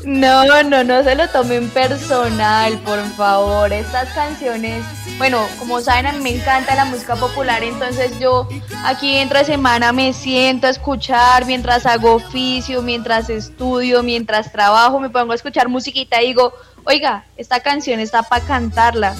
No, 0.06 0.62
no, 0.62 0.84
no 0.84 1.02
se 1.02 1.16
lo 1.16 1.28
tomen 1.30 1.68
personal, 1.70 2.78
por 2.84 3.02
favor. 3.16 3.72
Estas 3.72 4.08
canciones, 4.10 4.84
bueno, 5.18 5.44
como 5.58 5.80
saben, 5.80 6.06
a 6.06 6.12
mí 6.12 6.20
me 6.20 6.30
encanta 6.30 6.76
la 6.76 6.84
música 6.84 7.16
popular, 7.16 7.64
entonces 7.64 8.16
yo 8.20 8.48
aquí 8.84 9.16
entre 9.16 9.44
semana 9.44 9.90
me 9.90 10.12
siento 10.12 10.68
a 10.68 10.70
escuchar 10.70 11.44
mientras 11.44 11.86
hago 11.86 12.14
oficio, 12.14 12.82
mientras 12.82 13.28
estudio, 13.28 14.04
mientras 14.04 14.52
trabajo, 14.52 15.00
me 15.00 15.10
pongo 15.10 15.32
a 15.32 15.34
escuchar 15.34 15.68
musiquita 15.68 16.22
y 16.22 16.28
digo, 16.28 16.52
oiga, 16.84 17.24
esta 17.36 17.58
canción 17.58 17.98
está 17.98 18.22
para 18.22 18.46
cantarla 18.46 19.16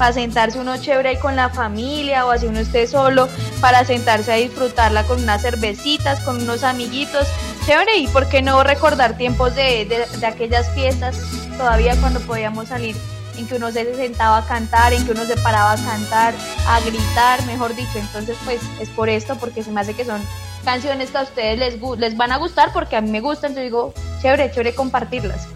para 0.00 0.14
sentarse 0.14 0.58
uno 0.58 0.78
chévere 0.78 1.10
ahí 1.10 1.16
con 1.18 1.36
la 1.36 1.50
familia 1.50 2.24
o 2.24 2.30
así 2.30 2.46
uno 2.46 2.60
esté 2.60 2.86
solo, 2.86 3.28
para 3.60 3.84
sentarse 3.84 4.32
a 4.32 4.36
disfrutarla 4.36 5.04
con 5.04 5.22
unas 5.22 5.42
cervecitas, 5.42 6.20
con 6.20 6.40
unos 6.40 6.64
amiguitos, 6.64 7.28
chévere, 7.66 7.96
y 7.98 8.08
por 8.08 8.28
qué 8.28 8.42
no 8.42 8.62
recordar 8.62 9.16
tiempos 9.16 9.54
de, 9.54 10.06
de, 10.18 10.26
aquellas 10.26 10.72
fiestas 10.74 11.16
todavía 11.56 11.96
cuando 12.00 12.20
podíamos 12.20 12.68
salir 12.68 12.96
en 13.36 13.46
que 13.46 13.54
uno 13.54 13.70
se 13.72 13.94
sentaba 13.94 14.38
a 14.38 14.46
cantar, 14.46 14.92
en 14.92 15.04
que 15.04 15.12
uno 15.12 15.24
se 15.24 15.36
paraba 15.36 15.72
a 15.72 15.76
cantar, 15.76 16.34
a 16.66 16.80
gritar, 16.80 17.44
mejor 17.46 17.74
dicho. 17.74 17.98
Entonces, 17.98 18.36
pues 18.44 18.60
es 18.80 18.88
por 18.90 19.08
esto, 19.08 19.36
porque 19.36 19.62
se 19.62 19.70
me 19.70 19.80
hace 19.80 19.94
que 19.94 20.04
son 20.04 20.20
canciones 20.64 21.10
que 21.10 21.18
a 21.18 21.22
ustedes 21.22 21.58
les, 21.58 21.98
les 21.98 22.16
van 22.16 22.32
a 22.32 22.36
gustar, 22.36 22.72
porque 22.72 22.96
a 22.96 23.00
mí 23.00 23.10
me 23.10 23.20
gustan, 23.20 23.52
entonces 23.52 23.70
digo, 23.70 23.94
chévere, 24.20 24.50
chévere 24.50 24.74
compartirlas. 24.74 25.46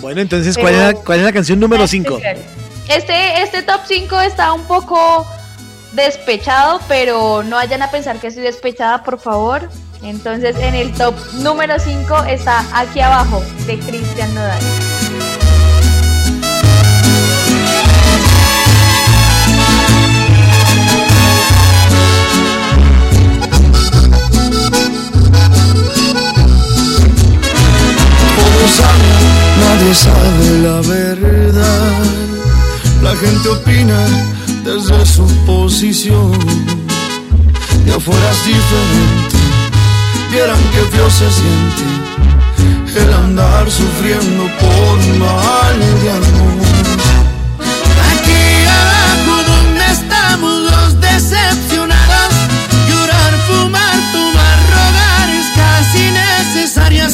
Bueno, 0.00 0.20
entonces, 0.20 0.58
¿cuál, 0.58 0.74
es, 0.74 0.80
la, 0.80 0.94
¿cuál 0.94 1.20
es 1.20 1.24
la 1.24 1.32
canción 1.32 1.60
número 1.60 1.86
5? 1.86 2.20
Este, 2.88 3.42
este 3.42 3.62
top 3.62 3.80
5 3.86 4.20
está 4.20 4.52
un 4.52 4.64
poco 4.64 5.26
despechado, 5.92 6.80
pero 6.88 7.42
no 7.42 7.56
vayan 7.56 7.82
a 7.82 7.90
pensar 7.90 8.18
que 8.18 8.28
estoy 8.28 8.44
despechada, 8.44 9.02
por 9.02 9.18
favor. 9.18 9.68
Entonces, 10.02 10.56
en 10.56 10.74
el 10.74 10.92
top 10.94 11.14
número 11.34 11.78
5 11.78 12.24
está 12.24 12.64
Aquí 12.74 13.00
abajo, 13.00 13.42
de 13.66 13.78
Cristian 13.78 14.34
Nodal. 14.34 14.60
nadie 29.62 29.94
sabe 29.94 30.58
la 30.62 30.80
verdad 30.80 31.92
la 33.02 33.16
gente 33.16 33.48
opina 33.48 34.06
desde 34.64 35.04
su 35.06 35.26
posición. 35.44 36.32
De 37.84 37.94
afuera 37.94 38.30
es 38.30 38.44
diferente, 38.46 39.36
vieran 40.30 40.62
que 40.72 40.96
feo 40.96 41.10
se 41.10 41.30
siente 41.30 43.00
el 43.00 43.12
andar 43.12 43.70
sufriendo 43.70 44.44
por 44.60 44.98
mal 45.18 45.78
de 46.02 46.10
amor. 46.10 46.56
Aquí 48.12 48.44
abajo 48.80 49.34
donde 49.52 49.84
estamos 49.92 50.54
los 50.70 51.00
decepcionados, 51.00 52.34
llorar, 52.88 53.34
fumar, 53.48 53.98
tomar, 54.12 54.58
rogar 54.70 55.30
es 55.30 55.46
casi 55.56 56.10
necesario. 56.10 57.08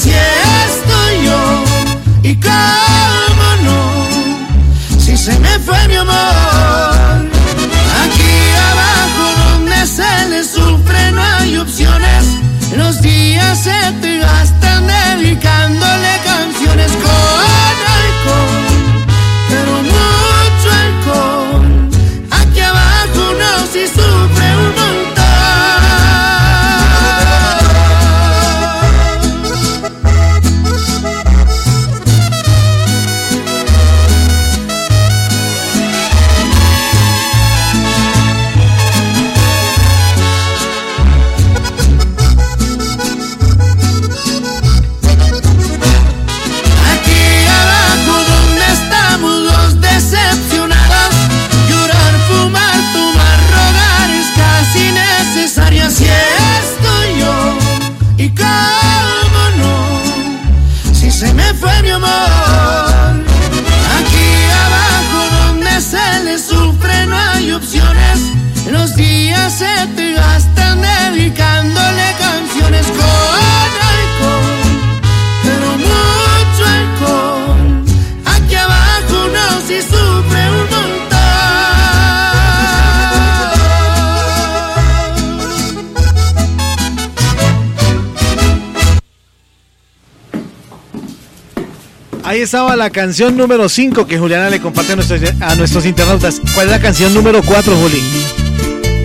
Ahí 92.38 92.44
estaba 92.44 92.76
la 92.76 92.90
canción 92.90 93.36
número 93.36 93.68
5 93.68 94.06
que 94.06 94.16
Juliana 94.16 94.48
le 94.48 94.60
comparte 94.60 94.92
a 94.92 94.94
nuestros, 94.94 95.20
a 95.40 95.56
nuestros 95.56 95.84
internautas. 95.84 96.40
¿Cuál 96.54 96.66
es 96.66 96.70
la 96.70 96.80
canción 96.80 97.12
número 97.12 97.42
4, 97.42 97.74
Juli? 97.74 98.00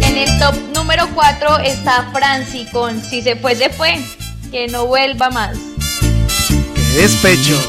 En 0.04 0.18
el 0.18 0.30
top 0.38 0.54
número 0.76 1.10
4 1.16 1.58
está 1.62 2.12
Franci 2.14 2.68
con 2.72 3.02
Si 3.02 3.24
se 3.24 3.36
fue, 3.36 3.56
se 3.56 3.72
fue. 3.72 4.00
Que 4.52 4.68
no 4.68 4.86
vuelva 4.86 5.32
más. 5.32 5.58
Qué 6.76 7.02
despecho. 7.02 7.60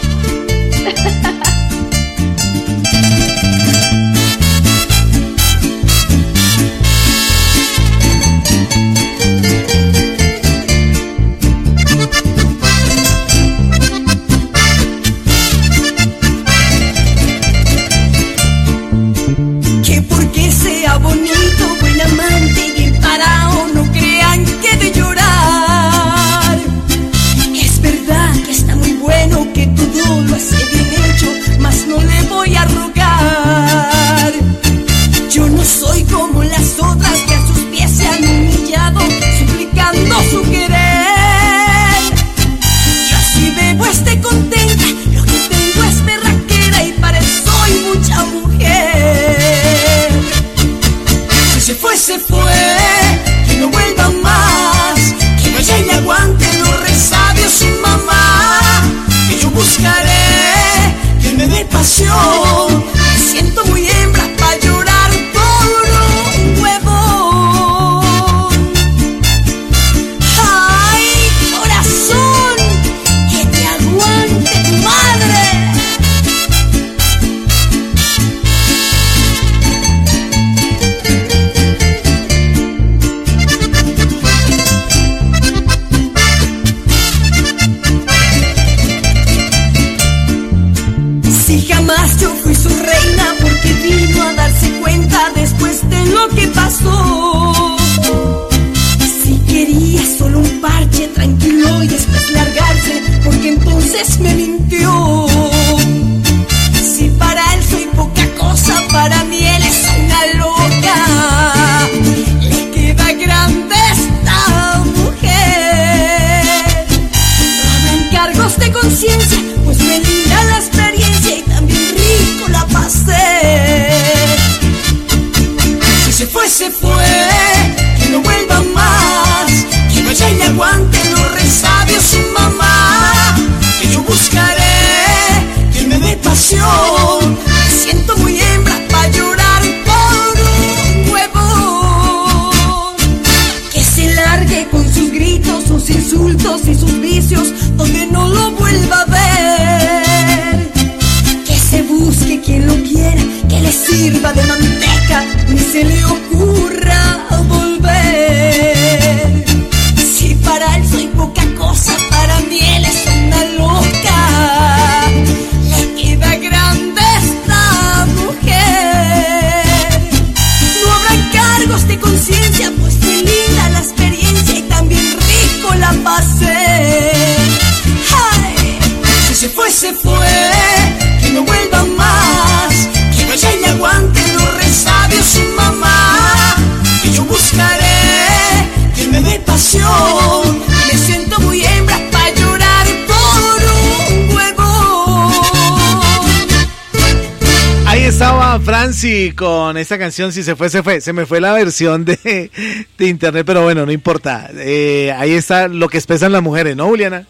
Con 199.35 199.76
esta 199.76 199.99
canción, 199.99 200.32
si 200.32 200.43
se 200.43 200.57
fue, 200.57 200.68
se 200.68 200.82
fue. 200.82 201.01
Se 201.01 201.12
me 201.12 201.26
fue 201.26 201.41
la 201.41 201.53
versión 201.53 202.05
de, 202.05 202.51
de 202.99 203.07
internet, 203.07 203.45
pero 203.47 203.62
bueno, 203.62 203.85
no 203.87 203.93
importa. 203.93 204.51
Eh, 204.55 205.12
ahí 205.16 205.32
está 205.32 205.68
lo 205.68 205.89
que 205.89 205.99
expresan 205.99 206.32
las 206.32 206.43
mujeres, 206.43 206.76
¿no, 206.76 206.87
Juliana? 206.87 207.26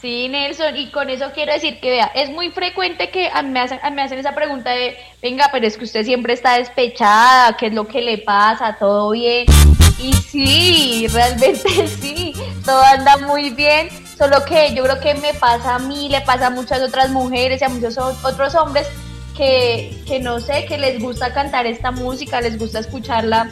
Sí, 0.00 0.28
Nelson, 0.28 0.76
y 0.76 0.90
con 0.90 1.08
eso 1.08 1.32
quiero 1.34 1.52
decir 1.52 1.80
que 1.80 1.90
vea, 1.90 2.12
es 2.14 2.30
muy 2.30 2.50
frecuente 2.50 3.08
que 3.08 3.28
me 3.44 3.60
hacen, 3.60 3.80
me 3.94 4.02
hacen 4.02 4.18
esa 4.18 4.34
pregunta 4.34 4.70
de, 4.70 4.96
venga, 5.22 5.48
pero 5.50 5.66
es 5.66 5.78
que 5.78 5.84
usted 5.84 6.04
siempre 6.04 6.34
está 6.34 6.58
despechada, 6.58 7.56
¿qué 7.56 7.66
es 7.66 7.74
lo 7.74 7.88
que 7.88 8.02
le 8.02 8.18
pasa? 8.18 8.76
¿Todo 8.78 9.10
bien? 9.10 9.46
Y 9.98 10.12
sí, 10.12 11.06
realmente 11.08 11.88
sí, 12.00 12.34
todo 12.64 12.82
anda 12.82 13.16
muy 13.26 13.50
bien, 13.50 13.88
solo 14.18 14.44
que 14.44 14.74
yo 14.74 14.84
creo 14.84 15.00
que 15.00 15.14
me 15.14 15.32
pasa 15.34 15.76
a 15.76 15.78
mí, 15.78 16.10
le 16.10 16.20
pasa 16.20 16.48
a 16.48 16.50
muchas 16.50 16.82
otras 16.82 17.10
mujeres 17.10 17.62
y 17.62 17.64
a 17.64 17.68
muchos 17.70 17.96
otros 17.96 18.54
hombres 18.54 18.86
que, 19.36 19.96
que 20.06 20.18
no 20.20 20.40
sé, 20.40 20.64
que 20.66 20.78
les 20.78 21.00
gusta 21.00 21.32
cantar 21.32 21.66
esta 21.66 21.90
música, 21.90 22.40
les 22.40 22.58
gusta 22.58 22.78
escucharla, 22.78 23.50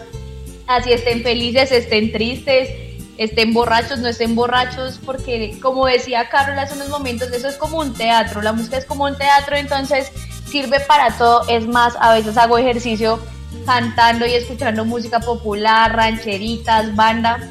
así 0.66 0.92
estén 0.92 1.22
felices, 1.22 1.70
estén 1.72 2.12
tristes, 2.12 2.70
estén 3.18 3.52
borrachos, 3.52 3.98
no 3.98 4.08
estén 4.08 4.34
borrachos, 4.34 4.98
porque 5.04 5.58
como 5.60 5.86
decía 5.86 6.28
Carol 6.28 6.58
hace 6.58 6.74
unos 6.74 6.88
momentos, 6.88 7.30
eso 7.32 7.48
es 7.48 7.56
como 7.56 7.78
un 7.78 7.94
teatro, 7.94 8.42
la 8.42 8.52
música 8.52 8.78
es 8.78 8.84
como 8.84 9.04
un 9.04 9.16
teatro, 9.16 9.56
entonces 9.56 10.10
sirve 10.46 10.80
para 10.80 11.16
todo, 11.16 11.46
es 11.48 11.66
más, 11.66 11.96
a 12.00 12.14
veces 12.14 12.36
hago 12.36 12.58
ejercicio 12.58 13.20
cantando 13.66 14.26
y 14.26 14.34
escuchando 14.34 14.84
música 14.84 15.20
popular, 15.20 15.94
rancheritas, 15.94 16.94
banda, 16.96 17.50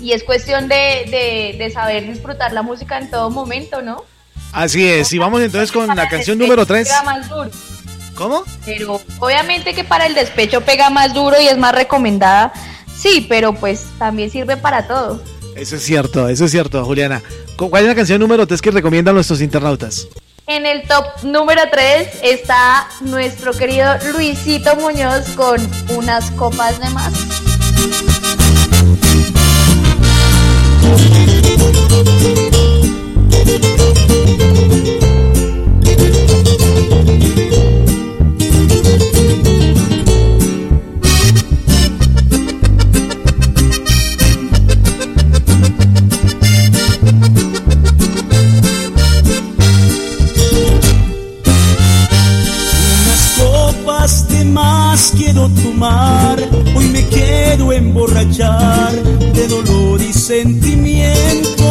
y 0.00 0.12
es 0.12 0.24
cuestión 0.24 0.68
de, 0.68 1.06
de, 1.10 1.56
de 1.58 1.70
saber 1.70 2.06
disfrutar 2.06 2.52
la 2.52 2.62
música 2.62 2.98
en 2.98 3.10
todo 3.10 3.30
momento, 3.30 3.80
¿no? 3.82 4.04
Así 4.56 4.88
es, 4.88 5.12
y 5.12 5.18
vamos 5.18 5.42
entonces 5.42 5.70
con 5.70 5.86
la 5.94 6.08
canción 6.08 6.38
número 6.38 6.64
3. 6.64 6.88
Pega 6.88 7.02
más 7.02 7.28
duro. 7.28 7.50
¿Cómo? 8.14 8.42
Pero 8.64 9.00
obviamente 9.18 9.74
que 9.74 9.84
para 9.84 10.06
el 10.06 10.14
despecho 10.14 10.62
pega 10.62 10.88
más 10.88 11.12
duro 11.12 11.36
y 11.38 11.46
es 11.46 11.58
más 11.58 11.74
recomendada, 11.74 12.54
sí, 12.96 13.26
pero 13.28 13.52
pues 13.54 13.84
también 13.98 14.30
sirve 14.30 14.56
para 14.56 14.86
todo. 14.88 15.22
Eso 15.54 15.76
es 15.76 15.82
cierto, 15.82 16.26
eso 16.30 16.46
es 16.46 16.50
cierto, 16.50 16.82
Juliana. 16.86 17.22
¿Cu- 17.56 17.68
¿Cuál 17.68 17.82
es 17.82 17.88
la 17.90 17.94
canción 17.94 18.18
número 18.18 18.46
3 18.46 18.62
que 18.62 18.70
recomiendan 18.70 19.14
nuestros 19.14 19.42
internautas? 19.42 20.08
En 20.46 20.64
el 20.64 20.88
top 20.88 21.04
número 21.24 21.60
3 21.70 22.08
está 22.22 22.88
nuestro 23.02 23.52
querido 23.52 23.94
Luisito 24.14 24.74
Muñoz 24.76 25.28
con 25.36 25.56
unas 25.90 26.30
copas 26.30 26.80
de 26.80 26.88
más. 26.90 27.12
Hoy 55.82 56.88
me 56.88 57.06
quiero 57.08 57.72
emborrachar 57.72 58.92
de 58.94 59.46
dolor 59.46 60.00
y 60.00 60.12
sentimiento. 60.12 61.64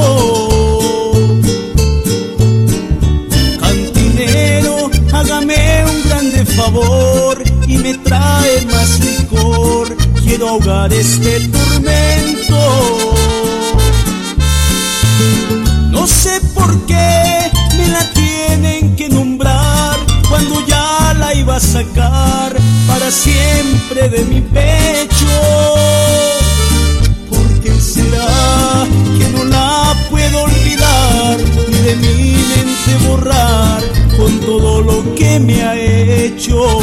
Cantinero, 3.59 4.91
hágame 5.11 5.85
un 5.85 6.09
grande 6.09 6.45
favor 6.45 7.43
y 7.67 7.77
me 7.79 7.95
trae 7.95 8.65
más 8.71 8.99
licor, 8.99 9.95
quiero 10.23 10.49
ahogar 10.49 10.93
este 10.93 11.39
tormento. 11.49 12.59
No 15.91 16.05
sé 16.05 16.39
por 16.53 16.85
qué 16.85 17.24
iba 21.45 21.57
a 21.57 21.59
sacar 21.59 22.55
para 22.87 23.11
siempre 23.11 24.09
de 24.09 24.25
mi 24.25 24.41
pecho. 24.41 25.27
¿Por 27.29 27.47
qué 27.61 27.71
será 27.79 28.87
que 29.17 29.29
no 29.29 29.45
la 29.45 29.93
puedo 30.09 30.43
olvidar 30.43 31.37
ni 31.69 31.77
de 31.87 31.95
mi 31.97 32.31
mente 32.51 33.07
borrar 33.07 33.83
con 34.17 34.39
todo 34.39 34.81
lo 34.81 35.15
que 35.15 35.39
me 35.39 35.61
ha 35.61 35.75
hecho? 35.75 36.79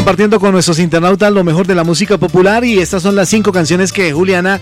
Compartiendo 0.00 0.40
con 0.40 0.52
nuestros 0.52 0.78
internautas 0.78 1.30
lo 1.30 1.44
mejor 1.44 1.66
de 1.66 1.74
la 1.74 1.84
música 1.84 2.16
popular 2.16 2.64
y 2.64 2.78
estas 2.78 3.02
son 3.02 3.14
las 3.14 3.28
cinco 3.28 3.52
canciones 3.52 3.92
que 3.92 4.12
Juliana 4.12 4.58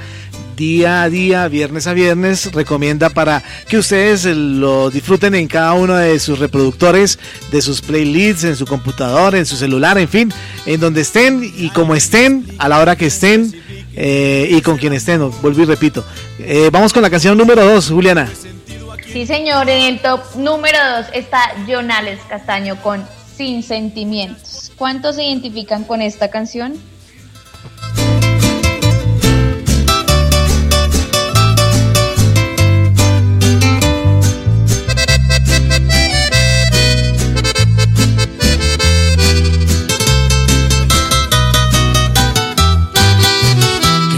día 0.57 1.03
a 1.05 1.09
día, 1.09 1.47
viernes 1.47 1.86
a 1.86 1.93
viernes, 1.93 2.53
recomienda 2.53 3.09
para 3.09 3.45
que 3.68 3.78
ustedes 3.78 4.24
lo 4.24 4.91
disfruten 4.91 5.36
en 5.36 5.47
cada 5.47 5.74
uno 5.74 5.95
de 5.95 6.18
sus 6.18 6.41
reproductores, 6.41 7.20
de 7.53 7.62
sus 7.62 7.80
playlists, 7.82 8.43
en 8.43 8.57
su 8.57 8.66
computador, 8.66 9.36
en 9.36 9.47
su 9.47 9.55
celular, 9.55 9.97
en 9.99 10.09
fin, 10.09 10.34
en 10.66 10.80
donde 10.80 11.03
estén 11.03 11.45
y 11.45 11.70
como 11.70 11.95
estén, 11.95 12.45
a 12.59 12.68
la 12.68 12.80
hora 12.80 12.97
que 12.97 13.07
estén 13.07 13.55
eh, 13.95 14.49
y 14.51 14.61
con 14.61 14.76
quien 14.76 14.93
estén, 14.93 15.20
vuelvo 15.41 15.62
y 15.62 15.66
repito. 15.66 16.05
Eh, 16.41 16.68
vamos 16.72 16.93
con 16.93 17.01
la 17.01 17.11
canción 17.11 17.39
número 17.39 17.64
dos, 17.64 17.91
Juliana. 17.91 18.28
Sí, 19.12 19.24
señor, 19.24 19.68
en 19.70 19.82
el 19.82 20.01
top 20.01 20.20
número 20.34 20.78
dos 20.97 21.07
está 21.14 21.55
Jonales 21.68 22.18
Castaño 22.28 22.74
con 22.82 23.07
Sin 23.39 23.62
Sentimientos. 23.62 24.72
¿Cuántos 24.76 25.14
se 25.14 25.22
identifican 25.22 25.84
con 25.84 26.03
esta 26.03 26.28
canción? 26.28 26.74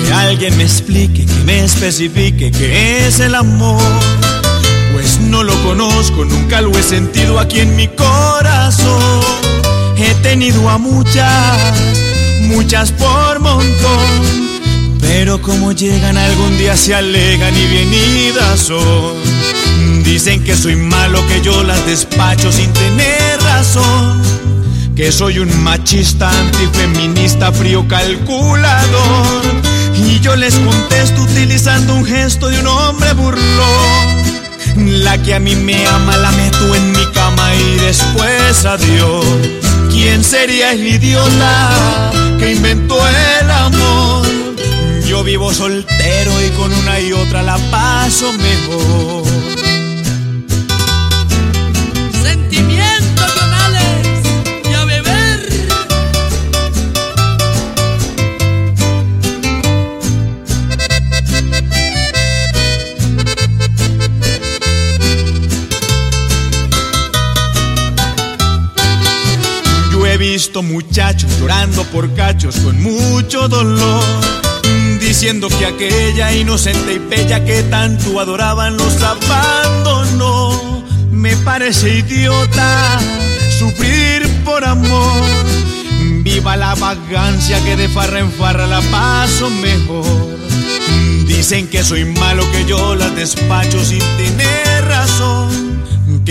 Que 0.07 0.13
alguien 0.15 0.57
me 0.57 0.63
explique, 0.63 1.27
que 1.27 1.45
me 1.45 1.65
especifique 1.65 2.51
qué 2.51 3.07
es 3.07 3.21
el 3.21 3.35
amor. 3.35 4.40
No 5.31 5.45
lo 5.45 5.55
conozco, 5.63 6.25
nunca 6.25 6.61
lo 6.61 6.77
he 6.77 6.83
sentido 6.83 7.39
aquí 7.39 7.61
en 7.61 7.77
mi 7.77 7.87
corazón. 7.87 9.21
He 9.97 10.13
tenido 10.23 10.69
a 10.69 10.77
muchas, 10.77 11.57
muchas 12.41 12.91
por 12.91 13.39
montón. 13.39 14.51
Pero 15.01 15.41
como 15.41 15.71
llegan 15.71 16.19
algún 16.19 16.59
día 16.59 16.77
se 16.77 16.97
alegan 16.97 17.57
y 17.57 17.65
bienvenidas 17.67 18.59
son. 18.59 20.03
Dicen 20.03 20.43
que 20.43 20.57
soy 20.57 20.75
malo, 20.75 21.25
que 21.29 21.41
yo 21.43 21.63
las 21.63 21.87
despacho 21.87 22.51
sin 22.51 22.73
tener 22.73 23.41
razón. 23.41 24.21
Que 24.97 25.13
soy 25.13 25.39
un 25.39 25.63
machista, 25.63 26.29
antifeminista, 26.29 27.53
frío 27.53 27.87
calculador. 27.87 29.43
Y 29.95 30.19
yo 30.19 30.35
les 30.35 30.57
contesto 30.57 31.23
utilizando 31.23 31.95
un 31.95 32.05
gesto 32.05 32.49
de 32.49 32.59
un 32.59 32.67
hombre 32.67 33.13
burlón. 33.13 34.30
La 34.77 35.19
que 35.23 35.35
a 35.35 35.41
mí 35.41 35.57
me 35.57 35.87
ama 35.87 36.17
la 36.17 36.31
meto 36.33 36.75
en 36.75 36.93
mi 36.93 37.07
cama 37.13 37.55
y 37.55 37.79
después 37.79 38.65
adiós. 38.65 39.25
¿Quién 39.91 40.23
sería 40.23 40.73
el 40.73 40.87
idiota 40.87 42.11
que 42.39 42.53
inventó 42.53 42.97
el 43.41 43.51
amor? 43.51 44.27
Yo 45.07 45.25
vivo 45.25 45.53
soltero 45.53 46.33
y 46.47 46.51
con 46.51 46.73
una 46.73 47.01
y 47.01 47.13
otra 47.13 47.43
la 47.43 47.59
paso 47.71 48.33
mejor. 48.33 49.40
Muchachos 70.59 71.31
llorando 71.39 71.85
por 71.85 72.13
cachos 72.15 72.57
con 72.57 72.83
mucho 72.83 73.49
dolor, 73.49 74.03
diciendo 75.01 75.49
que 75.49 75.65
aquella 75.65 76.33
inocente 76.33 76.95
y 76.95 76.99
bella 76.99 77.45
que 77.45 77.63
tanto 77.65 78.19
adoraban 78.19 78.77
los 78.77 79.01
abandonó. 79.01 80.85
Me 81.13 81.37
parece 81.37 81.99
idiota 81.99 82.99
sufrir 83.59 84.29
por 84.45 84.65
amor. 84.65 85.23
Viva 86.23 86.57
la 86.57 86.75
vagancia 86.75 87.63
que 87.65 87.77
de 87.77 87.89
farra 87.89 88.19
en 88.19 88.33
farra 88.33 88.67
la 88.67 88.81
paso 88.91 89.49
mejor. 89.51 90.39
Dicen 91.27 91.69
que 91.69 91.85
soy 91.85 92.05
malo, 92.05 92.43
que 92.51 92.65
yo 92.67 92.97
las 92.97 93.15
despacho 93.15 93.83
sin 93.85 94.01
tener 94.17 94.85
razón. 94.85 95.50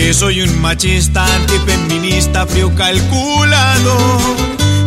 Que 0.00 0.14
soy 0.14 0.40
un 0.40 0.62
machista, 0.62 1.26
antifeminista, 1.36 2.46
frío 2.46 2.74
calculador. 2.74 4.18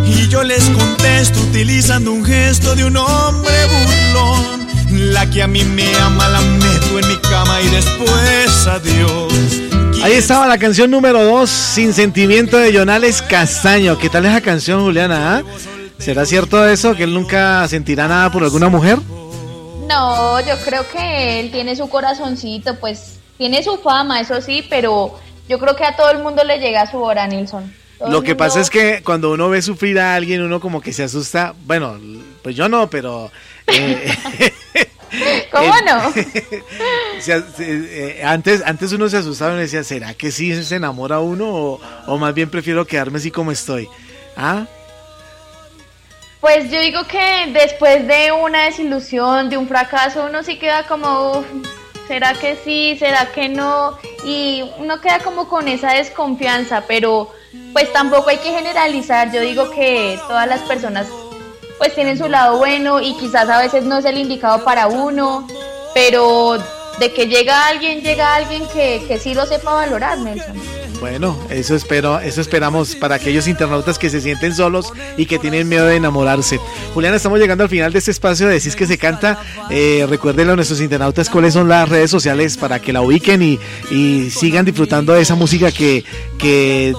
Y 0.07 0.28
yo 0.28 0.43
les 0.43 0.68
contesto 0.72 1.39
utilizando 1.39 2.11
un 2.11 2.26
gesto 2.26 2.76
de 2.76 2.86
un 2.86 2.97
hombre 2.97 3.53
burlón. 3.68 4.68
La 5.14 5.30
que 5.30 5.43
a 5.43 5.47
mí 5.47 5.64
me 5.64 5.95
ama 5.97 6.28
la 6.30 6.41
meto 6.41 6.99
en 6.99 7.07
mi 7.07 7.18
cama 7.18 7.61
y 7.61 7.70
después 7.70 8.68
adiós. 8.68 9.32
Ahí 10.03 10.14
estaba 10.14 10.47
la 10.47 10.57
canción 10.57 10.89
número 10.89 11.24
2, 11.24 11.47
Sin 11.47 11.93
Sentimiento 11.93 12.57
de 12.57 12.76
Jonales 12.76 13.22
Castaño. 13.22 13.99
¿Qué 13.99 14.09
tal 14.09 14.26
esa 14.26 14.41
canción, 14.41 14.82
Juliana? 14.82 15.38
ah? 15.38 15.43
¿Será 15.99 16.26
cierto 16.26 16.68
eso, 16.68 16.95
que 16.95 17.03
él 17.03 17.14
nunca 17.14 17.68
sentirá 17.68 18.07
nada 18.07 18.32
por 18.32 18.43
alguna 18.43 18.68
mujer? 18.68 18.97
No, 19.88 20.39
yo 20.39 20.57
creo 20.66 20.88
que 20.89 21.39
él 21.39 21.51
tiene 21.51 21.76
su 21.76 21.88
corazoncito, 21.88 22.80
pues 22.80 23.20
tiene 23.43 23.61
su 23.61 23.77
fama, 23.77 24.21
eso 24.21 24.39
sí, 24.39 24.65
pero 24.69 25.19
yo 25.49 25.59
creo 25.59 25.75
que 25.75 25.83
a 25.83 25.97
todo 25.97 26.09
el 26.11 26.19
mundo 26.19 26.45
le 26.45 26.59
llega 26.59 26.89
su 26.89 26.97
hora, 27.01 27.27
Nilsson. 27.27 27.73
Todo 27.99 28.09
Lo 28.09 28.21
que 28.21 28.29
mundo- 28.29 28.37
pasa 28.37 28.61
es 28.61 28.69
que 28.69 29.01
cuando 29.03 29.31
uno 29.31 29.49
ve 29.49 29.61
sufrir 29.61 29.99
a 29.99 30.15
alguien, 30.15 30.41
uno 30.41 30.61
como 30.61 30.79
que 30.79 30.93
se 30.93 31.03
asusta. 31.03 31.53
Bueno, 31.65 31.99
pues 32.41 32.55
yo 32.55 32.69
no, 32.69 32.89
pero... 32.89 33.29
eh, 33.67 34.13
¿Cómo 35.51 35.75
eh, 35.75 35.81
no? 35.85 36.13
eh, 37.59 38.21
antes, 38.25 38.63
antes 38.65 38.93
uno 38.93 39.09
se 39.09 39.17
asustaba 39.17 39.55
y 39.55 39.59
decía, 39.59 39.83
¿será 39.83 40.13
que 40.13 40.31
sí 40.31 40.63
se 40.63 40.77
enamora 40.77 41.19
uno 41.19 41.49
o, 41.53 41.81
o 42.07 42.17
más 42.17 42.33
bien 42.33 42.49
prefiero 42.49 42.87
quedarme 42.87 43.17
así 43.17 43.29
como 43.29 43.51
estoy? 43.51 43.89
¿Ah? 44.37 44.63
Pues 46.39 46.71
yo 46.71 46.79
digo 46.79 47.01
que 47.07 47.51
después 47.51 48.07
de 48.07 48.31
una 48.31 48.63
desilusión, 48.67 49.49
de 49.49 49.57
un 49.57 49.67
fracaso, 49.67 50.27
uno 50.29 50.43
sí 50.43 50.57
queda 50.57 50.87
como, 50.87 51.39
"Uf, 51.39 51.45
¿será 52.08 52.34
que 52.34 52.56
sí? 52.56 52.95
¿Será 52.97 53.32
que 53.32 53.49
no? 53.49 53.97
Y 54.26 54.64
uno 54.80 54.99
queda 55.01 55.20
como 55.20 55.47
con 55.47 55.68
esa 55.68 55.93
desconfianza, 55.93 56.84
pero 56.88 57.32
pues 57.72 57.91
tampoco 57.91 58.30
hay 58.30 58.38
que 58.38 58.51
generalizar. 58.51 59.32
Yo 59.32 59.41
digo 59.41 59.70
que 59.72 60.20
todas 60.28 60.47
las 60.47 60.62
personas 60.62 61.08
pues 61.78 61.95
tienen 61.95 62.18
su 62.18 62.28
lado 62.28 62.58
bueno 62.58 63.01
y 63.01 63.16
quizás 63.18 63.49
a 63.49 63.60
veces 63.60 63.84
no 63.84 63.97
es 63.97 64.06
el 64.06 64.18
indicado 64.18 64.64
para 64.64 64.88
uno, 64.88 65.47
pero 65.93 66.58
de 66.99 67.14
que 67.14 67.28
llega 67.28 67.68
alguien, 67.68 68.01
llega 68.01 68.36
alguien 68.36 68.68
que, 68.68 69.04
que 69.08 69.18
sí 69.18 69.34
lo 69.34 69.45
sepa 69.45 69.74
valorar, 69.74 70.18
Nelson. 70.20 70.82
Bueno, 71.04 71.38
eso 71.49 71.76
espero, 71.76 72.22
eso 72.22 72.39
esperamos 72.39 72.95
para 72.95 73.16
aquellos 73.16 73.49
internautas 73.49 73.99
que 73.99 74.10
se 74.10 74.22
sienten 74.22 74.56
solos 74.56 74.93
y 75.18 75.26
que 75.26 75.38
tienen 75.38 75.68
miedo 75.68 75.86
de 75.86 75.97
enamorarse. 75.97 76.62
Juliana, 76.93 77.18
estamos 77.18 77.41
llegando 77.41 77.66
al 77.66 77.70
final 77.70 77.91
de 77.91 77.99
este 77.99 78.12
espacio 78.12 78.47
de 78.47 78.54
Decís 78.54 78.74
que 78.78 78.88
se 78.88 78.97
canta. 78.97 79.38
Eh, 79.70 80.04
a 80.04 80.56
nuestros 80.56 80.80
internautas 80.80 81.30
cuáles 81.30 81.56
son 81.56 81.68
las 81.68 81.89
redes 81.89 82.10
sociales 82.10 82.56
para 82.56 82.80
que 82.80 82.93
la 82.93 83.01
ubiquen 83.01 83.41
y, 83.41 84.30
sigan 84.30 84.64
disfrutando 84.64 85.12
de 85.12 85.24
esa 85.24 85.36
música 85.36 85.74
que, 85.74 86.06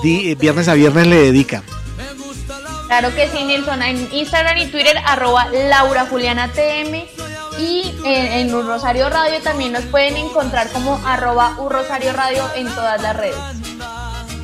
di- 0.02 0.34
viernes 0.34 0.68
a 0.68 0.74
viernes 0.74 1.06
le 1.06 1.16
dedica. 1.16 1.62
Claro 2.86 3.08
que 3.14 3.26
sí, 3.30 3.42
Nilsson. 3.42 3.80
En 3.82 4.06
Instagram 4.12 4.58
y 4.58 4.66
Twitter, 4.66 4.98
arroba 5.06 5.48
Laura 5.50 6.04
Juliana 6.10 6.52
TM. 6.52 7.06
Y 7.58 7.94
en, 8.04 8.50
en 8.50 8.66
Rosario 8.66 9.08
Radio 9.08 9.40
también 9.42 9.72
nos 9.72 9.84
pueden 9.84 10.18
encontrar 10.18 10.68
como 10.72 11.00
arroba 11.06 11.56
Rosario 11.70 12.12
Radio 12.12 12.44
en 12.54 12.66
todas 12.66 13.00
las 13.00 13.16
redes. 13.16 13.73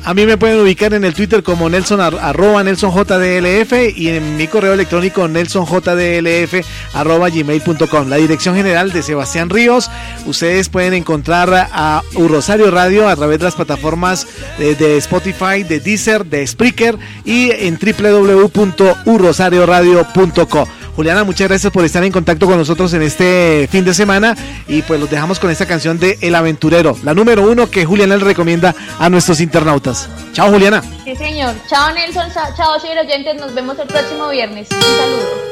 A 0.03 0.15
mí 0.15 0.25
me 0.25 0.35
pueden 0.35 0.59
ubicar 0.59 0.95
en 0.95 1.05
el 1.05 1.13
Twitter 1.13 1.43
como 1.43 1.69
Nelson 1.69 2.01
ar- 2.01 2.17
arroba 2.19 2.63
NelsonJDLF 2.63 3.71
y 3.95 4.07
en 4.09 4.35
mi 4.35 4.47
correo 4.47 4.73
electrónico 4.73 5.27
nelsonjdlf 5.27 6.65
arroba 6.95 7.29
gmail.com. 7.29 8.09
La 8.09 8.15
dirección 8.15 8.55
general 8.55 8.91
de 8.91 9.03
Sebastián 9.03 9.51
Ríos. 9.51 9.91
Ustedes 10.25 10.69
pueden 10.69 10.95
encontrar 10.95 11.53
a 11.71 12.01
Rosario 12.15 12.71
Radio 12.71 13.07
a 13.07 13.15
través 13.15 13.37
de 13.37 13.45
las 13.45 13.53
plataformas 13.55 14.25
de, 14.57 14.73
de 14.73 14.97
Spotify, 14.97 15.61
de 15.69 15.79
Deezer, 15.79 16.25
de 16.25 16.47
Spreaker 16.47 16.97
y 17.23 17.51
en 17.51 17.77
www.urosarioradio.co. 17.79 20.67
Juliana, 20.95 21.23
muchas 21.23 21.47
gracias 21.47 21.71
por 21.71 21.85
estar 21.85 22.03
en 22.03 22.11
contacto 22.11 22.45
con 22.45 22.57
nosotros 22.57 22.93
en 22.93 23.01
este 23.01 23.67
fin 23.71 23.85
de 23.85 23.93
semana 23.93 24.35
y 24.67 24.81
pues 24.81 24.99
los 24.99 25.09
dejamos 25.09 25.39
con 25.39 25.49
esta 25.49 25.65
canción 25.65 25.99
de 25.99 26.17
El 26.21 26.35
Aventurero, 26.35 26.97
la 27.03 27.13
número 27.13 27.49
uno 27.49 27.69
que 27.69 27.85
Juliana 27.85 28.17
le 28.17 28.23
recomienda 28.23 28.75
a 28.99 29.09
nuestros 29.09 29.39
internautas. 29.39 30.09
Chao 30.33 30.49
Juliana. 30.51 30.83
Sí, 31.03 31.15
señor. 31.15 31.55
Chao, 31.67 31.93
Nelson. 31.93 32.29
Chao, 32.55 32.79
señor 32.79 33.05
oyentes. 33.05 33.35
Nos 33.39 33.53
vemos 33.53 33.77
el 33.79 33.87
próximo 33.87 34.29
viernes. 34.29 34.67
Un 34.71 34.81
saludo. 34.81 35.51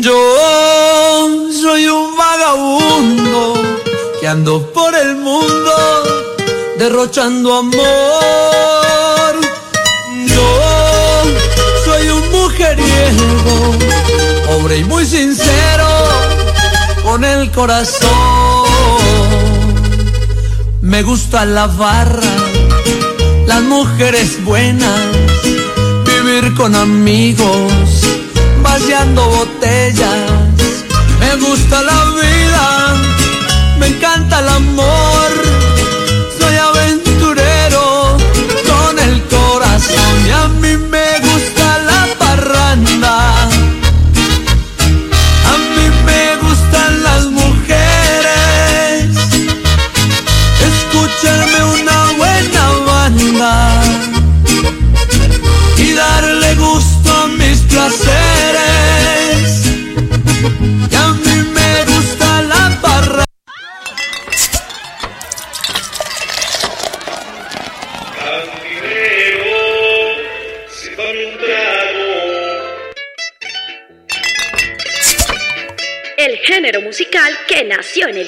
Yo 0.00 1.52
soy 1.52 1.86
un 1.86 2.16
vagabundo 2.16 3.62
que 4.20 4.26
ando 4.26 4.72
por 4.72 4.94
el 4.94 5.16
mundo 5.16 5.72
derrochando 6.78 7.56
amor. 7.56 7.76
Yo 10.26 11.22
soy 11.84 12.08
un 12.08 12.30
mujeriego, 12.30 13.74
pobre 14.56 14.78
y 14.78 14.84
muy 14.84 15.04
sincero, 15.04 15.88
con 17.04 17.24
el 17.24 17.50
corazón. 17.50 18.66
Me 20.80 21.02
gusta 21.02 21.44
la 21.44 21.66
barra, 21.66 22.36
las 23.46 23.62
mujeres 23.62 24.42
buenas, 24.44 25.00
vivir 26.04 26.54
con 26.54 26.74
amigos, 26.74 27.72
vaciando 28.62 29.28
botellas. 29.28 30.30
Me 31.20 31.36
gusta 31.36 31.82
la 31.82 32.04
vida, 32.20 32.94
me 33.78 33.86
encanta 33.88 34.38
el 34.40 34.48
amor. 34.48 35.45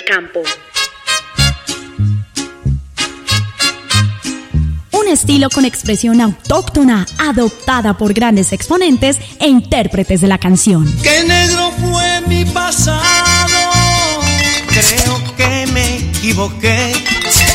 Campo. 0.04 0.42
Un 4.92 5.08
estilo 5.08 5.48
con 5.50 5.64
expresión 5.64 6.20
autóctona, 6.20 7.06
adoptada 7.18 7.96
por 7.96 8.12
grandes 8.12 8.52
exponentes 8.52 9.16
e 9.40 9.48
intérpretes 9.48 10.20
de 10.20 10.28
la 10.28 10.38
canción. 10.38 10.84
Que 11.02 11.24
negro 11.24 11.72
fue 11.78 12.20
mi 12.26 12.44
pasado. 12.44 13.00
Creo 14.68 15.36
que 15.36 15.66
me 15.72 15.96
equivoqué. 15.98 16.92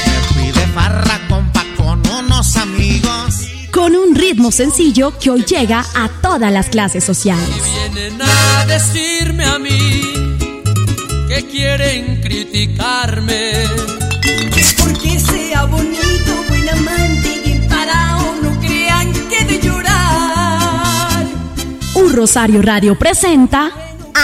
Me 0.06 0.34
fui 0.34 0.52
de 0.52 0.68
farra 0.74 1.20
compa 1.28 1.64
con 1.78 2.02
unos 2.08 2.56
amigos. 2.58 3.36
Con 3.72 3.96
un 3.96 4.16
ritmo 4.16 4.52
sencillo 4.52 5.18
que 5.20 5.30
hoy 5.32 5.44
llega 5.44 5.86
a 5.96 6.10
todas 6.22 6.52
las 6.52 6.68
clases 6.68 7.04
sociales. 7.04 7.50
Vienen 7.92 8.22
a 8.22 8.66
decirme 8.66 9.13
criticarme. 12.54 13.66
Porque 14.78 15.20
sea 15.20 15.66
bonito, 15.66 16.44
buen 16.48 16.70
amante 16.70 17.42
y 17.46 17.68
parado, 17.68 18.36
no 18.44 18.60
crean 18.60 19.12
que 19.12 19.46
de 19.46 19.60
llorar. 19.60 21.26
Un 21.96 22.14
Rosario 22.14 22.62
Radio 22.62 22.98
presenta 22.98 23.72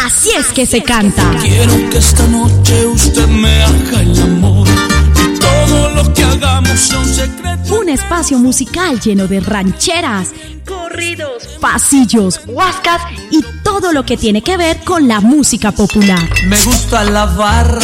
Así 0.06 0.30
es 0.38 0.48
que 0.48 0.66
se 0.68 0.84
canta. 0.84 1.32
Quiero 1.42 1.90
que 1.90 1.98
esta 1.98 2.26
noche 2.28 2.86
usted 2.86 3.28
me 3.28 3.64
haga 3.64 4.02
el 4.02 4.22
amor. 4.22 4.68
Y 4.68 5.40
todo 5.40 5.90
lo 5.90 6.14
que 6.14 6.24
hagamos 6.24 6.80
sea 6.80 7.00
un 7.00 7.08
secreto. 7.08 7.80
Un 7.80 7.90
espacio 7.90 8.38
musical 8.38 9.00
lleno 9.00 9.28
de 9.28 9.40
rancheras, 9.40 10.30
Corridos, 10.70 11.58
pasillos, 11.60 12.42
huascas 12.46 13.02
y 13.32 13.44
todo 13.64 13.92
lo 13.92 14.06
que 14.06 14.18
tiene 14.18 14.44
que 14.44 14.56
ver 14.56 14.78
con 14.84 15.08
la 15.08 15.20
música 15.20 15.72
popular. 15.72 16.30
Me 16.46 16.62
gusta 16.64 17.04
la 17.04 17.26
barra, 17.26 17.80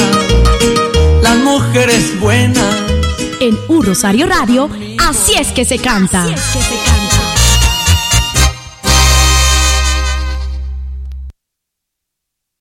las 1.25 1.37
mujeres 1.37 2.19
buenas. 2.19 2.75
En 3.39 3.57
Un 3.67 3.83
Rosario 3.83 4.27
Radio, 4.27 4.69
Así 4.99 5.33
es 5.33 5.51
que 5.51 5.65
se 5.65 5.79
canta. 5.79 6.23
Así 6.23 6.33
es 6.33 6.41
que 6.53 6.61
se 6.61 6.75
canta. 6.85 7.04